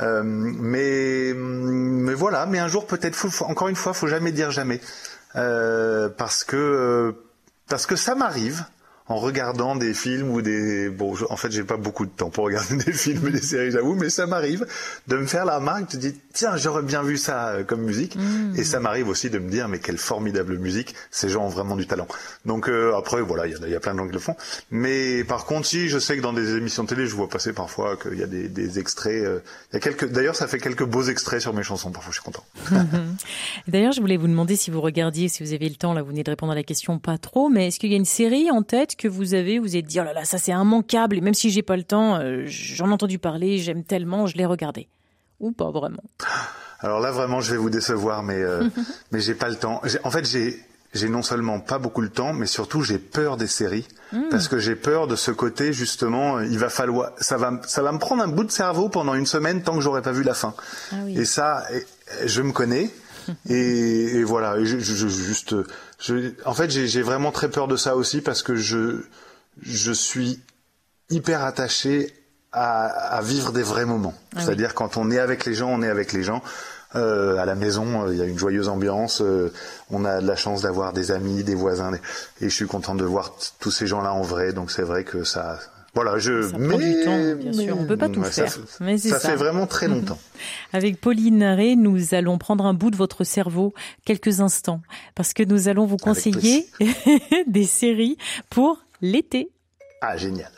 Euh, 0.00 0.22
mais 0.24 1.32
mais 1.34 2.14
voilà, 2.14 2.46
mais 2.46 2.58
un 2.58 2.68
jour 2.68 2.86
peut-être. 2.86 3.14
faut- 3.14 3.30
faut- 3.30 3.44
encore 3.46 3.68
une 3.68 3.76
fois, 3.76 3.94
faut 3.94 4.08
jamais 4.08 4.32
dire 4.32 4.50
jamais. 4.50 4.80
Euh, 5.36 6.08
parce 6.08 6.44
que 6.44 7.14
parce 7.68 7.86
que 7.86 7.96
ça 7.96 8.14
m'arrive 8.14 8.64
en 9.06 9.16
regardant 9.16 9.76
des 9.76 9.92
films 9.92 10.30
ou 10.30 10.40
des 10.40 10.88
bon 10.88 11.14
je- 11.14 11.26
en 11.28 11.36
fait 11.36 11.50
j'ai 11.52 11.62
pas 11.64 11.76
beaucoup 11.76 12.06
de 12.06 12.10
temps 12.10 12.30
pour 12.30 12.44
regarder 12.44 12.76
des 12.86 12.92
films 12.92 13.26
et 13.28 13.32
des 13.32 13.40
séries 13.42 13.70
j'avoue 13.70 13.94
mais 13.94 14.08
ça 14.08 14.26
m'arrive 14.26 14.66
de 15.08 15.16
me 15.16 15.26
faire 15.26 15.44
la 15.44 15.58
remarque 15.58 15.92
de 15.92 15.98
dire 15.98 16.12
tiens 16.32 16.56
j'aurais 16.56 16.82
bien 16.82 17.02
vu 17.02 17.16
ça 17.18 17.48
euh, 17.48 17.64
comme 17.64 17.82
musique. 17.82 18.16
Et 18.56 18.64
ça 18.64 18.80
m'arrive 18.80 19.08
aussi 19.08 19.28
de 19.30 19.38
me 19.38 19.50
dire 19.50 19.68
mais 19.68 19.78
quelle 19.78 19.98
formidable 19.98 20.58
musique 20.58 20.94
ces 21.10 21.28
gens 21.28 21.44
ont 21.44 21.48
vraiment 21.48 21.76
du 21.76 21.86
talent. 21.86 22.08
Donc 22.46 22.68
euh, 22.68 22.94
après 22.96 23.20
voilà 23.20 23.46
il 23.46 23.52
y, 23.52 23.54
a- 23.56 23.66
il 23.66 23.72
y 23.72 23.76
a 23.76 23.80
plein 23.80 23.92
de 23.92 23.98
gens 23.98 24.06
qui 24.06 24.12
le 24.14 24.18
font. 24.18 24.36
Mais 24.70 25.22
par 25.24 25.44
contre 25.44 25.66
si 25.66 25.88
je 25.88 25.98
sais 25.98 26.16
que 26.16 26.22
dans 26.22 26.32
des 26.32 26.56
émissions 26.56 26.84
de 26.84 26.88
télé 26.88 27.06
je 27.06 27.14
vois 27.14 27.28
passer 27.28 27.52
parfois 27.52 27.96
qu'il 27.96 28.18
y 28.18 28.22
a 28.22 28.26
des, 28.26 28.48
des 28.48 28.78
extraits 28.78 29.22
euh, 29.24 29.40
il 29.72 29.74
y 29.74 29.76
a 29.76 29.80
quelques 29.80 30.10
d'ailleurs 30.10 30.36
ça 30.36 30.46
fait 30.48 30.58
quelques 30.58 30.84
beaux 30.84 31.02
extraits 31.04 31.40
sur 31.40 31.52
mes 31.52 31.62
chansons 31.62 31.90
parfois 31.92 32.10
je 32.12 32.20
suis 32.20 32.24
content. 32.24 32.44
D'ailleurs, 33.68 33.92
je 33.92 34.00
voulais 34.00 34.16
vous 34.16 34.26
demander 34.28 34.56
si 34.56 34.70
vous 34.70 34.80
regardiez, 34.80 35.28
si 35.28 35.42
vous 35.42 35.52
avez 35.52 35.68
le 35.68 35.74
temps, 35.76 35.92
là 35.94 36.02
vous 36.02 36.08
venez 36.08 36.22
de 36.22 36.30
répondre 36.30 36.52
à 36.52 36.54
la 36.54 36.62
question 36.62 36.98
pas 36.98 37.18
trop, 37.18 37.48
mais 37.48 37.68
est-ce 37.68 37.78
qu'il 37.78 37.90
y 37.90 37.94
a 37.94 37.96
une 37.96 38.04
série 38.04 38.50
en 38.50 38.62
tête 38.62 38.93
que 38.96 39.08
vous 39.08 39.34
avez, 39.34 39.58
vous 39.58 39.76
êtes 39.76 39.86
dit, 39.86 40.00
oh 40.00 40.04
là 40.04 40.12
là, 40.12 40.24
ça 40.24 40.38
c'est 40.38 40.52
immanquable, 40.52 41.16
et 41.16 41.20
même 41.20 41.34
si 41.34 41.50
j'ai 41.50 41.62
pas 41.62 41.76
le 41.76 41.84
temps, 41.84 42.16
euh, 42.20 42.44
j'en 42.46 42.88
ai 42.90 42.92
entendu 42.92 43.18
parler, 43.18 43.58
j'aime 43.58 43.84
tellement, 43.84 44.26
je 44.26 44.36
l'ai 44.36 44.46
regardé. 44.46 44.88
Ou 45.40 45.52
pas 45.52 45.70
vraiment 45.70 46.02
Alors 46.80 47.00
là, 47.00 47.10
vraiment, 47.10 47.40
je 47.40 47.50
vais 47.52 47.56
vous 47.56 47.70
décevoir, 47.70 48.22
mais 48.22 48.40
euh, 48.40 48.68
mais 49.12 49.20
j'ai 49.20 49.34
pas 49.34 49.48
le 49.48 49.56
temps. 49.56 49.80
En 50.04 50.10
fait, 50.10 50.24
j'ai 50.26 50.58
j'ai 50.94 51.08
non 51.08 51.22
seulement 51.22 51.58
pas 51.58 51.78
beaucoup 51.80 52.02
le 52.02 52.08
temps, 52.08 52.32
mais 52.32 52.46
surtout 52.46 52.82
j'ai 52.82 52.98
peur 52.98 53.36
des 53.36 53.48
séries 53.48 53.86
parce 54.30 54.46
que 54.46 54.58
j'ai 54.60 54.76
peur 54.76 55.08
de 55.08 55.16
ce 55.16 55.32
côté 55.32 55.72
justement. 55.72 56.36
euh, 56.36 56.46
Il 56.46 56.58
va 56.60 56.68
falloir, 56.68 57.10
ça 57.18 57.36
va, 57.36 57.60
ça 57.66 57.82
va 57.82 57.90
me 57.90 57.98
prendre 57.98 58.22
un 58.22 58.28
bout 58.28 58.44
de 58.44 58.52
cerveau 58.52 58.88
pendant 58.88 59.14
une 59.14 59.26
semaine 59.26 59.62
tant 59.62 59.74
que 59.74 59.80
j'aurai 59.80 60.02
pas 60.02 60.12
vu 60.12 60.22
la 60.22 60.34
fin. 60.34 60.54
Ah 60.92 60.96
oui. 61.04 61.18
Et 61.18 61.24
ça, 61.24 61.64
je 62.24 62.42
me 62.42 62.52
connais. 62.52 62.90
Et, 63.48 64.16
et 64.16 64.24
voilà, 64.24 64.62
je, 64.64 64.78
je- 64.78 65.08
juste, 65.08 65.54
je, 65.98 66.32
en 66.44 66.54
fait, 66.54 66.70
j'ai 66.70 67.02
vraiment 67.02 67.32
très 67.32 67.48
peur 67.50 67.68
de 67.68 67.76
ça 67.76 67.96
aussi 67.96 68.20
parce 68.20 68.42
que 68.42 68.54
je, 68.56 69.02
je 69.62 69.92
suis 69.92 70.40
hyper 71.10 71.44
attaché 71.44 72.12
à, 72.52 72.86
à 72.86 73.20
vivre 73.22 73.52
des 73.52 73.62
vrais 73.62 73.84
moments. 73.84 74.14
Ah 74.16 74.36
oui. 74.38 74.42
C'est-à-dire 74.44 74.74
quand 74.74 74.96
on 74.96 75.10
est 75.10 75.18
avec 75.18 75.44
les 75.44 75.54
gens, 75.54 75.68
on 75.70 75.82
est 75.82 75.88
avec 75.88 76.12
les 76.12 76.22
gens. 76.22 76.42
Euh, 76.96 77.38
à 77.38 77.44
la 77.44 77.56
maison, 77.56 78.06
euh, 78.06 78.12
il 78.12 78.18
y 78.18 78.22
a 78.22 78.24
une 78.24 78.38
joyeuse 78.38 78.68
ambiance. 78.68 79.20
euh, 79.20 79.52
on 79.90 80.04
a 80.04 80.20
de 80.20 80.26
la 80.28 80.36
chance 80.36 80.62
d'avoir 80.62 80.92
des 80.92 81.10
amis, 81.10 81.42
des 81.42 81.56
voisins, 81.56 81.90
et 82.40 82.48
je 82.48 82.54
suis 82.54 82.66
content 82.68 82.94
de 82.94 83.04
voir 83.04 83.32
tous 83.58 83.72
ces 83.72 83.88
gens-là 83.88 84.12
en 84.12 84.22
vrai. 84.22 84.52
Donc 84.52 84.70
c'est 84.70 84.82
vrai 84.84 85.02
que 85.02 85.24
ça, 85.24 85.58
voilà, 85.94 86.18
je. 86.18 86.42
Ça 86.42 86.58
prend 86.58 86.78
du 86.78 87.04
temps, 87.04 87.36
bien 87.36 87.52
sûr. 87.52 87.76
On 87.78 87.86
peut 87.86 87.96
pas 87.96 88.08
tout 88.08 88.20
ouais, 88.20 88.30
ça 88.30 88.46
faire, 88.46 88.64
mais 88.80 88.98
c'est 88.98 89.10
ça 89.10 89.20
ça. 89.20 89.30
fait 89.30 89.36
vraiment 89.36 89.66
très 89.66 89.86
longtemps. 89.86 90.18
Avec 90.72 91.00
Pauline 91.00 91.38
Naré, 91.38 91.76
nous 91.76 92.14
allons 92.14 92.36
prendre 92.36 92.66
un 92.66 92.74
bout 92.74 92.90
de 92.90 92.96
votre 92.96 93.22
cerveau 93.22 93.72
quelques 94.04 94.40
instants 94.40 94.80
parce 95.14 95.32
que 95.32 95.42
nous 95.44 95.68
allons 95.68 95.86
vous 95.86 95.96
conseiller 95.96 96.66
des 97.46 97.64
séries 97.64 98.16
pour 98.50 98.78
l'été. 99.00 99.50
Ah 100.00 100.16
génial. 100.16 100.50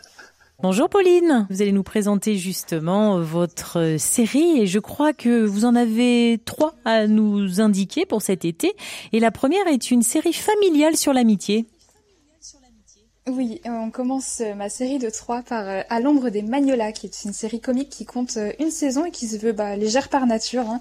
Bonjour 0.62 0.88
Pauline, 0.88 1.46
vous 1.50 1.60
allez 1.60 1.70
nous 1.70 1.82
présenter 1.82 2.36
justement 2.36 3.20
votre 3.20 3.96
série 3.98 4.62
et 4.62 4.66
je 4.66 4.78
crois 4.78 5.12
que 5.12 5.44
vous 5.44 5.66
en 5.66 5.74
avez 5.74 6.40
trois 6.46 6.74
à 6.86 7.06
nous 7.06 7.60
indiquer 7.60 8.06
pour 8.06 8.22
cet 8.22 8.46
été. 8.46 8.74
Et 9.12 9.20
la 9.20 9.30
première 9.30 9.66
est 9.66 9.90
une 9.90 10.00
série 10.00 10.32
familiale 10.32 10.96
sur 10.96 11.12
l'amitié. 11.12 11.66
Oui, 13.28 13.60
euh, 13.66 13.70
on 13.70 13.90
commence 13.90 14.40
euh, 14.40 14.54
ma 14.54 14.68
série 14.68 14.98
de 15.00 15.10
trois 15.10 15.42
par 15.42 15.66
euh, 15.68 15.82
À 15.90 15.98
l'ombre 15.98 16.28
des 16.30 16.42
Magnolas, 16.42 16.92
qui 16.92 17.06
est 17.06 17.24
une 17.24 17.32
série 17.32 17.60
comique 17.60 17.88
qui 17.90 18.04
compte 18.04 18.38
une 18.60 18.70
saison 18.70 19.04
et 19.04 19.10
qui 19.10 19.26
se 19.26 19.36
veut 19.36 19.50
bah, 19.50 19.74
légère 19.74 20.08
par 20.08 20.26
nature. 20.26 20.70
hein. 20.70 20.80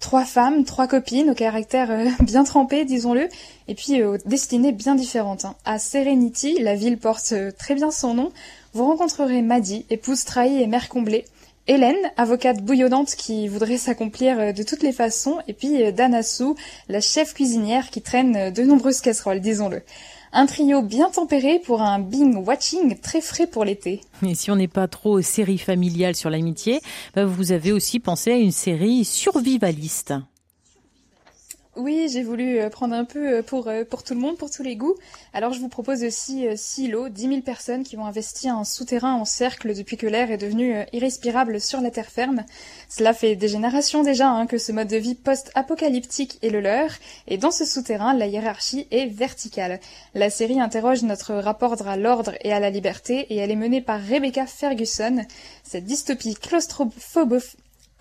Trois 0.00 0.24
femmes, 0.24 0.64
trois 0.64 0.86
copines, 0.86 1.28
au 1.30 1.34
caractère 1.34 1.90
bien 2.20 2.44
trempé, 2.44 2.86
disons-le, 2.86 3.28
et 3.68 3.74
puis 3.74 4.02
aux 4.02 4.16
destinées 4.24 4.72
bien 4.72 4.94
différentes. 4.94 5.44
hein. 5.44 5.54
À 5.66 5.78
Serenity, 5.78 6.58
la 6.60 6.74
ville 6.74 6.96
porte 6.98 7.34
très 7.58 7.74
bien 7.74 7.90
son 7.90 8.14
nom, 8.14 8.32
vous 8.72 8.86
rencontrerez 8.86 9.42
Maddie, 9.42 9.84
épouse 9.90 10.24
trahie 10.24 10.62
et 10.62 10.66
mère 10.66 10.88
comblée. 10.88 11.26
Hélène, 11.68 11.94
avocate 12.16 12.62
bouillonnante 12.62 13.14
qui 13.14 13.46
voudrait 13.48 13.76
s'accomplir 13.76 14.52
de 14.54 14.62
toutes 14.62 14.82
les 14.82 14.92
façons, 14.92 15.38
et 15.46 15.52
puis 15.52 15.92
Dana 15.92 16.22
Sue, 16.24 16.54
la 16.88 17.00
chef 17.00 17.34
cuisinière 17.34 17.90
qui 17.90 18.00
traîne 18.02 18.50
de 18.50 18.62
nombreuses 18.64 19.00
casseroles, 19.02 19.40
disons-le. 19.40 19.82
Un 20.34 20.46
trio 20.46 20.80
bien 20.80 21.10
tempéré 21.10 21.58
pour 21.58 21.82
un 21.82 21.98
bing 21.98 22.36
watching 22.46 22.98
très 22.98 23.20
frais 23.20 23.46
pour 23.46 23.66
l'été. 23.66 24.00
Et 24.26 24.34
si 24.34 24.50
on 24.50 24.56
n'est 24.56 24.66
pas 24.66 24.88
trop 24.88 25.20
série 25.20 25.58
familiale 25.58 26.16
sur 26.16 26.30
l'amitié, 26.30 26.80
bah, 27.14 27.26
vous 27.26 27.52
avez 27.52 27.70
aussi 27.70 28.00
pensé 28.00 28.32
à 28.32 28.36
une 28.36 28.50
série 28.50 29.04
survivaliste. 29.04 30.14
Oui, 31.74 32.06
j'ai 32.12 32.22
voulu 32.22 32.58
euh, 32.58 32.68
prendre 32.68 32.94
un 32.94 33.06
peu 33.06 33.38
euh, 33.38 33.42
pour, 33.42 33.66
euh, 33.66 33.82
pour 33.82 34.02
tout 34.02 34.12
le 34.12 34.20
monde, 34.20 34.36
pour 34.36 34.50
tous 34.50 34.62
les 34.62 34.76
goûts. 34.76 34.94
Alors 35.32 35.54
je 35.54 35.60
vous 35.60 35.70
propose 35.70 36.04
aussi 36.04 36.46
Silo, 36.54 37.08
10 37.08 37.28
000 37.28 37.40
personnes 37.40 37.82
qui 37.82 37.96
vont 37.96 38.04
investir 38.04 38.54
un 38.54 38.64
souterrain 38.64 39.14
en 39.14 39.24
cercle 39.24 39.74
depuis 39.74 39.96
que 39.96 40.06
l'air 40.06 40.30
est 40.30 40.36
devenu 40.36 40.76
irrespirable 40.92 41.62
sur 41.62 41.80
la 41.80 41.90
terre 41.90 42.10
ferme. 42.10 42.44
Cela 42.90 43.14
fait 43.14 43.36
des 43.36 43.48
générations 43.48 44.02
déjà 44.02 44.28
hein, 44.28 44.46
que 44.46 44.58
ce 44.58 44.70
mode 44.70 44.88
de 44.88 44.98
vie 44.98 45.14
post-apocalyptique 45.14 46.38
est 46.42 46.50
le 46.50 46.60
leur, 46.60 46.90
et 47.26 47.38
dans 47.38 47.50
ce 47.50 47.64
souterrain, 47.64 48.12
la 48.12 48.26
hiérarchie 48.26 48.86
est 48.90 49.06
verticale. 49.06 49.80
La 50.14 50.28
série 50.28 50.60
interroge 50.60 51.02
notre 51.04 51.32
rapport 51.32 51.80
à 51.88 51.96
l'ordre 51.96 52.34
et 52.42 52.52
à 52.52 52.60
la 52.60 52.68
liberté, 52.68 53.20
et 53.30 53.36
elle 53.36 53.50
est 53.50 53.56
menée 53.56 53.80
par 53.80 53.98
Rebecca 53.98 54.44
Ferguson. 54.44 55.24
Cette 55.62 55.84
dystopie 55.84 56.34
claustrophobe 56.34 57.38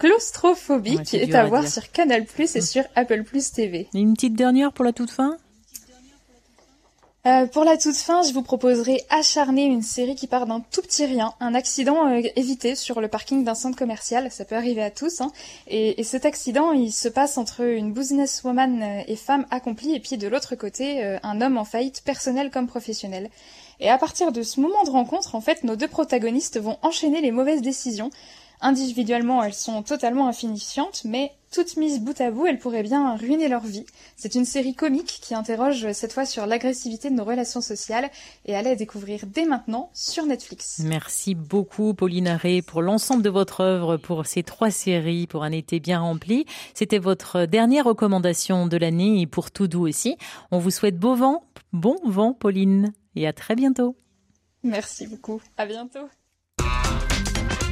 claustrophobique 0.02 1.04
qui 1.04 1.18
est 1.18 1.36
à, 1.36 1.46
voir 1.46 1.68
sur 1.68 1.92
Canal 1.92 2.26
Plus 2.26 2.56
et 2.56 2.60
mm. 2.60 2.64
sur 2.64 2.84
Apple 2.96 3.24
Plus 3.24 3.52
TV. 3.52 3.88
une 3.94 4.16
petite 4.16 4.34
dernière 4.34 4.74
pour 4.74 4.84
la 4.84 4.94
toute 4.94 5.12
fin 5.12 5.38
euh, 7.28 7.46
pour 7.46 7.66
la 7.66 7.78
toute 7.78 7.98
fin, 7.98 8.24
je 8.24 8.34
vous 8.34 8.42
proposerai 8.42 9.04
Acharné, 9.12 9.66
une 9.66 9.84
série 9.84 10.16
qui 10.16 10.26
part 10.26 10.48
d'un 10.48 10.60
tout 10.60 10.82
petit 10.82 11.06
rien, 11.06 11.36
un 11.40 11.54
accident 11.54 12.08
euh, 12.08 12.22
évité 12.36 12.74
sur 12.74 13.00
le 13.00 13.10
parking 13.10 13.44
d'un 13.44 13.54
centre 13.54 13.78
commercial, 13.78 14.32
ça 14.32 14.44
peut 14.44 14.56
arriver 14.56 14.82
à 14.82 14.90
tous, 14.90 15.22
hein. 15.22 15.32
et, 15.68 16.04
cet 16.04 16.26
accident, 16.26 16.72
il 16.72 16.92
se 16.92 17.08
passe 17.08 17.38
entre 17.38 17.62
une 17.62 17.94
businesswoman 17.94 18.82
euh, 18.82 19.04
et 19.06 19.16
femme 19.16 19.46
accomplie, 19.52 19.94
et 19.94 20.00
puis 20.00 20.18
de 20.18 20.28
l'autre 20.28 20.56
côté, 20.56 21.04
un 21.22 21.42
homme 21.42 21.60
en 21.60 21.64
faillite, 21.64 22.02
personnel 22.04 22.50
comme 22.50 22.66
professionnel. 22.66 23.30
Et 23.80 23.90
à 23.92 24.00
partir 24.00 24.32
de 24.32 24.42
ce 24.42 24.60
moment 24.60 24.84
de 24.84 24.90
rencontre, 24.90 25.36
en 25.36 25.42
fait, 25.42 25.64
nos 25.64 25.76
deux 25.76 25.88
protagonistes 25.88 26.60
vont 26.60 26.80
enchaîner 26.82 27.22
les 27.22 27.32
mauvaises 27.32 27.62
décisions, 27.62 28.10
Individuellement, 28.62 29.44
elles 29.44 29.56
sont 29.56 29.82
totalement 29.82 30.28
insignifiantes, 30.28 31.02
mais 31.04 31.32
toutes 31.52 31.78
mises 31.78 32.00
bout 32.00 32.20
à 32.22 32.32
bout, 32.32 32.46
elles 32.46 32.60
pourraient 32.60 32.84
bien 32.84 33.18
ruiner 33.18 33.50
leur 33.50 33.64
vie. 33.64 33.86
C'est 34.16 34.36
une 34.36 34.46
série 34.46 34.74
comique 34.74 35.20
qui 35.22 35.34
interroge 35.34 35.92
cette 35.92 36.14
fois 36.14 36.26
sur 36.26 36.46
l'agressivité 36.46 37.10
de 37.10 37.16
nos 37.16 37.26
relations 37.26 37.60
sociales 37.60 38.10
et 38.46 38.56
allez 38.56 38.76
découvrir 38.76 39.26
dès 39.26 39.46
maintenant 39.46 39.90
sur 39.94 40.26
Netflix. 40.26 40.80
Merci 40.86 41.36
beaucoup 41.36 41.94
Pauline 41.94 42.28
Arré 42.28 42.62
pour 42.62 42.82
l'ensemble 42.82 43.24
de 43.24 43.30
votre 43.30 43.62
œuvre, 43.62 43.98
pour 43.98 44.26
ces 44.28 44.44
trois 44.44 44.72
séries, 44.72 45.28
pour 45.28 45.44
un 45.44 45.52
été 45.52 45.80
bien 45.80 46.00
rempli. 46.00 46.46
C'était 46.74 47.00
votre 47.00 47.46
dernière 47.46 47.86
recommandation 47.86 48.68
de 48.68 48.78
l'année 48.78 49.22
et 49.22 49.28
pour 49.28 49.52
tout 49.52 49.68
doux 49.68 49.88
aussi. 49.88 50.18
On 50.52 50.60
vous 50.60 50.72
souhaite 50.72 50.98
beau 50.98 51.16
vent, 51.16 51.44
bon 51.74 51.98
vent 52.06 52.34
Pauline, 52.34 52.94
et 53.16 53.28
à 53.28 53.34
très 53.34 53.56
bientôt. 53.56 53.98
Merci 54.64 55.08
beaucoup. 55.08 55.42
À 55.58 55.66
bientôt. 55.66 56.08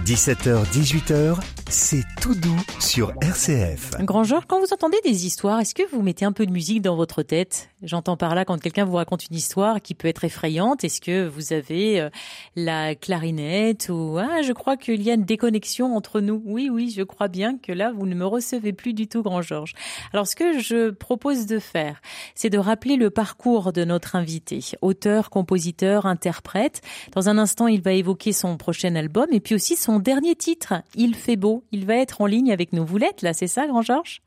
17h, 0.10 0.66
18h, 0.74 1.59
c'est 1.70 2.04
tout 2.20 2.34
doux 2.34 2.60
sur 2.80 3.14
RCF. 3.22 3.92
Grand 4.02 4.24
Georges, 4.24 4.46
quand 4.48 4.60
vous 4.60 4.74
entendez 4.74 4.98
des 5.04 5.28
histoires, 5.28 5.60
est-ce 5.60 5.76
que 5.76 5.84
vous 5.92 6.02
mettez 6.02 6.26
un 6.26 6.32
peu 6.32 6.48
de 6.48 6.52
musique 6.52 6.82
dans 6.82 6.96
votre 6.96 7.22
tête? 7.22 7.70
J'entends 7.84 8.18
par 8.18 8.34
là 8.34 8.44
quand 8.44 8.60
quelqu'un 8.60 8.86
vous 8.86 8.96
raconte 8.96 9.28
une 9.30 9.36
histoire 9.36 9.80
qui 9.80 9.94
peut 9.94 10.08
être 10.08 10.24
effrayante, 10.24 10.84
est-ce 10.84 11.00
que 11.00 11.28
vous 11.28 11.54
avez 11.54 12.02
euh, 12.02 12.10
la 12.56 12.96
clarinette 12.96 13.90
ou 13.90 14.18
ah, 14.18 14.42
je 14.42 14.52
crois 14.52 14.78
qu'il 14.78 15.04
y 15.04 15.12
a 15.12 15.14
une 15.14 15.26
déconnexion 15.26 15.96
entre 15.96 16.22
nous. 16.22 16.42
Oui, 16.44 16.70
oui, 16.72 16.92
je 16.96 17.04
crois 17.04 17.28
bien 17.28 17.58
que 17.58 17.72
là 17.72 17.92
vous 17.92 18.08
ne 18.08 18.16
me 18.16 18.26
recevez 18.26 18.74
plus 18.74 18.94
du 18.94 19.08
tout, 19.08 19.22
Grand 19.22 19.44
Georges. 19.44 19.74
Alors 20.12 20.28
ce 20.28 20.36
que 20.36 20.60
je 20.60 20.90
propose 20.90 21.46
de 21.46 21.60
faire, 21.60 22.02
c'est 22.34 22.50
de 22.50 22.58
rappeler 22.58 22.96
le 22.96 23.12
parcours 23.12 23.74
de 23.74 23.86
notre 23.86 24.16
invité, 24.16 24.60
auteur, 24.82 25.30
compositeur, 25.30 26.08
interprète. 26.08 26.82
Dans 27.14 27.30
un 27.30 27.38
instant, 27.38 27.68
il 27.68 27.82
va 27.82 27.94
évoquer 27.94 28.34
son 28.34 28.58
prochain 28.58 28.96
album 28.96 29.28
et 29.32 29.40
puis 29.40 29.54
aussi 29.54 29.76
son 29.76 30.00
dernier 30.00 30.36
titre, 30.36 30.74
Il 30.96 31.16
fait 31.16 31.36
beau. 31.36 31.59
Il 31.72 31.86
va 31.86 31.96
être 31.96 32.22
en 32.22 32.26
ligne 32.26 32.52
avec 32.52 32.74
nous. 32.74 32.86
Vous 32.86 32.98
l'êtes 32.98 33.22
là, 33.22 33.34
c'est 33.34 33.48
ça, 33.48 33.68
Grand 33.68 33.82
Georges? 33.82 34.22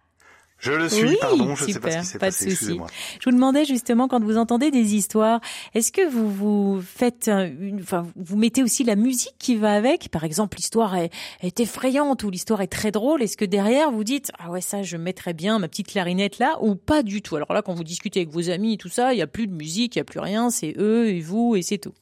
Je 0.62 0.70
le 0.70 0.88
suis, 0.88 1.08
oui, 1.08 1.16
pardon, 1.20 1.56
je 1.56 1.64
super, 1.64 1.72
sais 1.72 1.80
pas 1.80 1.90
ce 1.90 1.98
qui 1.98 2.06
s'est 2.06 2.18
passé, 2.20 2.44
de 2.46 2.50
souci. 2.50 2.78
Je 3.18 3.24
vous 3.28 3.34
demandais 3.34 3.64
justement 3.64 4.06
quand 4.06 4.22
vous 4.22 4.38
entendez 4.38 4.70
des 4.70 4.94
histoires, 4.94 5.40
est-ce 5.74 5.90
que 5.90 6.08
vous 6.08 6.30
vous 6.30 6.80
faites 6.80 7.26
une, 7.26 7.80
enfin, 7.80 8.06
vous 8.14 8.36
mettez 8.36 8.62
aussi 8.62 8.84
la 8.84 8.94
musique 8.94 9.34
qui 9.40 9.56
va 9.56 9.74
avec? 9.74 10.08
Par 10.10 10.22
exemple, 10.22 10.56
l'histoire 10.58 10.94
est, 10.94 11.10
est, 11.42 11.58
effrayante 11.58 12.22
ou 12.22 12.30
l'histoire 12.30 12.60
est 12.60 12.68
très 12.68 12.92
drôle. 12.92 13.24
Est-ce 13.24 13.36
que 13.36 13.44
derrière 13.44 13.90
vous 13.90 14.04
dites 14.04 14.30
ah 14.38 14.52
ouais 14.52 14.60
ça 14.60 14.84
je 14.84 14.96
mettrais 14.96 15.34
bien 15.34 15.58
ma 15.58 15.66
petite 15.66 15.88
clarinette 15.88 16.38
là 16.38 16.56
ou 16.60 16.76
pas 16.76 17.02
du 17.02 17.22
tout? 17.22 17.34
Alors 17.34 17.52
là, 17.52 17.62
quand 17.62 17.74
vous 17.74 17.82
discutez 17.82 18.20
avec 18.20 18.30
vos 18.30 18.48
amis 18.48 18.74
et 18.74 18.78
tout 18.78 18.88
ça, 18.88 19.14
il 19.14 19.18
y 19.18 19.22
a 19.22 19.26
plus 19.26 19.48
de 19.48 19.54
musique, 19.54 19.96
il 19.96 19.98
y 19.98 20.02
a 20.02 20.04
plus 20.04 20.20
rien, 20.20 20.50
c'est 20.50 20.76
eux 20.78 21.08
et 21.08 21.20
vous 21.20 21.56
et 21.56 21.62
c'est 21.62 21.78
tout. 21.78 21.94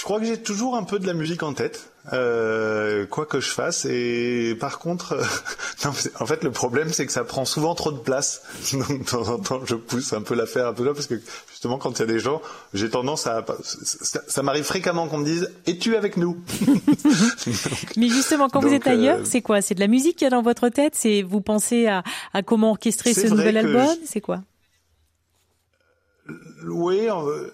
Je 0.00 0.04
crois 0.06 0.18
que 0.18 0.24
j'ai 0.24 0.40
toujours 0.40 0.76
un 0.76 0.84
peu 0.84 0.98
de 0.98 1.06
la 1.06 1.12
musique 1.12 1.42
en 1.42 1.52
tête, 1.52 1.92
euh, 2.14 3.04
quoi 3.04 3.26
que 3.26 3.38
je 3.38 3.50
fasse. 3.50 3.84
Et 3.84 4.56
par 4.58 4.78
contre, 4.78 5.12
euh, 5.12 5.22
non, 5.84 5.90
en 6.20 6.24
fait, 6.24 6.42
le 6.42 6.50
problème, 6.50 6.90
c'est 6.90 7.04
que 7.04 7.12
ça 7.12 7.22
prend 7.22 7.44
souvent 7.44 7.74
trop 7.74 7.92
de 7.92 7.98
place. 7.98 8.40
Donc, 8.72 8.88
de 8.88 9.04
temps 9.04 9.28
en 9.28 9.38
temps, 9.38 9.60
je 9.66 9.74
pousse 9.74 10.14
un 10.14 10.22
peu 10.22 10.34
l'affaire 10.34 10.68
un 10.68 10.72
peu 10.72 10.86
là, 10.86 10.94
parce 10.94 11.06
que 11.06 11.20
justement, 11.50 11.76
quand 11.76 11.98
il 11.98 12.00
y 12.00 12.02
a 12.04 12.06
des 12.06 12.18
gens, 12.18 12.40
j'ai 12.72 12.88
tendance 12.88 13.26
à... 13.26 13.44
Ça, 13.62 14.42
m'arrive 14.42 14.64
fréquemment 14.64 15.06
qu'on 15.06 15.18
me 15.18 15.24
dise 15.26 15.50
«Es-tu 15.66 15.94
avec 15.96 16.16
nous?» 16.16 16.38
Mais 17.98 18.08
justement, 18.08 18.48
quand 18.48 18.60
vous 18.60 18.72
êtes 18.72 18.86
ailleurs, 18.86 19.18
euh, 19.18 19.24
c'est 19.26 19.42
quoi? 19.42 19.60
C'est 19.60 19.74
de 19.74 19.80
la 19.80 19.88
musique 19.88 20.16
qu'il 20.16 20.24
y 20.24 20.28
a 20.28 20.30
dans 20.30 20.40
votre 20.40 20.70
tête? 20.70 20.94
C'est 20.96 21.20
Vous 21.20 21.42
pensez 21.42 21.88
à, 21.88 22.04
à 22.32 22.42
comment 22.42 22.70
orchestrer 22.70 23.12
ce 23.12 23.26
nouvel 23.26 23.58
album? 23.58 23.94
C'est 24.06 24.22
quoi? 24.22 24.40
Oui, 26.66 27.06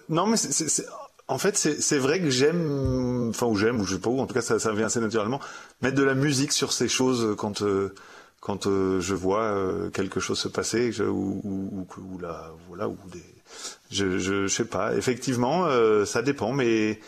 non, 0.07 0.27
mais 0.27 0.37
c'est 0.37 0.85
en 1.29 1.37
fait, 1.37 1.57
c'est 1.57 1.97
vrai 1.97 2.21
que 2.21 2.29
j'aime, 2.29 3.29
enfin, 3.29 3.47
ou 3.47 3.55
j'aime, 3.55 3.81
ou 3.81 3.85
je 3.85 3.95
sais 3.95 4.01
pas 4.01 4.09
où, 4.09 4.19
en 4.19 4.27
tout 4.27 4.33
cas, 4.33 4.41
ça, 4.41 4.59
ça 4.59 4.71
vient 4.71 4.85
assez 4.85 5.01
naturellement, 5.01 5.41
mettre 5.81 5.97
de 5.97 6.03
la 6.03 6.13
musique 6.13 6.53
sur 6.53 6.71
ces 6.71 6.87
choses 6.87 7.35
quand, 7.37 7.63
euh, 7.63 7.93
quand 8.39 8.65
euh, 8.65 9.01
je 9.01 9.13
vois 9.13 9.41
euh, 9.41 9.89
quelque 9.89 10.21
chose 10.21 10.39
se 10.39 10.47
passer, 10.47 10.93
je, 10.93 11.03
ou, 11.03 11.41
ou, 11.43 11.87
ou, 12.13 12.19
là, 12.19 12.51
voilà, 12.69 12.87
ou 12.87 12.97
des, 13.11 13.23
je, 13.91 14.19
je, 14.19 14.47
je 14.47 14.53
sais 14.53 14.65
pas. 14.65 14.95
Effectivement, 14.95 15.67
ça 16.05 16.21
dépend, 16.21 16.53
mais 16.53 17.01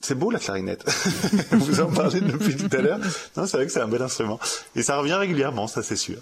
c'est 0.00 0.16
beau 0.16 0.32
la 0.32 0.40
clarinette. 0.40 0.84
Vous 1.52 1.80
en 1.80 1.92
parlez 1.92 2.20
depuis 2.20 2.56
tout 2.56 2.76
à 2.76 2.80
l'heure. 2.80 2.98
Non, 3.36 3.46
c'est 3.46 3.56
vrai 3.56 3.66
que 3.66 3.72
c'est 3.72 3.80
un 3.80 3.88
bel 3.88 4.02
instrument, 4.02 4.40
et 4.74 4.82
ça 4.82 4.98
revient 4.98 5.14
régulièrement, 5.14 5.68
ça 5.68 5.84
c'est 5.84 5.96
sûr. 5.96 6.18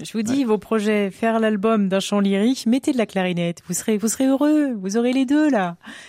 Je 0.00 0.12
vous 0.12 0.22
dis, 0.22 0.44
vos 0.44 0.58
projets, 0.58 1.10
faire 1.10 1.38
l'album 1.38 1.88
d'un 1.88 2.00
chant 2.00 2.20
lyrique, 2.20 2.66
mettez 2.66 2.92
de 2.92 2.98
la 2.98 3.06
clarinette. 3.06 3.58
Vous 3.68 3.74
serez, 3.74 3.98
vous 3.98 4.08
serez 4.08 4.26
heureux. 4.26 4.72
Vous 4.80 4.96
aurez 4.96 5.12
les 5.12 5.26
deux, 5.26 5.50
là. 5.50 5.76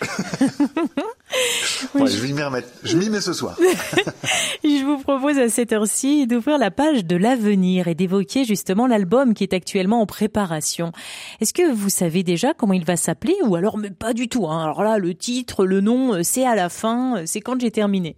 je... 1.94 2.20
vais 2.20 2.32
m'y 2.32 2.42
remettre. 2.42 2.68
Je 2.82 2.96
m'y 2.96 3.10
mets 3.10 3.20
ce 3.20 3.32
soir. 3.32 3.56
je 4.64 4.84
vous 4.84 4.98
propose 4.98 5.38
à 5.38 5.48
cette 5.48 5.72
heure-ci 5.72 6.26
d'ouvrir 6.26 6.58
la 6.58 6.70
page 6.70 7.04
de 7.04 7.16
l'avenir 7.16 7.88
et 7.88 7.94
d'évoquer 7.94 8.44
justement 8.44 8.86
l'album 8.86 9.34
qui 9.34 9.44
est 9.44 9.52
actuellement 9.52 10.00
en 10.00 10.06
préparation. 10.06 10.92
Est-ce 11.40 11.52
que 11.52 11.70
vous 11.70 11.90
savez 11.90 12.22
déjà 12.22 12.54
comment 12.54 12.72
il 12.72 12.84
va 12.84 12.96
s'appeler 12.96 13.36
ou 13.44 13.54
alors 13.54 13.76
mais 13.76 13.90
pas 13.90 14.14
du 14.14 14.28
tout 14.28 14.46
hein 14.46 14.62
Alors 14.62 14.82
là, 14.82 14.98
le 14.98 15.14
titre, 15.14 15.66
le 15.66 15.80
nom, 15.80 16.22
c'est 16.22 16.46
à 16.46 16.54
la 16.54 16.68
fin, 16.68 17.22
c'est 17.26 17.40
quand 17.40 17.60
j'ai 17.60 17.70
terminé. 17.70 18.16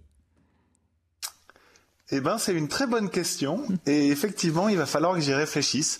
Eh 2.11 2.21
ben, 2.21 2.37
c'est 2.37 2.53
une 2.53 2.67
très 2.67 2.87
bonne 2.87 3.09
question. 3.09 3.63
Et 3.85 4.09
effectivement, 4.09 4.69
il 4.69 4.77
va 4.77 4.85
falloir 4.85 5.13
que 5.13 5.21
j'y 5.21 5.33
réfléchisse. 5.33 5.99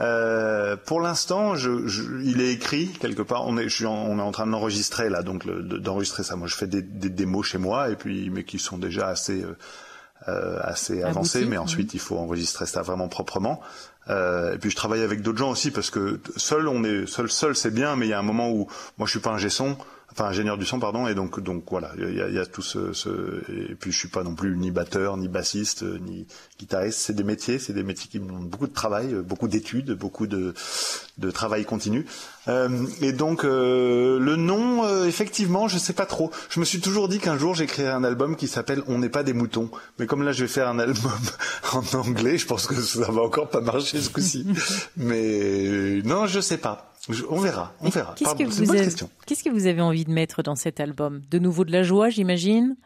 Euh, 0.00 0.76
pour 0.76 1.00
l'instant, 1.00 1.54
je, 1.54 1.86
je, 1.86 2.02
il 2.24 2.40
est 2.40 2.52
écrit 2.52 2.88
quelque 2.88 3.22
part. 3.22 3.46
On 3.46 3.56
est, 3.56 3.68
je 3.68 3.76
suis 3.76 3.86
en, 3.86 3.94
on 3.94 4.18
est 4.18 4.22
en 4.22 4.32
train 4.32 4.46
de 4.46 4.50
l'enregistrer 4.50 5.08
là, 5.08 5.22
donc 5.22 5.46
d'enregistrer 5.46 6.24
ça. 6.24 6.34
Moi, 6.34 6.48
je 6.48 6.56
fais 6.56 6.66
des, 6.66 6.82
des, 6.82 7.10
démos 7.10 7.46
chez 7.46 7.58
moi 7.58 7.90
et 7.90 7.96
puis, 7.96 8.28
mais 8.30 8.42
qui 8.42 8.58
sont 8.58 8.76
déjà 8.76 9.06
assez, 9.06 9.42
euh, 9.42 9.56
euh 10.26 10.58
assez 10.62 11.04
avancés. 11.04 11.44
Mais 11.44 11.58
ensuite, 11.58 11.94
il 11.94 12.00
faut 12.00 12.18
enregistrer 12.18 12.66
ça 12.66 12.82
vraiment 12.82 13.06
proprement. 13.06 13.60
Euh, 14.10 14.54
et 14.54 14.58
puis, 14.58 14.70
je 14.70 14.76
travaille 14.76 15.02
avec 15.02 15.22
d'autres 15.22 15.38
gens 15.38 15.52
aussi 15.52 15.70
parce 15.70 15.90
que 15.90 16.20
seul, 16.36 16.66
on 16.66 16.82
est 16.82 17.06
seul, 17.06 17.30
seul, 17.30 17.54
c'est 17.54 17.72
bien. 17.72 17.94
Mais 17.94 18.06
il 18.06 18.10
y 18.10 18.14
a 18.14 18.18
un 18.18 18.22
moment 18.22 18.50
où 18.50 18.66
moi, 18.98 19.06
je 19.06 19.12
suis 19.12 19.20
pas 19.20 19.30
un 19.30 19.48
son 19.48 19.76
enfin 20.14 20.26
ingénieur 20.26 20.56
du 20.56 20.64
son 20.64 20.78
pardon 20.78 21.06
et 21.08 21.14
donc 21.14 21.40
donc 21.40 21.64
voilà 21.70 21.92
il 21.98 22.14
y 22.14 22.20
a, 22.20 22.28
y 22.28 22.38
a, 22.38 22.46
tout 22.46 22.62
ce, 22.62 22.92
ce, 22.92 23.42
et 23.50 23.74
puis 23.74 23.92
je 23.92 23.98
suis 23.98 24.08
pas 24.08 24.22
non 24.22 24.34
plus 24.34 24.56
ni 24.56 24.70
batteur 24.70 25.16
ni 25.16 25.28
bassiste 25.28 25.82
ni 25.82 26.26
guitariste. 26.58 27.00
C'est 27.00 27.14
des 27.14 27.24
métiers 27.24 27.58
c'est 27.58 27.72
des 27.72 27.82
métiers 27.82 28.08
qui 28.10 28.20
me 28.20 28.26
demandent 28.26 28.48
beaucoup 28.48 28.66
de 28.66 28.72
travail 28.72 29.14
beaucoup 29.14 29.48
d'études 29.48 29.92
beaucoup 29.92 30.26
de 30.26 30.54
de 31.18 31.30
travail 31.30 31.64
continu. 31.64 32.06
Euh, 32.48 32.86
et 33.00 33.12
donc 33.12 33.44
euh, 33.44 34.18
le 34.18 34.36
nom 34.36 34.84
euh, 34.84 35.06
effectivement 35.06 35.68
je 35.68 35.78
sais 35.78 35.92
pas 35.92 36.06
trop. 36.06 36.30
Je 36.50 36.60
me 36.60 36.64
suis 36.64 36.80
toujours 36.80 37.08
dit 37.08 37.18
qu'un 37.18 37.38
jour 37.38 37.54
j'écrirais 37.54 37.90
un 37.90 38.04
album 38.04 38.36
qui 38.36 38.48
s'appelle 38.48 38.82
on 38.86 38.98
n'est 38.98 39.08
pas 39.08 39.22
des 39.22 39.32
moutons. 39.32 39.70
Mais 39.98 40.06
comme 40.06 40.22
là 40.22 40.32
je 40.32 40.42
vais 40.42 40.48
faire 40.48 40.68
un 40.68 40.78
album 40.78 41.12
en 41.72 41.98
anglais 41.98 42.38
je 42.38 42.46
pense 42.46 42.66
que 42.66 42.74
ça 42.74 43.10
va 43.10 43.22
encore 43.22 43.48
pas 43.48 43.60
marcher 43.60 44.00
ce 44.00 44.10
coup-ci. 44.10 44.46
Mais 44.96 46.02
non 46.04 46.26
je 46.26 46.40
sais 46.40 46.58
pas 46.58 46.93
on 47.28 47.40
verra, 47.40 47.74
on 47.80 47.90
verra. 47.90 48.14
Qu'est-ce 48.16 48.34
que, 48.34 48.44
vous 48.44 48.70
avez, 48.70 48.88
qu'est-ce 49.26 49.44
que 49.44 49.50
vous 49.50 49.66
avez 49.66 49.80
envie 49.80 50.04
de 50.04 50.10
mettre 50.10 50.42
dans 50.42 50.56
cet 50.56 50.80
album? 50.80 51.22
De 51.30 51.38
nouveau 51.38 51.64
de 51.64 51.72
la 51.72 51.82
joie, 51.82 52.08
j'imagine? 52.08 52.76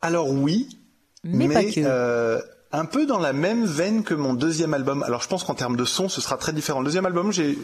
Alors 0.00 0.30
oui, 0.30 0.78
mais, 1.24 1.48
pas 1.48 1.64
que. 1.64 1.72
Euh, 1.78 2.40
un 2.72 2.84
peu 2.84 3.06
dans 3.06 3.18
la 3.18 3.32
même 3.32 3.64
veine 3.64 4.02
que 4.02 4.14
mon 4.14 4.34
deuxième 4.34 4.74
album. 4.74 5.02
Alors 5.02 5.22
je 5.22 5.28
pense 5.28 5.44
qu'en 5.44 5.54
termes 5.54 5.76
de 5.76 5.84
son, 5.84 6.08
ce 6.08 6.20
sera 6.20 6.36
très 6.36 6.52
différent. 6.52 6.80
Le 6.80 6.86
deuxième 6.86 7.06
album, 7.06 7.32
j'ai 7.32 7.58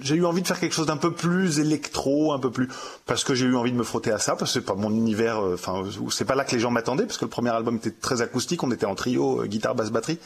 j'ai 0.00 0.16
eu 0.16 0.24
envie 0.24 0.42
de 0.42 0.46
faire 0.46 0.60
quelque 0.60 0.74
chose 0.74 0.86
d'un 0.86 0.96
peu 0.96 1.12
plus 1.12 1.60
électro, 1.60 2.32
un 2.32 2.38
peu 2.38 2.50
plus 2.50 2.68
parce 3.06 3.24
que 3.24 3.34
j'ai 3.34 3.46
eu 3.46 3.56
envie 3.56 3.72
de 3.72 3.76
me 3.76 3.84
frotter 3.84 4.10
à 4.12 4.18
ça 4.18 4.36
parce 4.36 4.52
que 4.52 4.60
c'est 4.60 4.66
pas 4.66 4.74
mon 4.74 4.90
univers. 4.90 5.40
euh, 5.40 5.54
Enfin, 5.54 5.84
c'est 6.10 6.24
pas 6.24 6.34
là 6.34 6.44
que 6.44 6.52
les 6.52 6.60
gens 6.60 6.70
m'attendaient 6.70 7.06
parce 7.06 7.18
que 7.18 7.24
le 7.24 7.30
premier 7.30 7.50
album 7.50 7.76
était 7.76 7.90
très 7.90 8.20
acoustique. 8.20 8.62
On 8.62 8.70
était 8.70 8.86
en 8.86 8.94
trio, 8.94 9.42
euh, 9.42 9.46
guitare, 9.46 9.74
basse, 9.74 9.90
batterie. 9.90 10.18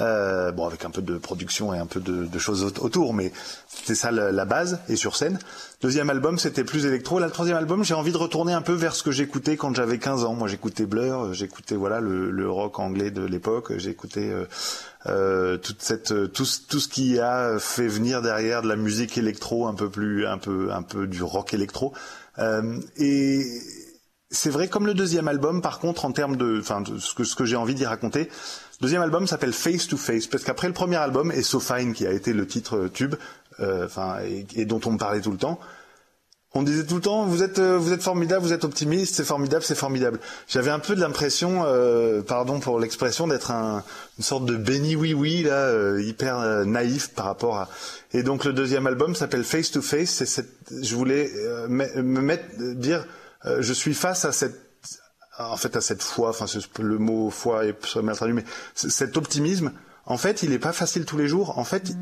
Euh, 0.00 0.50
bon, 0.50 0.66
avec 0.66 0.84
un 0.86 0.90
peu 0.90 1.02
de 1.02 1.18
production 1.18 1.74
et 1.74 1.78
un 1.78 1.84
peu 1.86 2.00
de, 2.00 2.24
de 2.24 2.38
choses 2.38 2.64
aut- 2.64 2.84
autour, 2.84 3.12
mais 3.12 3.32
c'était 3.68 3.94
ça 3.94 4.10
la, 4.10 4.44
base 4.46 4.78
et 4.88 4.96
sur 4.96 5.14
scène. 5.14 5.38
Deuxième 5.82 6.08
album, 6.08 6.38
c'était 6.38 6.64
plus 6.64 6.86
électro. 6.86 7.18
Là, 7.18 7.26
le 7.26 7.32
troisième 7.32 7.58
album, 7.58 7.84
j'ai 7.84 7.92
envie 7.94 8.12
de 8.12 8.16
retourner 8.16 8.52
un 8.54 8.62
peu 8.62 8.72
vers 8.72 8.94
ce 8.94 9.02
que 9.02 9.10
j'écoutais 9.10 9.56
quand 9.58 9.74
j'avais 9.74 9.98
15 9.98 10.24
ans. 10.24 10.34
Moi, 10.34 10.48
j'écoutais 10.48 10.86
Blur, 10.86 11.20
euh, 11.26 11.32
j'écoutais 11.34 11.74
voilà 11.76 12.00
le, 12.00 12.30
le 12.30 12.50
rock 12.50 12.78
anglais 12.78 13.10
de 13.10 13.22
l'époque, 13.22 13.76
j'écoutais 13.76 14.30
euh, 14.30 14.46
euh, 15.06 15.58
toute 15.58 15.82
cette 15.82 16.12
euh, 16.12 16.28
tout, 16.28 16.46
tout 16.68 16.80
ce 16.80 16.88
qui 16.88 17.18
a 17.18 17.58
fait 17.58 17.88
venir 17.88 18.22
derrière 18.22 18.62
de 18.62 18.68
la 18.68 18.76
musique 18.76 19.18
électro, 19.18 19.66
un 19.66 19.74
peu 19.74 19.90
plus 19.90 20.26
un 20.26 20.38
peu 20.38 20.72
un 20.72 20.82
peu 20.82 21.06
du 21.06 21.22
rock 21.22 21.52
électro. 21.52 21.92
Euh, 22.38 22.80
et 22.96 23.44
c'est 24.30 24.50
vrai 24.50 24.68
comme 24.68 24.86
le 24.86 24.94
deuxième 24.94 25.28
album, 25.28 25.60
par 25.60 25.78
contre, 25.80 26.04
en 26.04 26.12
termes 26.12 26.36
de, 26.36 26.58
enfin, 26.60 26.82
ce 26.98 27.14
que 27.14 27.24
ce 27.24 27.34
que 27.34 27.44
j'ai 27.44 27.56
envie 27.56 27.74
d'y 27.74 27.84
raconter. 27.84 28.30
Deuxième 28.80 29.02
album 29.02 29.26
s'appelle 29.26 29.52
Face 29.52 29.88
to 29.88 29.96
Face 29.98 30.26
parce 30.26 30.42
qu'après 30.42 30.66
le 30.66 30.72
premier 30.72 30.96
album 30.96 31.30
et 31.32 31.42
So 31.42 31.60
Fine 31.60 31.92
qui 31.92 32.06
a 32.06 32.12
été 32.12 32.32
le 32.32 32.46
titre 32.46 32.76
euh, 32.76 32.88
tube, 32.88 33.14
euh, 33.60 33.84
enfin 33.84 34.20
et, 34.24 34.46
et 34.54 34.64
dont 34.64 34.80
on 34.86 34.92
me 34.92 34.98
parlait 34.98 35.20
tout 35.20 35.32
le 35.32 35.36
temps. 35.36 35.60
On 36.52 36.64
disait 36.64 36.84
tout 36.84 36.96
le 36.96 37.00
temps, 37.00 37.26
vous 37.26 37.44
êtes, 37.44 37.60
euh, 37.60 37.78
vous 37.78 37.92
êtes 37.92 38.02
formidable, 38.02 38.42
vous 38.42 38.52
êtes 38.52 38.64
optimiste, 38.64 39.14
c'est 39.14 39.24
formidable, 39.24 39.62
c'est 39.62 39.76
formidable. 39.76 40.18
J'avais 40.48 40.70
un 40.70 40.80
peu 40.80 40.96
de 40.96 41.00
l'impression, 41.00 41.62
euh, 41.64 42.22
pardon 42.22 42.58
pour 42.58 42.80
l'expression, 42.80 43.28
d'être 43.28 43.52
un, 43.52 43.84
une 44.18 44.24
sorte 44.24 44.46
de 44.46 44.56
béni 44.56 44.96
oui 44.96 45.14
oui 45.14 45.44
là, 45.44 45.66
euh, 45.66 46.02
hyper 46.02 46.40
euh, 46.40 46.64
naïf 46.64 47.10
par 47.14 47.26
rapport 47.26 47.58
à. 47.58 47.68
Et 48.12 48.24
donc 48.24 48.44
le 48.44 48.52
deuxième 48.52 48.88
album 48.88 49.14
s'appelle 49.14 49.44
Face 49.44 49.70
to 49.70 49.80
Face. 49.80 50.10
C'est 50.10 50.26
cette, 50.26 50.72
je 50.82 50.96
voulais 50.96 51.30
euh, 51.36 51.68
me 51.68 52.02
me 52.02 52.20
mettre, 52.20 52.44
euh, 52.60 52.74
dire, 52.74 53.06
euh, 53.44 53.58
je 53.60 53.72
suis 53.72 53.94
face 53.94 54.24
à 54.24 54.32
cette, 54.32 54.69
en 55.48 55.56
fait 55.56 55.76
à 55.76 55.80
cette 55.80 56.02
foi. 56.02 56.30
Enfin 56.30 56.46
le 56.80 56.98
mot 56.98 57.30
foi 57.30 57.66
est 57.66 57.96
mal 57.96 58.16
traduit, 58.16 58.34
mais 58.34 58.44
cet 58.74 59.16
optimisme. 59.16 59.72
En 60.06 60.16
fait, 60.16 60.42
il 60.42 60.52
est 60.52 60.58
pas 60.58 60.72
facile 60.72 61.04
tous 61.04 61.18
les 61.18 61.28
jours. 61.28 61.58
En 61.58 61.64
fait, 61.64 61.92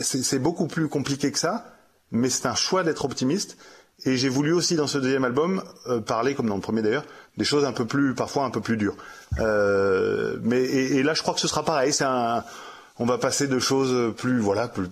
c'est 0.00 0.22
c'est 0.22 0.38
beaucoup 0.38 0.66
plus 0.66 0.88
compliqué 0.88 1.30
que 1.32 1.38
ça 1.38 1.74
mais 2.10 2.30
c'est 2.30 2.46
un 2.46 2.54
choix 2.54 2.82
d'être 2.82 3.04
optimiste. 3.04 3.56
Et 4.04 4.16
j'ai 4.16 4.28
voulu 4.28 4.52
aussi 4.52 4.76
dans 4.76 4.86
ce 4.86 4.98
deuxième 4.98 5.24
album 5.24 5.62
euh, 5.88 6.00
parler, 6.00 6.34
comme 6.34 6.48
dans 6.48 6.54
le 6.54 6.60
premier 6.60 6.82
d'ailleurs, 6.82 7.04
des 7.36 7.44
choses 7.44 7.64
un 7.64 7.72
peu 7.72 7.84
plus, 7.84 8.14
parfois 8.14 8.44
un 8.44 8.50
peu 8.50 8.60
plus 8.60 8.76
dures. 8.76 8.96
Euh, 9.40 10.36
mais 10.42 10.62
et, 10.62 10.98
et 10.98 11.02
là, 11.02 11.14
je 11.14 11.22
crois 11.22 11.34
que 11.34 11.40
ce 11.40 11.48
sera 11.48 11.64
pareil. 11.64 11.92
C'est 11.92 12.04
un, 12.04 12.44
on 12.98 13.06
va 13.06 13.18
passer 13.18 13.46
de 13.46 13.58
choses 13.58 14.14
plus, 14.16 14.40
voilà, 14.40 14.68
plus 14.68 14.88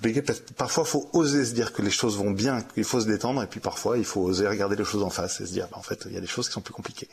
Parfois, 0.57 0.85
faut 0.85 1.09
oser 1.13 1.45
se 1.45 1.55
dire 1.55 1.73
que 1.73 1.83
les 1.83 1.91
choses 1.91 2.17
vont 2.17 2.31
bien, 2.31 2.63
qu'il 2.63 2.85
faut 2.85 3.01
se 3.01 3.07
détendre, 3.07 3.43
et 3.43 3.47
puis 3.47 3.61
parfois, 3.61 3.99
il 3.99 4.05
faut 4.05 4.21
oser 4.21 4.47
regarder 4.47 4.77
les 4.77 4.85
choses 4.85 5.03
en 5.03 5.11
face 5.11 5.41
et 5.41 5.47
se 5.47 5.53
dire, 5.53 5.69
bah, 5.71 5.79
en 5.79 5.83
fait, 5.83 6.05
il 6.07 6.15
y 6.15 6.17
a 6.17 6.21
des 6.21 6.27
choses 6.27 6.47
qui 6.49 6.53
sont 6.55 6.61
plus 6.61 6.75
compliquées. 6.75 7.09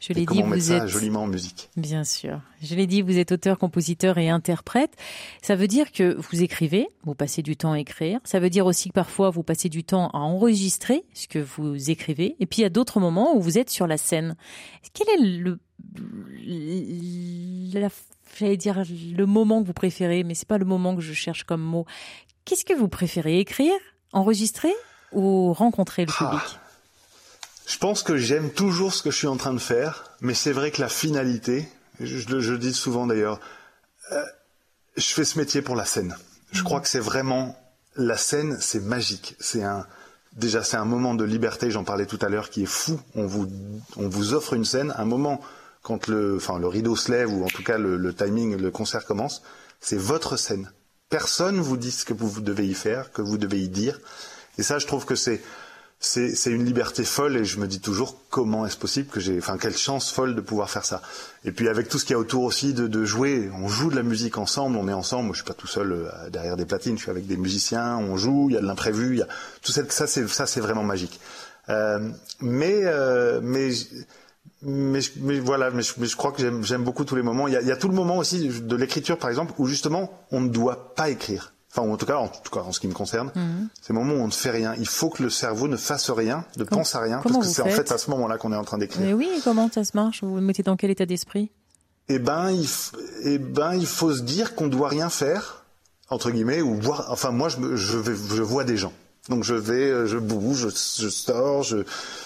Je 0.00 0.12
l'ai 0.12 0.26
dit, 0.26 0.42
vous 0.42 0.72
êtes 0.72 0.86
joliment 0.88 1.22
en 1.22 1.26
musique. 1.26 1.70
Bien 1.76 2.04
sûr. 2.04 2.38
Je 2.62 2.74
l'ai 2.74 2.86
dit, 2.86 3.00
vous 3.00 3.16
êtes 3.16 3.32
auteur, 3.32 3.58
compositeur 3.58 4.18
et 4.18 4.28
interprète. 4.28 4.90
Ça 5.40 5.56
veut 5.56 5.66
dire 5.66 5.92
que 5.92 6.14
vous 6.30 6.42
écrivez, 6.42 6.88
vous 7.04 7.14
passez 7.14 7.40
du 7.40 7.56
temps 7.56 7.72
à 7.72 7.78
écrire. 7.78 8.20
Ça 8.24 8.38
veut 8.38 8.50
dire 8.50 8.66
aussi 8.66 8.90
que 8.90 8.94
parfois 8.94 9.30
vous 9.30 9.42
passez 9.42 9.70
du 9.70 9.82
temps 9.82 10.08
à 10.08 10.18
enregistrer 10.18 11.04
ce 11.14 11.26
que 11.26 11.38
vous 11.38 11.90
écrivez. 11.90 12.36
Et 12.38 12.44
puis 12.44 12.58
il 12.60 12.62
y 12.64 12.66
a 12.66 12.70
d'autres 12.70 13.00
moments 13.00 13.34
où 13.34 13.40
vous 13.40 13.56
êtes 13.56 13.70
sur 13.70 13.86
la 13.86 13.96
scène. 13.96 14.36
Quel 14.92 15.08
est 15.08 15.38
le, 15.38 15.58
la- 17.72 17.88
j'allais 18.38 18.56
dire 18.56 18.82
le 19.16 19.26
moment 19.26 19.62
que 19.62 19.66
vous 19.66 19.72
préférez, 19.72 20.24
mais 20.24 20.34
c'est 20.34 20.48
pas 20.48 20.58
le 20.58 20.64
moment 20.64 20.94
que 20.96 21.02
je 21.02 21.12
cherche 21.12 21.44
comme 21.44 21.62
mot. 21.62 21.86
Qu'est-ce 22.44 22.64
que 22.64 22.74
vous 22.74 22.88
préférez 22.88 23.38
écrire, 23.40 23.74
enregistrer 24.12 24.72
ou 25.12 25.52
rencontrer 25.52 26.04
le 26.06 26.12
Ah. 26.18 26.30
public? 26.30 26.58
Je 27.66 27.78
pense 27.78 28.02
que 28.02 28.16
j'aime 28.18 28.50
toujours 28.50 28.92
ce 28.92 29.02
que 29.02 29.10
je 29.10 29.16
suis 29.16 29.26
en 29.26 29.36
train 29.36 29.54
de 29.54 29.58
faire, 29.58 30.04
mais 30.20 30.34
c'est 30.34 30.52
vrai 30.52 30.70
que 30.70 30.80
la 30.82 30.88
finalité, 30.90 31.66
je, 32.00 32.28
le- 32.28 32.40
je 32.40 32.54
dis 32.54 32.74
souvent 32.74 33.06
d'ailleurs, 33.06 33.40
euh, 34.12 34.22
je 34.96 35.06
fais 35.08 35.24
ce 35.24 35.38
métier 35.38 35.62
pour 35.62 35.74
la 35.74 35.86
scène. 35.86 36.14
Je 36.52 36.62
crois 36.62 36.80
que 36.80 36.88
c'est 36.88 37.00
vraiment 37.00 37.56
la 37.96 38.16
scène, 38.18 38.58
c'est 38.60 38.80
magique. 38.80 39.34
C'est 39.40 39.62
un 39.62 39.86
déjà 40.36 40.62
c'est 40.64 40.76
un 40.76 40.84
moment 40.84 41.14
de 41.14 41.24
liberté, 41.24 41.70
j'en 41.70 41.84
parlais 41.84 42.06
tout 42.06 42.18
à 42.20 42.28
l'heure, 42.28 42.50
qui 42.50 42.64
est 42.64 42.66
fou. 42.66 43.00
On 43.14 43.26
vous 43.26 43.48
on 43.96 44.08
vous 44.08 44.34
offre 44.34 44.52
une 44.52 44.64
scène, 44.66 44.92
un 44.98 45.04
moment 45.06 45.40
quand 45.84 46.08
le 46.08 46.36
enfin 46.36 46.58
le 46.58 46.66
rideau 46.66 46.96
se 46.96 47.12
lève 47.12 47.32
ou 47.32 47.44
en 47.44 47.48
tout 47.48 47.62
cas 47.62 47.78
le, 47.78 48.12
timing, 48.12 48.56
le 48.56 48.70
concert 48.72 49.04
commence, 49.04 49.42
c'est 49.80 49.98
votre 49.98 50.36
scène. 50.36 50.72
Personne 51.10 51.60
vous 51.60 51.76
dit 51.76 51.92
ce 51.92 52.04
que 52.04 52.14
vous 52.14 52.40
devez 52.40 52.66
y 52.66 52.74
faire, 52.74 53.12
que 53.12 53.22
vous 53.22 53.38
devez 53.38 53.60
y 53.60 53.68
dire. 53.68 54.00
Et 54.58 54.62
ça, 54.62 54.78
je 54.80 54.86
trouve 54.86 55.04
que 55.04 55.14
c'est 55.14 55.40
c'est 56.00 56.34
c'est 56.34 56.50
une 56.50 56.64
liberté 56.64 57.04
folle 57.04 57.36
et 57.36 57.44
je 57.44 57.58
me 57.58 57.66
dis 57.68 57.80
toujours 57.80 58.16
comment 58.30 58.66
est-ce 58.66 58.76
possible 58.76 59.08
que 59.08 59.20
j'ai 59.20 59.38
enfin 59.38 59.56
quelle 59.58 59.76
chance 59.76 60.10
folle 60.10 60.34
de 60.34 60.40
pouvoir 60.40 60.68
faire 60.68 60.84
ça 60.84 61.00
et 61.44 61.52
puis 61.52 61.68
avec 61.68 61.88
tout 61.88 61.98
ce 61.98 62.04
qu'il 62.04 62.14
y 62.14 62.16
a 62.16 62.18
autour 62.18 62.42
aussi 62.42 62.74
de, 62.74 62.88
de 62.88 63.04
jouer 63.04 63.48
on 63.54 63.68
joue 63.68 63.90
de 63.90 63.96
la 63.96 64.02
musique 64.02 64.36
ensemble 64.36 64.76
on 64.76 64.88
est 64.88 64.92
ensemble 64.92 65.26
moi 65.26 65.32
je 65.34 65.38
suis 65.38 65.46
pas 65.46 65.54
tout 65.54 65.68
seul 65.68 65.92
euh, 65.92 66.30
derrière 66.30 66.56
des 66.56 66.66
platines 66.66 66.98
je 66.98 67.02
suis 67.02 67.10
avec 67.10 67.26
des 67.26 67.38
musiciens 67.38 67.96
on 67.96 68.16
joue 68.18 68.50
il 68.50 68.54
y 68.54 68.58
a 68.58 68.60
de 68.60 68.66
l'imprévu 68.66 69.12
il 69.12 69.18
y 69.20 69.22
a 69.22 69.28
tout 69.62 69.72
cette, 69.72 69.92
ça 69.92 70.06
c'est 70.06 70.28
ça 70.28 70.46
c'est 70.46 70.60
vraiment 70.60 70.84
magique 70.84 71.20
Euh, 71.68 72.10
mais 72.40 72.80
euh, 72.84 73.40
mais 73.42 73.70
mais, 74.62 75.00
je- 75.00 75.12
mais 75.20 75.38
voilà, 75.40 75.70
mais 75.70 75.82
je, 75.82 75.92
mais 75.98 76.06
je 76.06 76.16
crois 76.16 76.32
que 76.32 76.42
j'aime 76.62 76.84
beaucoup 76.84 77.04
tous 77.04 77.16
les 77.16 77.22
moments. 77.22 77.48
Il 77.48 77.54
y, 77.54 77.56
a, 77.56 77.60
il 77.62 77.68
y 77.68 77.72
a 77.72 77.76
tout 77.76 77.88
le 77.88 77.94
moment 77.94 78.16
aussi 78.18 78.48
de 78.48 78.76
l'écriture, 78.76 79.18
par 79.18 79.30
exemple, 79.30 79.52
où 79.58 79.66
justement 79.66 80.10
on 80.30 80.40
ne 80.40 80.48
doit 80.48 80.94
pas 80.94 81.10
écrire. 81.10 81.52
Enfin, 81.76 81.90
en 81.90 81.96
tout 81.96 82.06
cas, 82.06 82.18
en 82.18 82.28
tout 82.28 82.52
cas, 82.52 82.60
en 82.60 82.70
ce 82.70 82.78
qui 82.78 82.86
me 82.86 82.92
concerne, 82.92 83.32
c'est 83.82 83.92
le 83.92 83.98
moment 83.98 84.14
où 84.14 84.18
on 84.22 84.28
ne 84.28 84.32
fait 84.32 84.50
rien. 84.52 84.74
Il 84.78 84.86
faut 84.86 85.10
que 85.10 85.24
le 85.24 85.28
cerveau 85.30 85.66
ne 85.66 85.76
fasse 85.76 86.08
rien, 86.10 86.44
ne 86.56 86.62
pense 86.64 86.94
à 86.94 87.00
rien, 87.00 87.18
parce 87.18 87.34
que 87.40 87.46
c'est 87.52 87.62
en 87.62 87.64
fait 87.76 87.90
à 87.92 87.98
ce 87.98 88.10
moment-là 88.10 88.38
qu'on 88.38 88.52
est 88.52 88.56
en 88.56 88.62
train 88.64 88.78
d'écrire. 88.78 89.04
Mais 89.04 89.12
oui, 89.12 89.28
comment 89.42 89.68
ça 89.68 89.82
se 89.84 89.90
marche? 89.96 90.22
Vous 90.22 90.34
vous 90.34 90.40
mettez 90.40 90.62
dans 90.62 90.76
quel 90.76 90.90
état 90.90 91.04
d'esprit? 91.04 91.50
Eh 92.08 92.20
ben, 92.20 92.50
il, 92.52 92.68
eh 93.24 93.38
ben, 93.38 93.74
il 93.74 93.86
faut 93.86 94.12
se 94.14 94.22
dire 94.22 94.54
qu'on 94.54 94.68
doit 94.68 94.88
rien 94.88 95.08
faire, 95.10 95.64
entre 96.10 96.30
guillemets, 96.30 96.60
ou 96.62 96.74
voir. 96.80 97.06
Enfin, 97.10 97.32
moi, 97.32 97.48
je 97.48 98.42
vois 98.42 98.62
des 98.62 98.76
gens. 98.76 98.92
Donc, 99.28 99.42
je 99.44 99.54
vais, 99.54 99.90
euh, 99.90 100.06
je 100.06 100.18
bouge, 100.18 100.68
je, 100.68 101.02
je 101.04 101.08
sors, 101.08 101.62
je, 101.62 101.78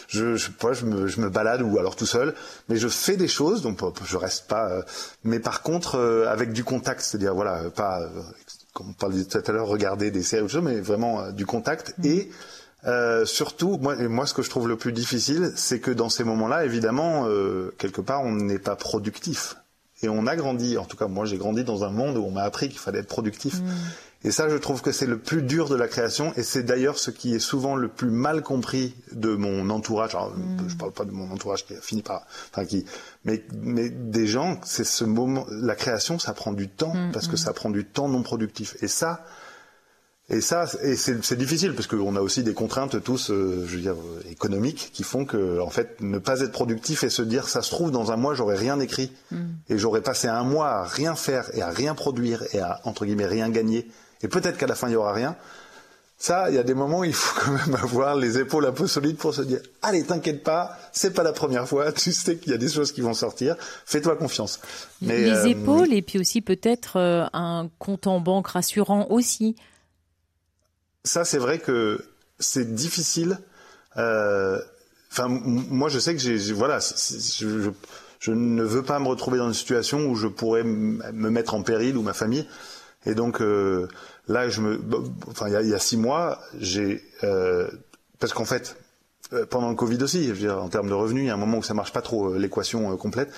je, 0.09 0.35
je 0.37 0.51
pas, 0.51 0.73
je 0.73 0.85
me, 0.85 1.07
je 1.07 1.21
me 1.21 1.29
balade 1.29 1.63
ou 1.63 1.79
alors 1.79 1.95
tout 1.97 2.07
seul. 2.07 2.35
Mais 2.69 2.77
je 2.77 2.89
fais 2.89 3.17
des 3.17 3.29
choses, 3.29 3.63
donc 3.63 3.79
je 4.05 4.17
reste 4.17 4.49
pas. 4.49 4.69
euh, 4.71 4.83
mais 5.23 5.39
par 5.39 5.63
contre, 5.63 5.97
euh, 5.97 6.27
avec 6.29 6.53
du 6.53 6.65
contact, 6.65 7.01
c'est-à-dire 7.03 7.35
voilà, 7.35 7.71
pas 7.71 8.01
euh, 8.01 8.09
comme 8.73 8.91
on 8.91 8.93
parlait 8.95 9.25
tout 9.25 9.39
à 9.47 9.53
l'heure, 9.53 9.67
regarder 9.69 10.11
des 10.11 10.23
séries 10.23 10.43
ou 10.43 10.49
choses, 10.49 10.63
mais 10.63 10.81
vraiment 10.81 11.31
du 11.33 11.47
contact 11.47 11.95
et 12.05 12.31
euh, 12.87 13.27
surtout, 13.27 13.77
moi, 13.79 13.97
et 13.97 14.07
moi, 14.07 14.27
ce 14.27 14.35
que 14.35 14.43
je 14.43 14.51
trouve 14.51 14.69
le 14.69 14.77
plus 14.77 14.93
difficile, 14.93 15.53
c'est 15.57 15.81
que 15.81 15.91
dans 15.91 16.09
ces 16.09 16.23
moments-là, 16.25 16.65
évidemment, 16.65 17.27
euh, 17.27 17.75
quelque 17.79 18.01
part, 18.01 18.23
on 18.23 18.33
n'est 18.33 18.61
pas 18.61 18.77
productif. 18.77 19.57
Et 20.03 20.09
on 20.09 20.29
a 20.29 20.37
grandi, 20.37 20.79
en 20.79 20.85
tout 20.85 20.97
cas, 20.97 21.09
moi, 21.09 21.25
j'ai 21.27 21.39
grandi 21.39 21.65
dans 21.65 21.83
un 21.83 21.91
monde 21.91 22.17
où 22.17 22.23
on 22.23 22.31
m'a 22.31 22.43
appris 22.43 22.69
qu'il 22.69 22.79
fallait 22.79 23.01
être 23.01 23.09
productif. 23.09 23.57
Et 24.25 24.33
ça, 24.33 24.49
je 24.49 24.57
trouve 24.57 24.83
que 24.83 24.91
c'est 24.91 25.07
le 25.07 25.19
plus 25.19 25.43
dur 25.43 25.69
de 25.69 25.77
la 25.77 25.87
création, 25.87 26.33
et 26.37 26.43
c'est 26.43 26.65
d'ailleurs 26.65 26.99
ce 26.99 27.13
qui 27.13 27.37
est 27.37 27.39
souvent 27.39 27.77
le 27.77 27.87
plus 27.87 28.11
mal 28.11 28.43
compris 28.43 28.97
de 29.13 29.37
mon 29.37 29.71
entourage. 29.71 30.17
Alors, 30.17 30.35
Je 30.67 30.75
parle 30.75 30.93
pas 30.93 31.05
de 31.05 31.13
mon 31.13 31.31
entourage 31.31 31.65
qui 31.65 31.75
a 31.75 31.81
fini 31.81 32.03
par, 32.03 32.27
enfin 32.51 32.65
qui, 32.65 32.85
mais 33.25 33.45
mais 33.63 33.91
des 33.91 34.27
gens, 34.27 34.61
c'est 34.65 34.85
ce 34.85 35.05
moment. 35.05 35.47
La 35.51 35.77
création, 35.77 36.19
ça 36.19 36.33
prend 36.33 36.53
du 36.53 36.69
temps 36.69 36.95
parce 37.13 37.29
que 37.29 37.37
ça 37.37 37.53
prend 37.53 37.71
du 37.71 37.85
temps 37.85 38.09
non 38.09 38.23
productif. 38.23 38.77
Et 38.83 38.89
ça, 38.89 39.25
et 40.31 40.43
ça, 40.43 40.67
et 40.83 40.97
c'est 40.97 41.37
difficile 41.39 41.75
parce 41.75 41.87
qu'on 41.87 42.15
a 42.15 42.21
aussi 42.21 42.43
des 42.43 42.53
contraintes 42.53 43.03
tous, 43.03 43.31
euh, 43.31 43.65
je 43.67 43.77
veux 43.77 43.81
dire, 43.81 43.95
économiques, 44.31 44.91
qui 44.93 45.03
font 45.03 45.25
que, 45.25 45.59
en 45.61 45.71
fait, 45.71 46.01
ne 46.03 46.19
pas 46.19 46.41
être 46.41 46.53
productif 46.53 47.03
et 47.03 47.09
se 47.09 47.23
dire, 47.23 47.49
ça 47.49 47.63
se 47.63 47.71
trouve, 47.71 47.91
dans 47.91 48.13
un 48.13 48.17
mois, 48.17 48.35
j'aurais 48.35 48.57
rien 48.57 48.79
écrit 48.79 49.11
et 49.71 49.79
j'aurais 49.79 50.03
passé 50.03 50.29
un 50.29 50.43
mois 50.43 50.69
à 50.69 50.85
rien 50.85 51.15
faire 51.15 51.49
et 51.55 51.63
à 51.63 51.71
rien 51.71 51.95
produire 51.95 52.43
et 52.53 52.59
à 52.59 52.81
entre 52.85 53.07
guillemets 53.07 53.27
rien 53.27 53.49
gagner. 53.49 53.89
Et 54.23 54.29
peut-être 54.29 54.57
qu'à 54.59 54.67
la 54.67 54.75
fin 54.75 54.89
il 54.89 54.93
y 54.93 54.97
aura 54.97 55.13
rien. 55.13 55.37
Ça, 56.21 56.51
il 56.51 56.57
y 56.57 56.59
a 56.59 56.65
des 56.65 56.75
moments 56.75 56.99
où 57.01 57.05
il 57.05 57.13
faut 57.15 57.39
quand 57.45 57.53
même 57.53 57.77
avoir 57.81 58.17
les 58.17 58.39
épaules 58.39 58.67
un 58.67 58.73
peu 58.73 58.89
solides 58.89 59.17
pour 59.19 59.33
se 59.35 59.43
dire, 59.43 59.61
allez, 59.83 60.03
t'inquiète 60.05 60.43
pas, 60.43 60.77
c'est 60.93 61.15
pas 61.15 61.23
la 61.23 61.33
première 61.33 61.69
fois, 61.69 61.93
tu 62.05 62.11
sais 62.13 62.37
qu'il 62.39 62.51
y 62.51 62.55
a 62.55 62.59
des 62.59 62.69
choses 62.69 62.91
qui 62.91 63.01
vont 63.03 63.15
sortir, 63.15 63.55
fais-toi 63.87 64.17
confiance. 64.17 64.59
Mais, 65.01 65.19
Les 65.21 65.31
euh, 65.31 65.45
épaules 65.47 65.93
et 65.93 66.03
puis 66.03 66.19
aussi 66.19 66.41
peut-être 66.41 66.97
euh, 66.99 67.27
un 67.33 67.71
compte 67.79 68.09
en 68.09 68.19
banque 68.21 68.49
rassurant 68.49 69.07
aussi. 69.11 69.55
ça 71.05 71.25
c'est 71.25 71.39
vrai 71.39 71.59
que 71.61 72.05
c'est 72.41 72.75
difficile. 72.75 73.39
euh, 73.97 74.59
Enfin, 75.11 75.29
moi 75.29 75.89
je 75.89 75.99
sais 75.99 76.15
que 76.15 76.21
j'ai, 76.21 76.37
voilà, 76.53 76.81
je, 76.81 77.49
je, 77.61 77.71
je 78.21 78.31
ne 78.33 78.63
veux 78.63 78.83
pas 78.83 78.99
me 78.99 79.09
retrouver 79.09 79.39
dans 79.39 79.49
une 79.49 79.55
situation 79.55 80.01
où 80.07 80.15
je 80.17 80.27
pourrais 80.27 80.65
me 80.65 81.31
mettre 81.31 81.55
en 81.55 81.63
péril 81.63 81.97
ou 81.97 82.03
ma 82.03 82.13
famille. 82.13 82.47
Et 83.07 83.15
donc 83.15 83.41
euh, 83.41 83.89
là, 84.27 84.49
je 84.49 84.61
me, 84.61 84.81
enfin, 85.29 85.49
il 85.49 85.53
y 85.53 85.57
a, 85.57 85.63
il 85.63 85.69
y 85.69 85.75
a 85.75 85.79
six 85.79 85.97
mois, 85.97 86.41
j'ai, 86.59 87.03
euh, 87.25 87.69
parce 88.19 88.33
qu'en 88.33 88.45
fait, 88.45 88.77
euh, 89.33 89.47
pendant 89.47 89.69
le 89.71 89.77
Covid 89.77 90.03
aussi, 90.03 90.25
je 90.25 90.33
veux 90.33 90.39
dire, 90.39 90.63
en 90.63 90.69
termes 90.69 90.89
de 90.89 90.95
revenus, 90.95 91.25
il 91.25 91.27
y 91.27 91.31
a 91.31 91.35
un 91.35 91.39
moment 91.39 91.59
où 91.59 91.63
ça 91.63 91.75
marche 91.75 91.93
pas 91.93 92.03
trop 92.03 92.31
euh, 92.33 92.39
l'équation 92.39 92.93
euh, 92.93 92.97
complète. 92.97 93.31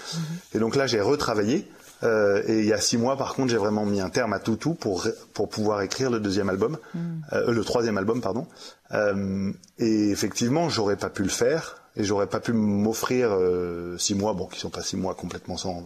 Et 0.54 0.58
donc 0.58 0.76
là, 0.76 0.86
j'ai 0.86 1.00
retravaillé 1.00 1.66
Euh, 2.02 2.42
et 2.46 2.60
il 2.60 2.64
y 2.64 2.72
a 2.72 2.80
six 2.80 2.96
mois, 2.96 3.16
par 3.16 3.34
contre, 3.34 3.50
j'ai 3.50 3.58
vraiment 3.58 3.84
mis 3.84 4.00
un 4.00 4.08
terme 4.08 4.32
à 4.32 4.38
tout 4.38 4.56
tout 4.56 4.74
pour 4.74 5.06
pour 5.34 5.48
pouvoir 5.50 5.82
écrire 5.82 6.10
le 6.10 6.18
deuxième 6.18 6.48
album, 6.48 6.78
mm. 6.94 6.98
euh, 7.34 7.52
le 7.52 7.62
troisième 7.62 7.98
album, 7.98 8.20
pardon. 8.22 8.46
Euh, 8.92 9.52
et 9.78 10.10
effectivement, 10.10 10.70
j'aurais 10.70 10.96
pas 10.96 11.10
pu 11.10 11.22
le 11.22 11.28
faire 11.28 11.76
et 11.96 12.04
j'aurais 12.04 12.26
pas 12.26 12.40
pu 12.40 12.52
m'offrir 12.52 13.30
euh, 13.32 13.98
six 13.98 14.14
mois, 14.14 14.32
bon, 14.32 14.46
qui 14.46 14.58
sont 14.58 14.70
pas 14.70 14.82
six 14.82 14.96
mois 14.96 15.14
complètement 15.14 15.58
sans, 15.58 15.84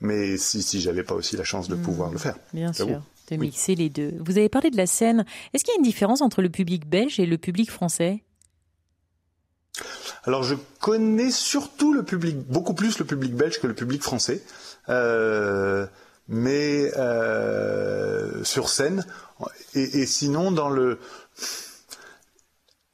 mais 0.00 0.36
si 0.36 0.62
si 0.62 0.80
j'avais 0.80 1.02
pas 1.02 1.14
aussi 1.14 1.36
la 1.36 1.44
chance 1.44 1.68
de 1.68 1.76
mm. 1.76 1.82
pouvoir 1.82 2.10
le 2.10 2.18
faire. 2.18 2.36
Bien 2.52 2.72
sûr. 2.72 3.02
De 3.30 3.36
mixer 3.36 3.76
les 3.76 3.90
deux. 3.90 4.14
Vous 4.18 4.38
avez 4.38 4.48
parlé 4.48 4.70
de 4.70 4.76
la 4.76 4.86
scène. 4.86 5.24
Est-ce 5.52 5.62
qu'il 5.62 5.72
y 5.72 5.76
a 5.76 5.78
une 5.78 5.84
différence 5.84 6.20
entre 6.20 6.42
le 6.42 6.48
public 6.48 6.88
belge 6.88 7.20
et 7.20 7.26
le 7.26 7.38
public 7.38 7.70
français? 7.70 8.24
Alors 10.24 10.42
je 10.42 10.56
connais 10.80 11.30
surtout 11.30 11.92
le 11.92 12.02
public, 12.02 12.36
beaucoup 12.36 12.74
plus 12.74 12.98
le 12.98 13.04
public 13.04 13.34
belge 13.34 13.60
que 13.60 13.68
le 13.68 13.74
public 13.74 14.02
français. 14.02 14.42
Euh, 14.88 15.86
mais 16.30 16.90
euh, 16.96 18.42
sur 18.44 18.68
scène. 18.68 19.04
Et, 19.74 20.06
sinon, 20.06 20.52
dans 20.52 20.68
le... 20.68 20.98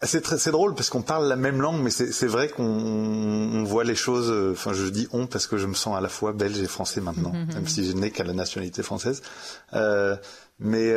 C'est 0.03 0.27
c'est 0.37 0.51
drôle 0.51 0.75
parce 0.75 0.91
qu'on 0.91 1.01
parle 1.01 1.27
la 1.27 1.37
même 1.37 1.61
langue, 1.61 1.81
mais 1.81 1.91
c'est 1.91 2.27
vrai 2.27 2.49
qu'on 2.49 3.65
voit 3.65 3.85
les 3.85 3.95
choses. 3.95 4.53
Enfin, 4.53 4.75
je 4.75 4.85
dis 4.89 5.09
on 5.13 5.27
parce 5.27 5.47
que 5.47 5.57
je 5.57 5.67
me 5.67 5.75
sens 5.75 5.97
à 5.97 6.01
la 6.03 6.09
fois 6.09 6.33
belge 6.33 6.61
et 6.61 6.67
français 6.67 7.01
maintenant, 7.01 7.33
même 7.55 7.67
si 7.67 7.85
je 7.85 7.93
n'ai 7.93 8.11
qu'à 8.11 8.25
la 8.25 8.35
nationalité 8.35 8.83
française. 8.83 9.23
Euh, 9.73 10.17
mais 10.59 10.89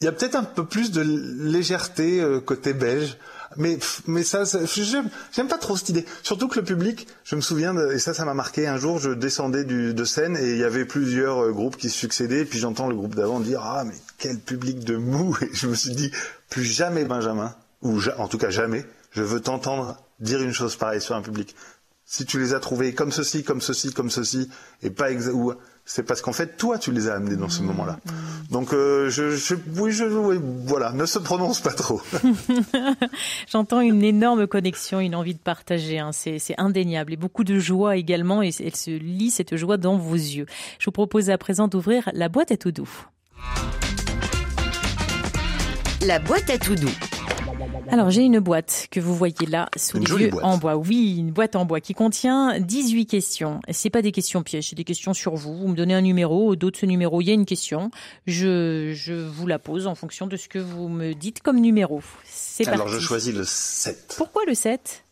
il 0.00 0.04
y 0.04 0.08
a 0.08 0.12
peut-être 0.12 0.36
un 0.36 0.44
peu 0.44 0.64
plus 0.64 0.90
de 0.90 1.02
légèreté 1.02 2.24
côté 2.46 2.72
belge 2.72 3.18
mais 3.56 3.78
mais 4.06 4.22
ça, 4.22 4.44
ça 4.44 4.60
j'aime 4.64 5.48
pas 5.48 5.58
trop 5.58 5.76
cette 5.76 5.88
idée. 5.88 6.04
Surtout 6.22 6.48
que 6.48 6.58
le 6.58 6.64
public, 6.64 7.06
je 7.24 7.36
me 7.36 7.40
souviens 7.40 7.74
et 7.90 7.98
ça 7.98 8.14
ça 8.14 8.24
m'a 8.24 8.34
marqué. 8.34 8.66
Un 8.66 8.76
jour, 8.76 8.98
je 8.98 9.10
descendais 9.10 9.64
du, 9.64 9.94
de 9.94 10.04
scène 10.04 10.36
et 10.36 10.50
il 10.50 10.58
y 10.58 10.64
avait 10.64 10.84
plusieurs 10.84 11.44
euh, 11.44 11.52
groupes 11.52 11.76
qui 11.76 11.90
se 11.90 11.98
succédaient. 11.98 12.40
Et 12.40 12.44
puis 12.44 12.58
j'entends 12.58 12.88
le 12.88 12.96
groupe 12.96 13.14
d'avant 13.14 13.40
dire 13.40 13.60
ah 13.62 13.84
mais 13.84 13.94
quel 14.24 14.38
public 14.38 14.84
de 14.84 14.96
mou. 14.96 15.36
Et 15.42 15.50
je 15.52 15.66
me 15.66 15.74
suis 15.74 15.94
dit 15.94 16.10
plus 16.48 16.64
jamais 16.64 17.04
Benjamin 17.04 17.54
ou 17.82 18.00
en 18.16 18.26
tout 18.26 18.38
cas 18.38 18.48
jamais 18.48 18.86
je 19.10 19.22
veux 19.22 19.40
t'entendre 19.40 19.98
dire 20.18 20.40
une 20.40 20.54
chose 20.54 20.76
pareille 20.76 21.02
sur 21.02 21.14
un 21.14 21.20
public. 21.20 21.54
Si 22.06 22.24
tu 22.24 22.38
les 22.38 22.54
as 22.54 22.60
trouvés 22.60 22.94
comme 22.94 23.12
ceci, 23.12 23.44
comme 23.44 23.60
ceci, 23.60 23.92
comme 23.92 24.10
ceci, 24.10 24.48
et 24.82 24.88
pas 24.88 25.12
ou 25.12 25.52
c'est 25.84 26.04
parce 26.04 26.22
qu'en 26.22 26.32
fait 26.32 26.56
toi 26.56 26.78
tu 26.78 26.90
les 26.90 27.08
as 27.08 27.14
amenés 27.16 27.36
dans 27.36 27.50
ce 27.50 27.60
mmh, 27.60 27.66
moment-là. 27.66 27.98
Mmh. 28.02 28.10
Donc 28.50 28.72
euh, 28.72 29.10
je, 29.10 29.36
je, 29.36 29.56
oui, 29.76 29.92
je, 29.92 30.04
voilà, 30.04 30.92
ne 30.92 31.04
se 31.04 31.18
prononce 31.18 31.60
pas 31.60 31.74
trop. 31.74 32.00
J'entends 33.52 33.80
une 33.82 34.02
énorme 34.02 34.46
connexion, 34.46 35.00
une 35.00 35.14
envie 35.14 35.34
de 35.34 35.38
partager. 35.38 35.98
Hein. 35.98 36.12
C'est 36.12 36.40
indéniable 36.56 37.12
et 37.12 37.18
beaucoup 37.18 37.44
de 37.44 37.58
joie 37.58 37.98
également. 37.98 38.42
Et 38.42 38.52
elle 38.58 38.74
se 38.74 38.90
lit 38.90 39.30
cette 39.30 39.56
joie 39.56 39.76
dans 39.76 39.98
vos 39.98 40.14
yeux. 40.14 40.46
Je 40.78 40.86
vous 40.86 40.92
propose 40.92 41.28
à 41.28 41.36
présent 41.36 41.68
d'ouvrir 41.68 42.08
la 42.14 42.30
boîte 42.30 42.52
à 42.52 42.56
tout 42.56 42.72
doux. 42.72 42.88
La 46.06 46.18
boîte 46.18 46.50
à 46.50 46.58
tout 46.58 46.74
doux. 46.74 46.90
Alors 47.88 48.10
j'ai 48.10 48.22
une 48.22 48.38
boîte 48.38 48.88
que 48.90 49.00
vous 49.00 49.14
voyez 49.14 49.46
là 49.48 49.68
sous 49.76 49.98
les 49.98 50.04
yeux 50.04 50.30
en 50.42 50.58
bois. 50.58 50.76
Oui, 50.76 51.16
une 51.18 51.30
boîte 51.30 51.56
en 51.56 51.64
bois 51.64 51.80
qui 51.80 51.94
contient 51.94 52.58
18 52.60 53.06
questions. 53.06 53.60
C'est 53.70 53.88
pas 53.88 54.02
des 54.02 54.12
questions 54.12 54.42
pièges, 54.42 54.68
c'est 54.68 54.76
des 54.76 54.84
questions 54.84 55.14
sur 55.14 55.34
vous. 55.34 55.56
Vous 55.56 55.68
me 55.68 55.74
donnez 55.74 55.94
un 55.94 56.02
numéro, 56.02 56.48
au 56.48 56.56
dos 56.56 56.70
de 56.70 56.76
ce 56.76 56.84
numéro, 56.84 57.22
il 57.22 57.28
y 57.28 57.30
a 57.30 57.34
une 57.34 57.46
question. 57.46 57.90
Je, 58.26 58.92
je 58.94 59.14
vous 59.14 59.46
la 59.46 59.58
pose 59.58 59.86
en 59.86 59.94
fonction 59.94 60.26
de 60.26 60.36
ce 60.36 60.48
que 60.48 60.58
vous 60.58 60.88
me 60.88 61.14
dites 61.14 61.40
comme 61.40 61.58
numéro. 61.58 62.02
C'est 62.24 62.68
Alors 62.68 62.88
je 62.88 62.98
choisis 62.98 63.32
le 63.32 63.44
7. 63.44 64.14
Pourquoi 64.18 64.42
le 64.46 64.54
7 64.54 65.04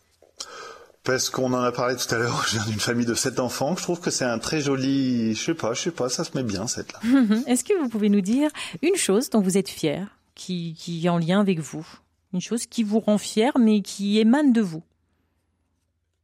parce 1.04 1.30
qu'on 1.30 1.52
en 1.52 1.60
a 1.60 1.72
parlé 1.72 1.96
tout 1.96 2.14
à 2.14 2.18
l'heure, 2.18 2.44
je 2.48 2.58
viens 2.58 2.66
d'une 2.66 2.78
famille 2.78 3.06
de 3.06 3.14
sept 3.14 3.40
enfants. 3.40 3.74
Je 3.76 3.82
trouve 3.82 3.98
que 3.98 4.10
c'est 4.10 4.24
un 4.24 4.38
très 4.38 4.60
joli, 4.60 5.34
je 5.34 5.42
sais 5.42 5.54
pas, 5.54 5.74
je 5.74 5.80
sais 5.80 5.90
pas, 5.90 6.08
ça 6.08 6.22
se 6.22 6.36
met 6.36 6.44
bien 6.44 6.68
cette 6.68 6.92
là. 6.92 7.00
Est-ce 7.48 7.64
que 7.64 7.76
vous 7.76 7.88
pouvez 7.88 8.08
nous 8.08 8.20
dire 8.20 8.50
une 8.82 8.94
chose 8.94 9.28
dont 9.28 9.40
vous 9.40 9.58
êtes 9.58 9.68
fier, 9.68 10.06
qui, 10.34 10.74
qui 10.78 11.06
est 11.06 11.08
en 11.08 11.18
lien 11.18 11.40
avec 11.40 11.60
vous 11.60 11.86
une 12.32 12.40
chose 12.40 12.66
qui 12.66 12.82
vous 12.82 13.00
rend 13.00 13.18
fier, 13.18 13.52
mais 13.58 13.82
qui 13.82 14.18
émane 14.18 14.52
de 14.52 14.60
vous. 14.60 14.82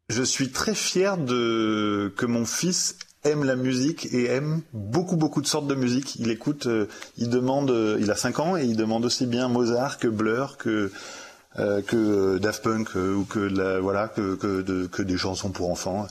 Je 0.08 0.22
suis 0.22 0.50
très 0.50 0.74
fier 0.74 1.18
de 1.18 2.12
que 2.16 2.24
mon 2.24 2.46
fils 2.46 2.96
aime 3.24 3.44
la 3.44 3.56
musique 3.56 4.06
et 4.12 4.26
aime 4.26 4.62
beaucoup 4.72 5.16
beaucoup 5.16 5.42
de 5.42 5.46
sortes 5.46 5.66
de 5.66 5.74
musique. 5.74 6.16
Il 6.16 6.30
écoute, 6.30 6.66
euh, 6.66 6.86
il 7.18 7.28
demande, 7.28 7.70
euh, 7.70 7.98
il 8.00 8.10
a 8.10 8.16
5 8.16 8.38
ans 8.38 8.56
et 8.56 8.64
il 8.64 8.76
demande 8.76 9.04
aussi 9.04 9.26
bien 9.26 9.48
Mozart 9.48 9.98
que 9.98 10.08
Blur 10.08 10.56
que 10.56 10.90
euh, 11.58 11.82
que 11.82 12.38
Daft 12.38 12.62
Punk 12.62 12.94
ou 12.94 13.24
que 13.24 13.80
voilà 13.80 14.08
que, 14.08 14.36
que 14.86 15.02
des 15.02 15.18
chansons 15.18 15.50
pour 15.50 15.70
enfants. 15.70 16.06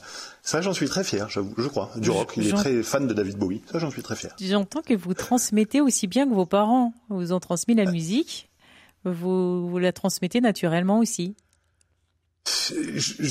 Ça, 0.48 0.62
j'en 0.62 0.72
suis 0.72 0.88
très 0.88 1.04
fier, 1.04 1.28
je 1.28 1.68
crois. 1.68 1.90
Du 1.96 2.08
rock, 2.08 2.32
il 2.38 2.48
est 2.48 2.52
très 2.52 2.82
fan 2.82 3.06
de 3.06 3.12
David 3.12 3.36
Bowie. 3.36 3.60
Ça, 3.70 3.78
j'en 3.78 3.90
suis 3.90 4.02
très 4.02 4.16
fier. 4.16 4.34
J'entends 4.40 4.80
que 4.80 4.94
vous 4.94 5.12
transmettez 5.12 5.82
aussi 5.82 6.06
bien 6.06 6.26
que 6.26 6.32
vos 6.32 6.46
parents 6.46 6.94
vous 7.10 7.34
ont 7.34 7.38
transmis 7.38 7.74
la 7.74 7.84
musique 7.84 8.48
vous, 9.04 9.68
vous 9.68 9.78
la 9.78 9.92
transmettez 9.92 10.40
naturellement 10.40 11.00
aussi 11.00 11.36
je, 12.74 13.22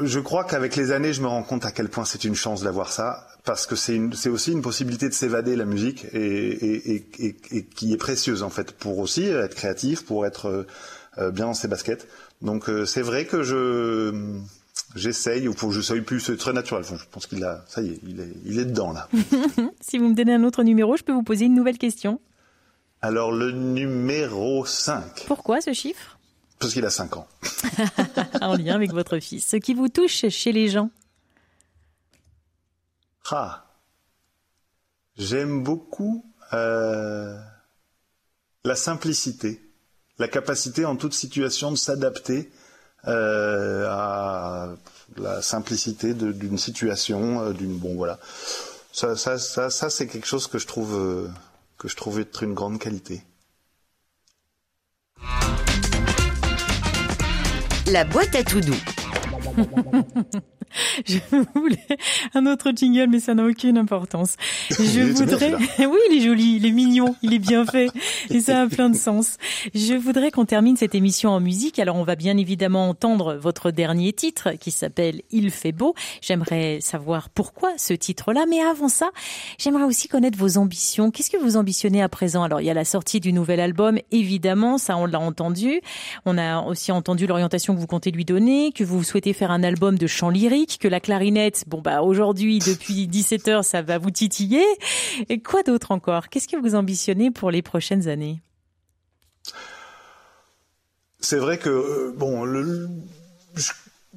je, 0.00 0.20
crois 0.20 0.42
qu'avec 0.42 0.74
les 0.74 0.90
années, 0.90 1.12
je 1.12 1.22
me 1.22 1.28
rends 1.28 1.44
compte 1.44 1.64
à 1.64 1.70
quel 1.70 1.88
point 1.88 2.04
c'est 2.04 2.24
une 2.24 2.34
chance 2.34 2.64
d'avoir 2.64 2.92
ça, 2.92 3.28
parce 3.44 3.66
que 3.66 3.76
c'est 3.76 4.28
aussi 4.28 4.50
une 4.50 4.62
possibilité 4.62 5.08
de 5.08 5.14
s'évader 5.14 5.54
la 5.54 5.64
musique 5.64 6.04
et, 6.12 6.18
et, 6.18 7.06
et, 7.18 7.36
et, 7.52 7.64
qui 7.64 7.92
est 7.92 7.96
précieuse 7.96 8.42
en 8.42 8.50
fait 8.50 8.72
pour 8.72 8.98
aussi 8.98 9.26
être 9.26 9.54
créatif, 9.54 10.04
pour 10.04 10.26
être 10.26 10.66
euh, 11.18 11.30
bien 11.30 11.46
dans 11.46 11.54
ses 11.54 11.68
baskets. 11.68 12.08
Donc 12.42 12.68
euh, 12.68 12.84
c'est 12.84 13.02
vrai 13.02 13.26
que 13.26 13.44
je 13.44 14.40
j'essaye 14.94 15.48
ou 15.48 15.54
pour 15.54 15.70
que 15.70 15.74
je 15.74 15.80
sois 15.80 16.00
plus 16.00 16.20
c'est 16.20 16.36
très 16.36 16.52
naturel. 16.52 16.84
Je 16.84 16.94
pense 17.10 17.26
qu'il 17.26 17.44
a 17.44 17.64
ça 17.68 17.82
y 17.82 17.90
est, 17.90 18.00
il 18.02 18.20
est 18.20 18.32
il 18.44 18.58
est 18.58 18.64
dedans 18.64 18.92
là. 18.92 19.08
si 19.80 19.98
vous 19.98 20.08
me 20.08 20.14
donnez 20.14 20.34
un 20.34 20.44
autre 20.44 20.62
numéro, 20.62 20.96
je 20.96 21.02
peux 21.02 21.12
vous 21.12 21.22
poser 21.22 21.46
une 21.46 21.54
nouvelle 21.54 21.78
question. 21.78 22.20
Alors 23.02 23.32
le 23.32 23.50
numéro 23.50 24.64
5. 24.64 25.24
Pourquoi 25.26 25.60
ce 25.60 25.72
chiffre? 25.72 26.18
Parce 26.58 26.72
qu'il 26.72 26.86
a 26.86 26.90
5 26.90 27.16
ans. 27.18 27.26
en 28.40 28.56
lien 28.56 28.74
avec 28.74 28.92
votre 28.92 29.18
fils. 29.18 29.46
Ce 29.46 29.56
qui 29.56 29.74
vous 29.74 29.88
touche 29.88 30.28
chez 30.28 30.52
les 30.52 30.68
gens? 30.68 30.90
Ah 33.30 33.66
J'aime 35.16 35.62
beaucoup 35.62 36.24
euh, 36.52 37.38
la 38.64 38.74
simplicité, 38.74 39.60
la 40.18 40.28
capacité 40.28 40.84
en 40.84 40.96
toute 40.96 41.14
situation 41.14 41.70
de 41.70 41.76
s'adapter 41.76 42.50
euh, 43.08 43.86
à 43.88 44.68
la 45.16 45.42
simplicité 45.42 46.14
d'une 46.14 46.58
situation, 46.58 47.40
euh, 47.40 47.52
d'une 47.52 47.76
bon 47.76 47.94
voilà. 47.94 48.18
Ça, 48.92 49.16
ça, 49.16 49.38
ça, 49.38 49.90
c'est 49.90 50.06
quelque 50.06 50.26
chose 50.26 50.46
que 50.46 50.58
je 50.58 50.66
trouve 50.66 51.28
que 51.78 51.88
je 51.88 51.96
trouve 51.96 52.20
être 52.20 52.44
une 52.44 52.54
grande 52.54 52.78
qualité. 52.78 53.24
La 57.86 58.04
boîte 58.04 58.34
à 58.34 58.44
tout 58.44 58.60
doux. 58.60 58.93
je 61.06 61.18
voulais 61.54 61.78
un 62.34 62.46
autre 62.46 62.72
jingle, 62.74 63.08
mais 63.10 63.20
ça 63.20 63.34
n'a 63.34 63.44
aucune 63.44 63.78
importance. 63.78 64.36
Je 64.70 65.12
voudrais, 65.12 65.54
oui, 65.78 65.98
il 66.10 66.18
est 66.18 66.20
joli, 66.20 66.56
il 66.56 66.66
est 66.66 66.72
mignon, 66.72 67.14
il 67.22 67.32
est 67.34 67.38
bien 67.38 67.64
fait, 67.64 67.88
et 68.30 68.40
ça 68.40 68.62
a 68.62 68.66
plein 68.66 68.90
de 68.90 68.96
sens. 68.96 69.36
Je 69.74 69.94
voudrais 69.94 70.30
qu'on 70.30 70.44
termine 70.44 70.76
cette 70.76 70.94
émission 70.94 71.30
en 71.30 71.40
musique. 71.40 71.78
Alors, 71.78 71.96
on 71.96 72.04
va 72.04 72.16
bien 72.16 72.36
évidemment 72.36 72.88
entendre 72.88 73.34
votre 73.34 73.70
dernier 73.70 74.12
titre 74.12 74.52
qui 74.52 74.70
s'appelle 74.70 75.22
Il 75.30 75.50
fait 75.50 75.72
beau. 75.72 75.94
J'aimerais 76.20 76.78
savoir 76.80 77.28
pourquoi 77.30 77.72
ce 77.76 77.94
titre-là, 77.94 78.44
mais 78.48 78.60
avant 78.60 78.88
ça, 78.88 79.10
j'aimerais 79.58 79.84
aussi 79.84 80.08
connaître 80.08 80.38
vos 80.38 80.58
ambitions. 80.58 81.10
Qu'est-ce 81.10 81.30
que 81.30 81.36
vous 81.36 81.56
ambitionnez 81.56 82.02
à 82.02 82.08
présent? 82.08 82.42
Alors, 82.42 82.60
il 82.60 82.66
y 82.66 82.70
a 82.70 82.74
la 82.74 82.84
sortie 82.84 83.20
du 83.20 83.32
nouvel 83.32 83.60
album, 83.60 83.98
évidemment, 84.10 84.78
ça 84.78 84.96
on 84.96 85.06
l'a 85.06 85.20
entendu. 85.20 85.80
On 86.26 86.38
a 86.38 86.62
aussi 86.62 86.92
entendu 86.92 87.26
l'orientation 87.26 87.74
que 87.74 87.80
vous 87.80 87.86
comptez 87.86 88.10
lui 88.10 88.24
donner, 88.24 88.72
que 88.72 88.84
vous 88.84 89.02
souhaitez 89.02 89.32
faire 89.32 89.43
un 89.50 89.62
album 89.62 89.98
de 89.98 90.06
chant 90.06 90.30
lyrique 90.30 90.78
que 90.80 90.88
la 90.88 91.00
clarinette, 91.00 91.64
bon 91.66 91.80
bah 91.80 92.02
aujourd'hui 92.02 92.58
depuis 92.58 93.06
17 93.08 93.48
heures, 93.48 93.64
ça 93.64 93.82
va 93.82 93.98
vous 93.98 94.10
titiller. 94.10 94.64
Et 95.28 95.40
quoi 95.40 95.62
d'autre 95.62 95.90
encore? 95.92 96.28
Qu'est-ce 96.28 96.48
que 96.48 96.56
vous 96.56 96.74
ambitionnez 96.74 97.30
pour 97.30 97.50
les 97.50 97.62
prochaines 97.62 98.08
années? 98.08 98.40
C'est 101.20 101.38
vrai 101.38 101.58
que 101.58 101.70
euh, 101.70 102.12
bon, 102.16 102.44
le, 102.44 102.88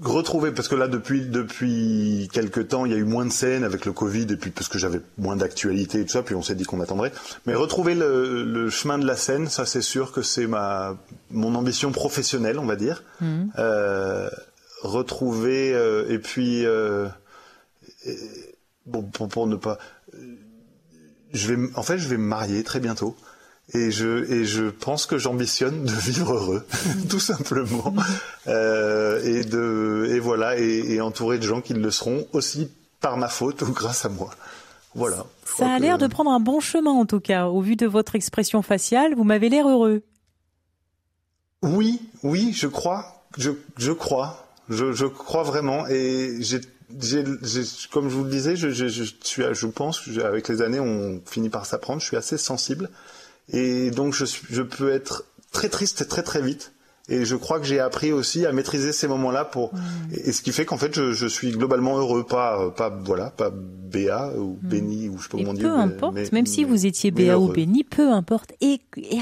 retrouver 0.01 0.51
parce 0.51 0.67
que 0.67 0.75
là 0.75 0.87
depuis 0.87 1.25
depuis 1.25 2.29
quelques 2.31 2.67
temps 2.67 2.85
il 2.85 2.91
y 2.91 2.95
a 2.95 2.97
eu 2.97 3.03
moins 3.03 3.25
de 3.25 3.31
scènes 3.31 3.63
avec 3.63 3.85
le 3.85 3.93
Covid 3.93 4.27
et 4.29 4.35
puis 4.35 4.51
parce 4.51 4.67
que 4.67 4.77
j'avais 4.77 5.01
moins 5.17 5.35
d'actualité 5.35 6.01
et 6.01 6.05
tout 6.05 6.11
ça 6.11 6.21
puis 6.21 6.35
on 6.35 6.43
s'est 6.43 6.55
dit 6.55 6.65
qu'on 6.65 6.81
attendrait 6.81 7.11
mais 7.45 7.55
retrouver 7.55 7.95
le, 7.95 8.69
chemin 8.69 8.99
de 8.99 9.07
la 9.07 9.15
scène 9.15 9.47
ça 9.47 9.65
c'est 9.65 9.81
sûr 9.81 10.11
que 10.11 10.21
c'est 10.21 10.45
ma 10.45 10.95
mon 11.31 11.55
ambition 11.55 11.91
professionnelle 11.91 12.59
on 12.59 12.65
va 12.65 12.75
dire 12.75 13.03
mmh. 13.21 13.45
euh, 13.57 14.29
retrouver 14.87 15.73
euh, 15.73 16.09
et 16.09 16.19
puis 16.19 16.65
euh, 16.65 17.07
bon 18.85 19.03
pour, 19.03 19.27
pour, 19.27 19.47
ne 19.47 19.55
pas 19.55 19.77
je 21.33 21.53
vais 21.53 21.69
en 21.75 21.83
fait 21.83 21.97
je 21.97 22.07
vais 22.07 22.17
me 22.17 22.27
marier 22.27 22.63
très 22.63 22.79
bientôt 22.79 23.15
et 23.73 23.91
je 23.91 24.31
et 24.31 24.45
je 24.45 24.69
pense 24.69 25.05
que 25.05 25.17
j'ambitionne 25.17 25.83
de 25.83 25.91
vivre 25.91 26.33
heureux 26.33 26.65
tout 27.09 27.19
simplement 27.19 27.93
euh, 28.47 29.21
et 29.23 29.43
de 29.43 30.07
et 30.11 30.19
voilà 30.19 30.57
et, 30.57 30.93
et, 30.93 31.01
entouré 31.01 31.37
de 31.37 31.43
gens 31.43 31.61
qui 31.61 31.73
le 31.73 31.91
seront 31.91 32.27
aussi 32.33 32.71
par 32.99 33.17
ma 33.17 33.27
faute 33.27 33.61
ou 33.61 33.71
grâce 33.71 34.05
à 34.05 34.09
moi. 34.09 34.31
Voilà. 34.95 35.25
Ça 35.45 35.69
a 35.69 35.79
l'air 35.79 35.99
de 35.99 36.07
prendre 36.07 36.31
un 36.31 36.39
bon 36.39 36.59
chemin 36.59 36.91
en 36.91 37.05
tout 37.05 37.19
cas. 37.19 37.45
Au 37.45 37.61
vu 37.61 37.75
de 37.75 37.85
votre 37.85 38.15
expression 38.15 38.63
faciale, 38.63 39.13
vous 39.13 39.23
m'avez 39.23 39.49
l'air 39.49 39.69
heureux. 39.69 40.01
Oui, 41.61 42.01
oui, 42.23 42.51
je 42.53 42.67
crois. 42.67 43.23
Je, 43.37 43.51
je 43.77 43.91
crois. 43.91 44.46
Je, 44.69 44.91
je 44.91 45.05
crois 45.05 45.43
vraiment. 45.43 45.87
Et 45.87 46.37
j'ai 46.41 46.61
comme 47.91 48.09
je 48.09 48.15
vous 48.15 48.23
le 48.23 48.29
disais, 48.29 48.55
je, 48.55 48.69
je, 48.69 48.87
je, 48.87 49.03
suis, 49.21 49.43
je 49.51 49.67
pense, 49.67 50.07
avec 50.23 50.47
les 50.47 50.61
années, 50.61 50.79
on 50.79 51.21
finit 51.25 51.49
par 51.49 51.65
s'apprendre. 51.65 52.01
Je 52.01 52.05
suis 52.05 52.17
assez 52.17 52.37
sensible, 52.37 52.89
et 53.51 53.91
donc 53.91 54.13
je, 54.13 54.25
je 54.49 54.61
peux 54.61 54.91
être 54.91 55.25
très 55.51 55.69
triste 55.69 56.07
très 56.07 56.23
très 56.23 56.41
vite. 56.41 56.71
Et 57.09 57.23
je 57.23 57.37
crois 57.37 57.57
que 57.61 57.65
j'ai 57.65 57.79
appris 57.79 58.11
aussi 58.11 58.45
à 58.45 58.51
maîtriser 58.51 58.91
ces 58.91 59.07
moments-là 59.07 59.45
pour, 59.45 59.73
mmh. 59.73 59.79
et, 60.25 60.31
ce 60.33 60.41
qui 60.41 60.51
fait 60.51 60.65
qu'en 60.65 60.77
fait, 60.77 60.93
je, 60.93 61.13
je, 61.13 61.25
suis 61.25 61.51
globalement 61.51 61.97
heureux, 61.97 62.25
pas, 62.25 62.69
pas, 62.71 62.89
voilà, 62.89 63.29
pas 63.29 63.49
béa 63.49 64.33
ou 64.35 64.59
mmh. 64.61 64.67
béni 64.67 65.07
ou 65.07 65.17
je 65.17 65.23
sais 65.23 65.29
pas 65.29 65.37
comment 65.37 65.53
dire. 65.53 65.69
Peu 65.69 65.79
importe, 65.79 66.33
même 66.33 66.45
si 66.45 66.65
vous 66.65 66.85
étiez 66.85 67.11
béa 67.11 67.39
ou 67.39 67.47
béni, 67.47 67.85
peu 67.85 68.11
importe, 68.11 68.51
et, 68.59 68.81
et, 68.97 69.21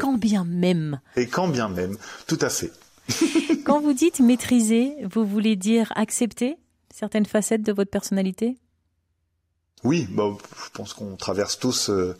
quand 0.00 0.16
bien 0.16 0.46
même. 0.46 1.00
Et 1.16 1.26
quand 1.26 1.48
bien 1.48 1.68
même, 1.68 1.98
tout 2.26 2.38
à 2.40 2.48
fait. 2.48 2.72
quand 3.64 3.80
vous 3.80 3.92
dites 3.92 4.20
maîtriser, 4.20 4.94
vous 5.10 5.24
voulez 5.24 5.56
dire 5.56 5.92
accepter 5.96 6.56
certaines 6.92 7.26
facettes 7.26 7.62
de 7.62 7.72
votre 7.72 7.90
personnalité? 7.90 8.56
Oui, 9.84 10.06
bah, 10.10 10.30
je 10.64 10.70
pense 10.70 10.94
qu'on 10.94 11.16
traverse 11.16 11.58
tous, 11.58 11.90
euh, 11.90 12.16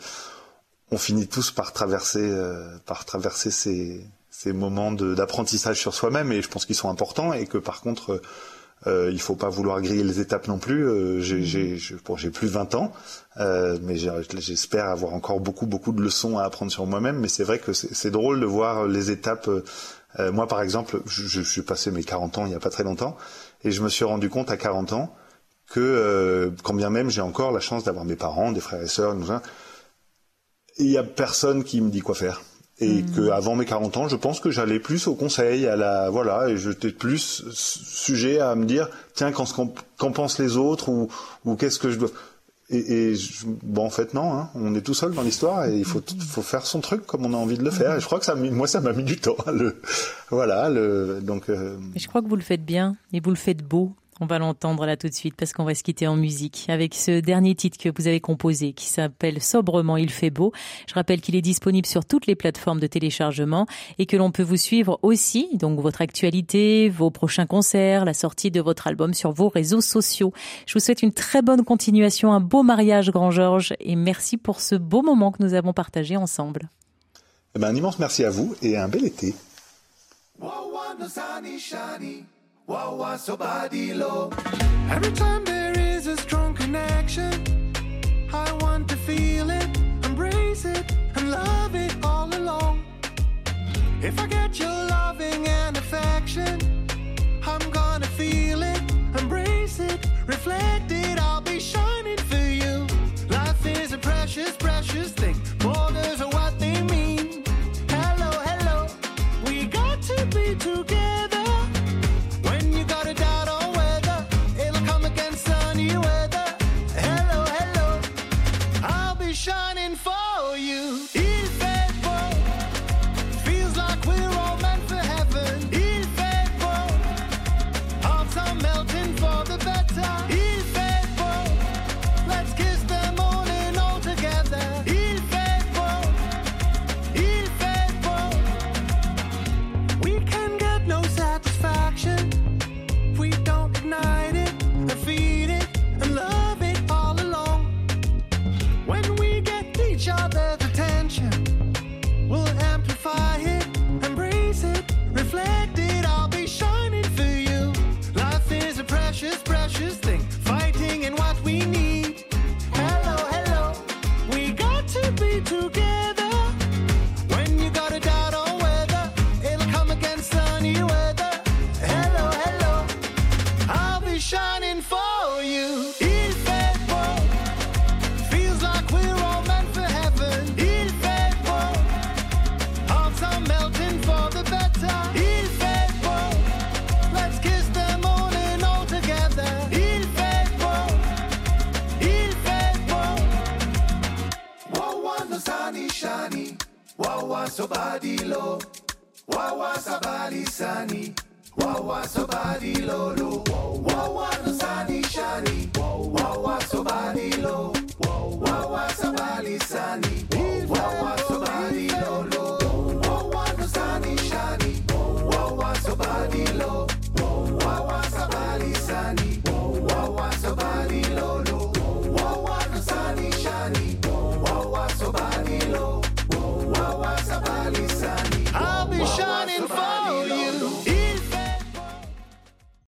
on 0.90 0.98
finit 0.98 1.28
tous 1.28 1.50
par 1.50 1.72
traverser, 1.72 2.20
euh, 2.20 2.76
par 2.86 3.04
traverser 3.04 3.50
ces, 3.50 4.04
ces 4.30 4.52
moments 4.52 4.90
d'apprentissage 4.92 5.78
sur 5.78 5.94
soi-même, 5.94 6.32
et 6.32 6.42
je 6.42 6.48
pense 6.48 6.66
qu'ils 6.66 6.76
sont 6.76 6.88
importants, 6.88 7.32
et 7.32 7.46
que 7.46 7.58
par 7.58 7.80
contre, 7.80 8.20
euh, 8.86 9.10
il 9.12 9.20
faut 9.20 9.36
pas 9.36 9.48
vouloir 9.48 9.80
griller 9.80 10.02
les 10.02 10.20
étapes 10.20 10.48
non 10.48 10.58
plus. 10.58 10.88
Euh, 10.88 11.20
j'ai 11.20 11.76
bon, 12.04 12.16
plus 12.16 12.48
de 12.48 12.52
20 12.52 12.74
ans, 12.74 12.92
euh, 13.38 13.78
mais 13.82 13.96
j'espère 13.96 14.88
avoir 14.88 15.14
encore 15.14 15.40
beaucoup 15.40 15.66
beaucoup 15.66 15.92
de 15.92 16.02
leçons 16.02 16.38
à 16.38 16.44
apprendre 16.44 16.72
sur 16.72 16.86
moi-même. 16.86 17.18
Mais 17.18 17.28
c'est 17.28 17.44
vrai 17.44 17.58
que 17.58 17.72
c'est 17.72 18.10
drôle 18.10 18.40
de 18.40 18.46
voir 18.46 18.86
les 18.86 19.10
étapes. 19.10 19.48
Moi, 20.18 20.46
par 20.46 20.60
exemple, 20.62 21.00
je, 21.06 21.26
je, 21.26 21.40
suis 21.40 21.62
passé 21.62 21.90
mes 21.90 22.04
40 22.04 22.38
ans 22.38 22.46
il 22.46 22.52
y 22.52 22.54
a 22.54 22.60
pas 22.60 22.70
très 22.70 22.84
longtemps, 22.84 23.16
et 23.64 23.70
je 23.70 23.82
me 23.82 23.88
suis 23.88 24.04
rendu 24.04 24.28
compte 24.28 24.50
à 24.50 24.56
40 24.56 24.92
ans 24.92 25.14
que, 25.72 25.80
euh, 25.80 26.50
quand 26.62 26.74
bien 26.74 26.90
même 26.90 27.10
j'ai 27.10 27.22
encore 27.22 27.50
la 27.50 27.60
chance 27.60 27.84
d'avoir 27.84 28.04
mes 28.04 28.16
parents, 28.16 28.52
des 28.52 28.60
frères 28.60 28.82
et 28.82 28.88
sœurs, 28.88 29.16
il 30.78 30.90
y 30.90 30.98
a 30.98 31.02
personne 31.02 31.64
qui 31.64 31.80
me 31.80 31.90
dit 31.90 32.00
quoi 32.00 32.14
faire. 32.14 32.42
Et 32.78 33.02
mmh. 33.02 33.12
que 33.12 33.30
avant 33.30 33.54
mes 33.54 33.64
40 33.64 33.96
ans, 33.96 34.08
je 34.08 34.16
pense 34.16 34.40
que 34.40 34.50
j'allais 34.50 34.80
plus 34.80 35.06
au 35.06 35.14
conseil, 35.14 35.66
à 35.66 35.76
la 35.76 36.10
voilà, 36.10 36.48
et 36.48 36.56
j'étais 36.56 36.90
plus 36.90 37.44
sujet 37.52 38.40
à 38.40 38.54
me 38.54 38.64
dire 38.64 38.88
tiens 39.14 39.32
qu'en 39.32 40.12
pensent 40.12 40.38
les 40.38 40.56
autres 40.56 40.88
ou, 40.88 41.08
ou 41.44 41.54
qu'est-ce 41.54 41.78
que 41.78 41.90
je 41.90 41.98
dois 41.98 42.10
et, 42.72 43.12
et 43.12 43.14
bon, 43.62 43.86
en 43.86 43.90
fait, 43.90 44.14
non. 44.14 44.32
Hein. 44.32 44.50
On 44.54 44.74
est 44.74 44.80
tout 44.80 44.94
seul 44.94 45.12
dans 45.12 45.22
l'histoire 45.22 45.66
et 45.66 45.76
il 45.76 45.84
faut, 45.84 46.02
faut 46.18 46.42
faire 46.42 46.66
son 46.66 46.80
truc 46.80 47.06
comme 47.06 47.24
on 47.26 47.34
a 47.34 47.36
envie 47.36 47.58
de 47.58 47.64
le 47.64 47.70
faire. 47.70 47.96
Et 47.96 48.00
je 48.00 48.06
crois 48.06 48.18
que 48.18 48.24
ça, 48.24 48.34
moi, 48.34 48.66
ça 48.66 48.80
m'a 48.80 48.92
mis 48.92 49.04
du 49.04 49.18
temps. 49.18 49.36
Le, 49.52 49.80
voilà. 50.30 50.68
Le, 50.68 51.20
donc. 51.22 51.48
Euh... 51.48 51.76
Je 51.96 52.06
crois 52.06 52.22
que 52.22 52.28
vous 52.28 52.36
le 52.36 52.42
faites 52.42 52.64
bien 52.64 52.96
et 53.12 53.20
vous 53.20 53.30
le 53.30 53.36
faites 53.36 53.62
beau. 53.62 53.92
On 54.22 54.26
va 54.26 54.38
l'entendre 54.38 54.86
là 54.86 54.96
tout 54.96 55.08
de 55.08 55.12
suite 55.12 55.34
parce 55.36 55.52
qu'on 55.52 55.64
va 55.64 55.74
se 55.74 55.82
quitter 55.82 56.06
en 56.06 56.14
musique 56.14 56.66
avec 56.68 56.94
ce 56.94 57.18
dernier 57.18 57.56
titre 57.56 57.76
que 57.76 57.88
vous 57.88 58.06
avez 58.06 58.20
composé 58.20 58.72
qui 58.72 58.86
s'appelle 58.86 59.42
Sobrement 59.42 59.96
il 59.96 60.10
fait 60.10 60.30
beau. 60.30 60.52
Je 60.86 60.94
rappelle 60.94 61.20
qu'il 61.20 61.34
est 61.34 61.42
disponible 61.42 61.88
sur 61.88 62.04
toutes 62.04 62.28
les 62.28 62.36
plateformes 62.36 62.78
de 62.78 62.86
téléchargement 62.86 63.66
et 63.98 64.06
que 64.06 64.16
l'on 64.16 64.30
peut 64.30 64.44
vous 64.44 64.56
suivre 64.56 65.00
aussi, 65.02 65.48
donc 65.54 65.80
votre 65.80 66.02
actualité, 66.02 66.88
vos 66.88 67.10
prochains 67.10 67.46
concerts, 67.46 68.04
la 68.04 68.14
sortie 68.14 68.52
de 68.52 68.60
votre 68.60 68.86
album 68.86 69.12
sur 69.12 69.32
vos 69.32 69.48
réseaux 69.48 69.80
sociaux. 69.80 70.32
Je 70.66 70.74
vous 70.74 70.80
souhaite 70.80 71.02
une 71.02 71.12
très 71.12 71.42
bonne 71.42 71.64
continuation, 71.64 72.32
un 72.32 72.38
beau 72.38 72.62
mariage 72.62 73.10
Grand 73.10 73.32
Georges 73.32 73.74
et 73.80 73.96
merci 73.96 74.36
pour 74.36 74.60
ce 74.60 74.76
beau 74.76 75.02
moment 75.02 75.32
que 75.32 75.42
nous 75.42 75.54
avons 75.54 75.72
partagé 75.72 76.16
ensemble. 76.16 76.70
Eh 77.56 77.58
ben, 77.58 77.66
un 77.66 77.74
immense 77.74 77.98
merci 77.98 78.22
à 78.22 78.30
vous 78.30 78.54
et 78.62 78.76
un 78.76 78.86
bel 78.86 79.04
été. 79.04 79.34
Body 83.36 83.94
low. 83.94 84.30
Every 84.90 85.12
time 85.12 85.44
there 85.44 85.78
is 85.78 86.06
a 86.06 86.16
strong 86.16 86.54
connection, 86.54 87.32
I 88.32 88.52
want 88.60 88.88
to 88.88 88.96
feel 88.96 89.50
it, 89.50 89.68
embrace 90.04 90.64
it, 90.64 90.84
and 91.16 91.30
love 91.30 91.74
it 91.74 91.94
all 92.04 92.28
along. 92.34 92.84
If 94.02 94.18
I 94.18 94.26
get 94.26 94.58
your 94.58 94.68
loving 94.68 95.46
and 95.46 95.76
affection, 95.76 96.58
I'm 97.46 97.70
gonna 97.70 98.06
feel 98.06 98.62
it, 98.62 98.82
embrace 99.20 99.78
it, 99.80 100.06
reflect 100.26 100.90
it, 100.90 101.18
I'll 101.18 101.40
be 101.40 101.58
shining 101.60 102.18
for 102.18 102.46
you. 102.62 102.86
Life 103.28 103.66
is 103.66 103.92
a 103.92 103.98
precious, 103.98 104.56
precious 104.56 105.12
thing. 105.12 105.51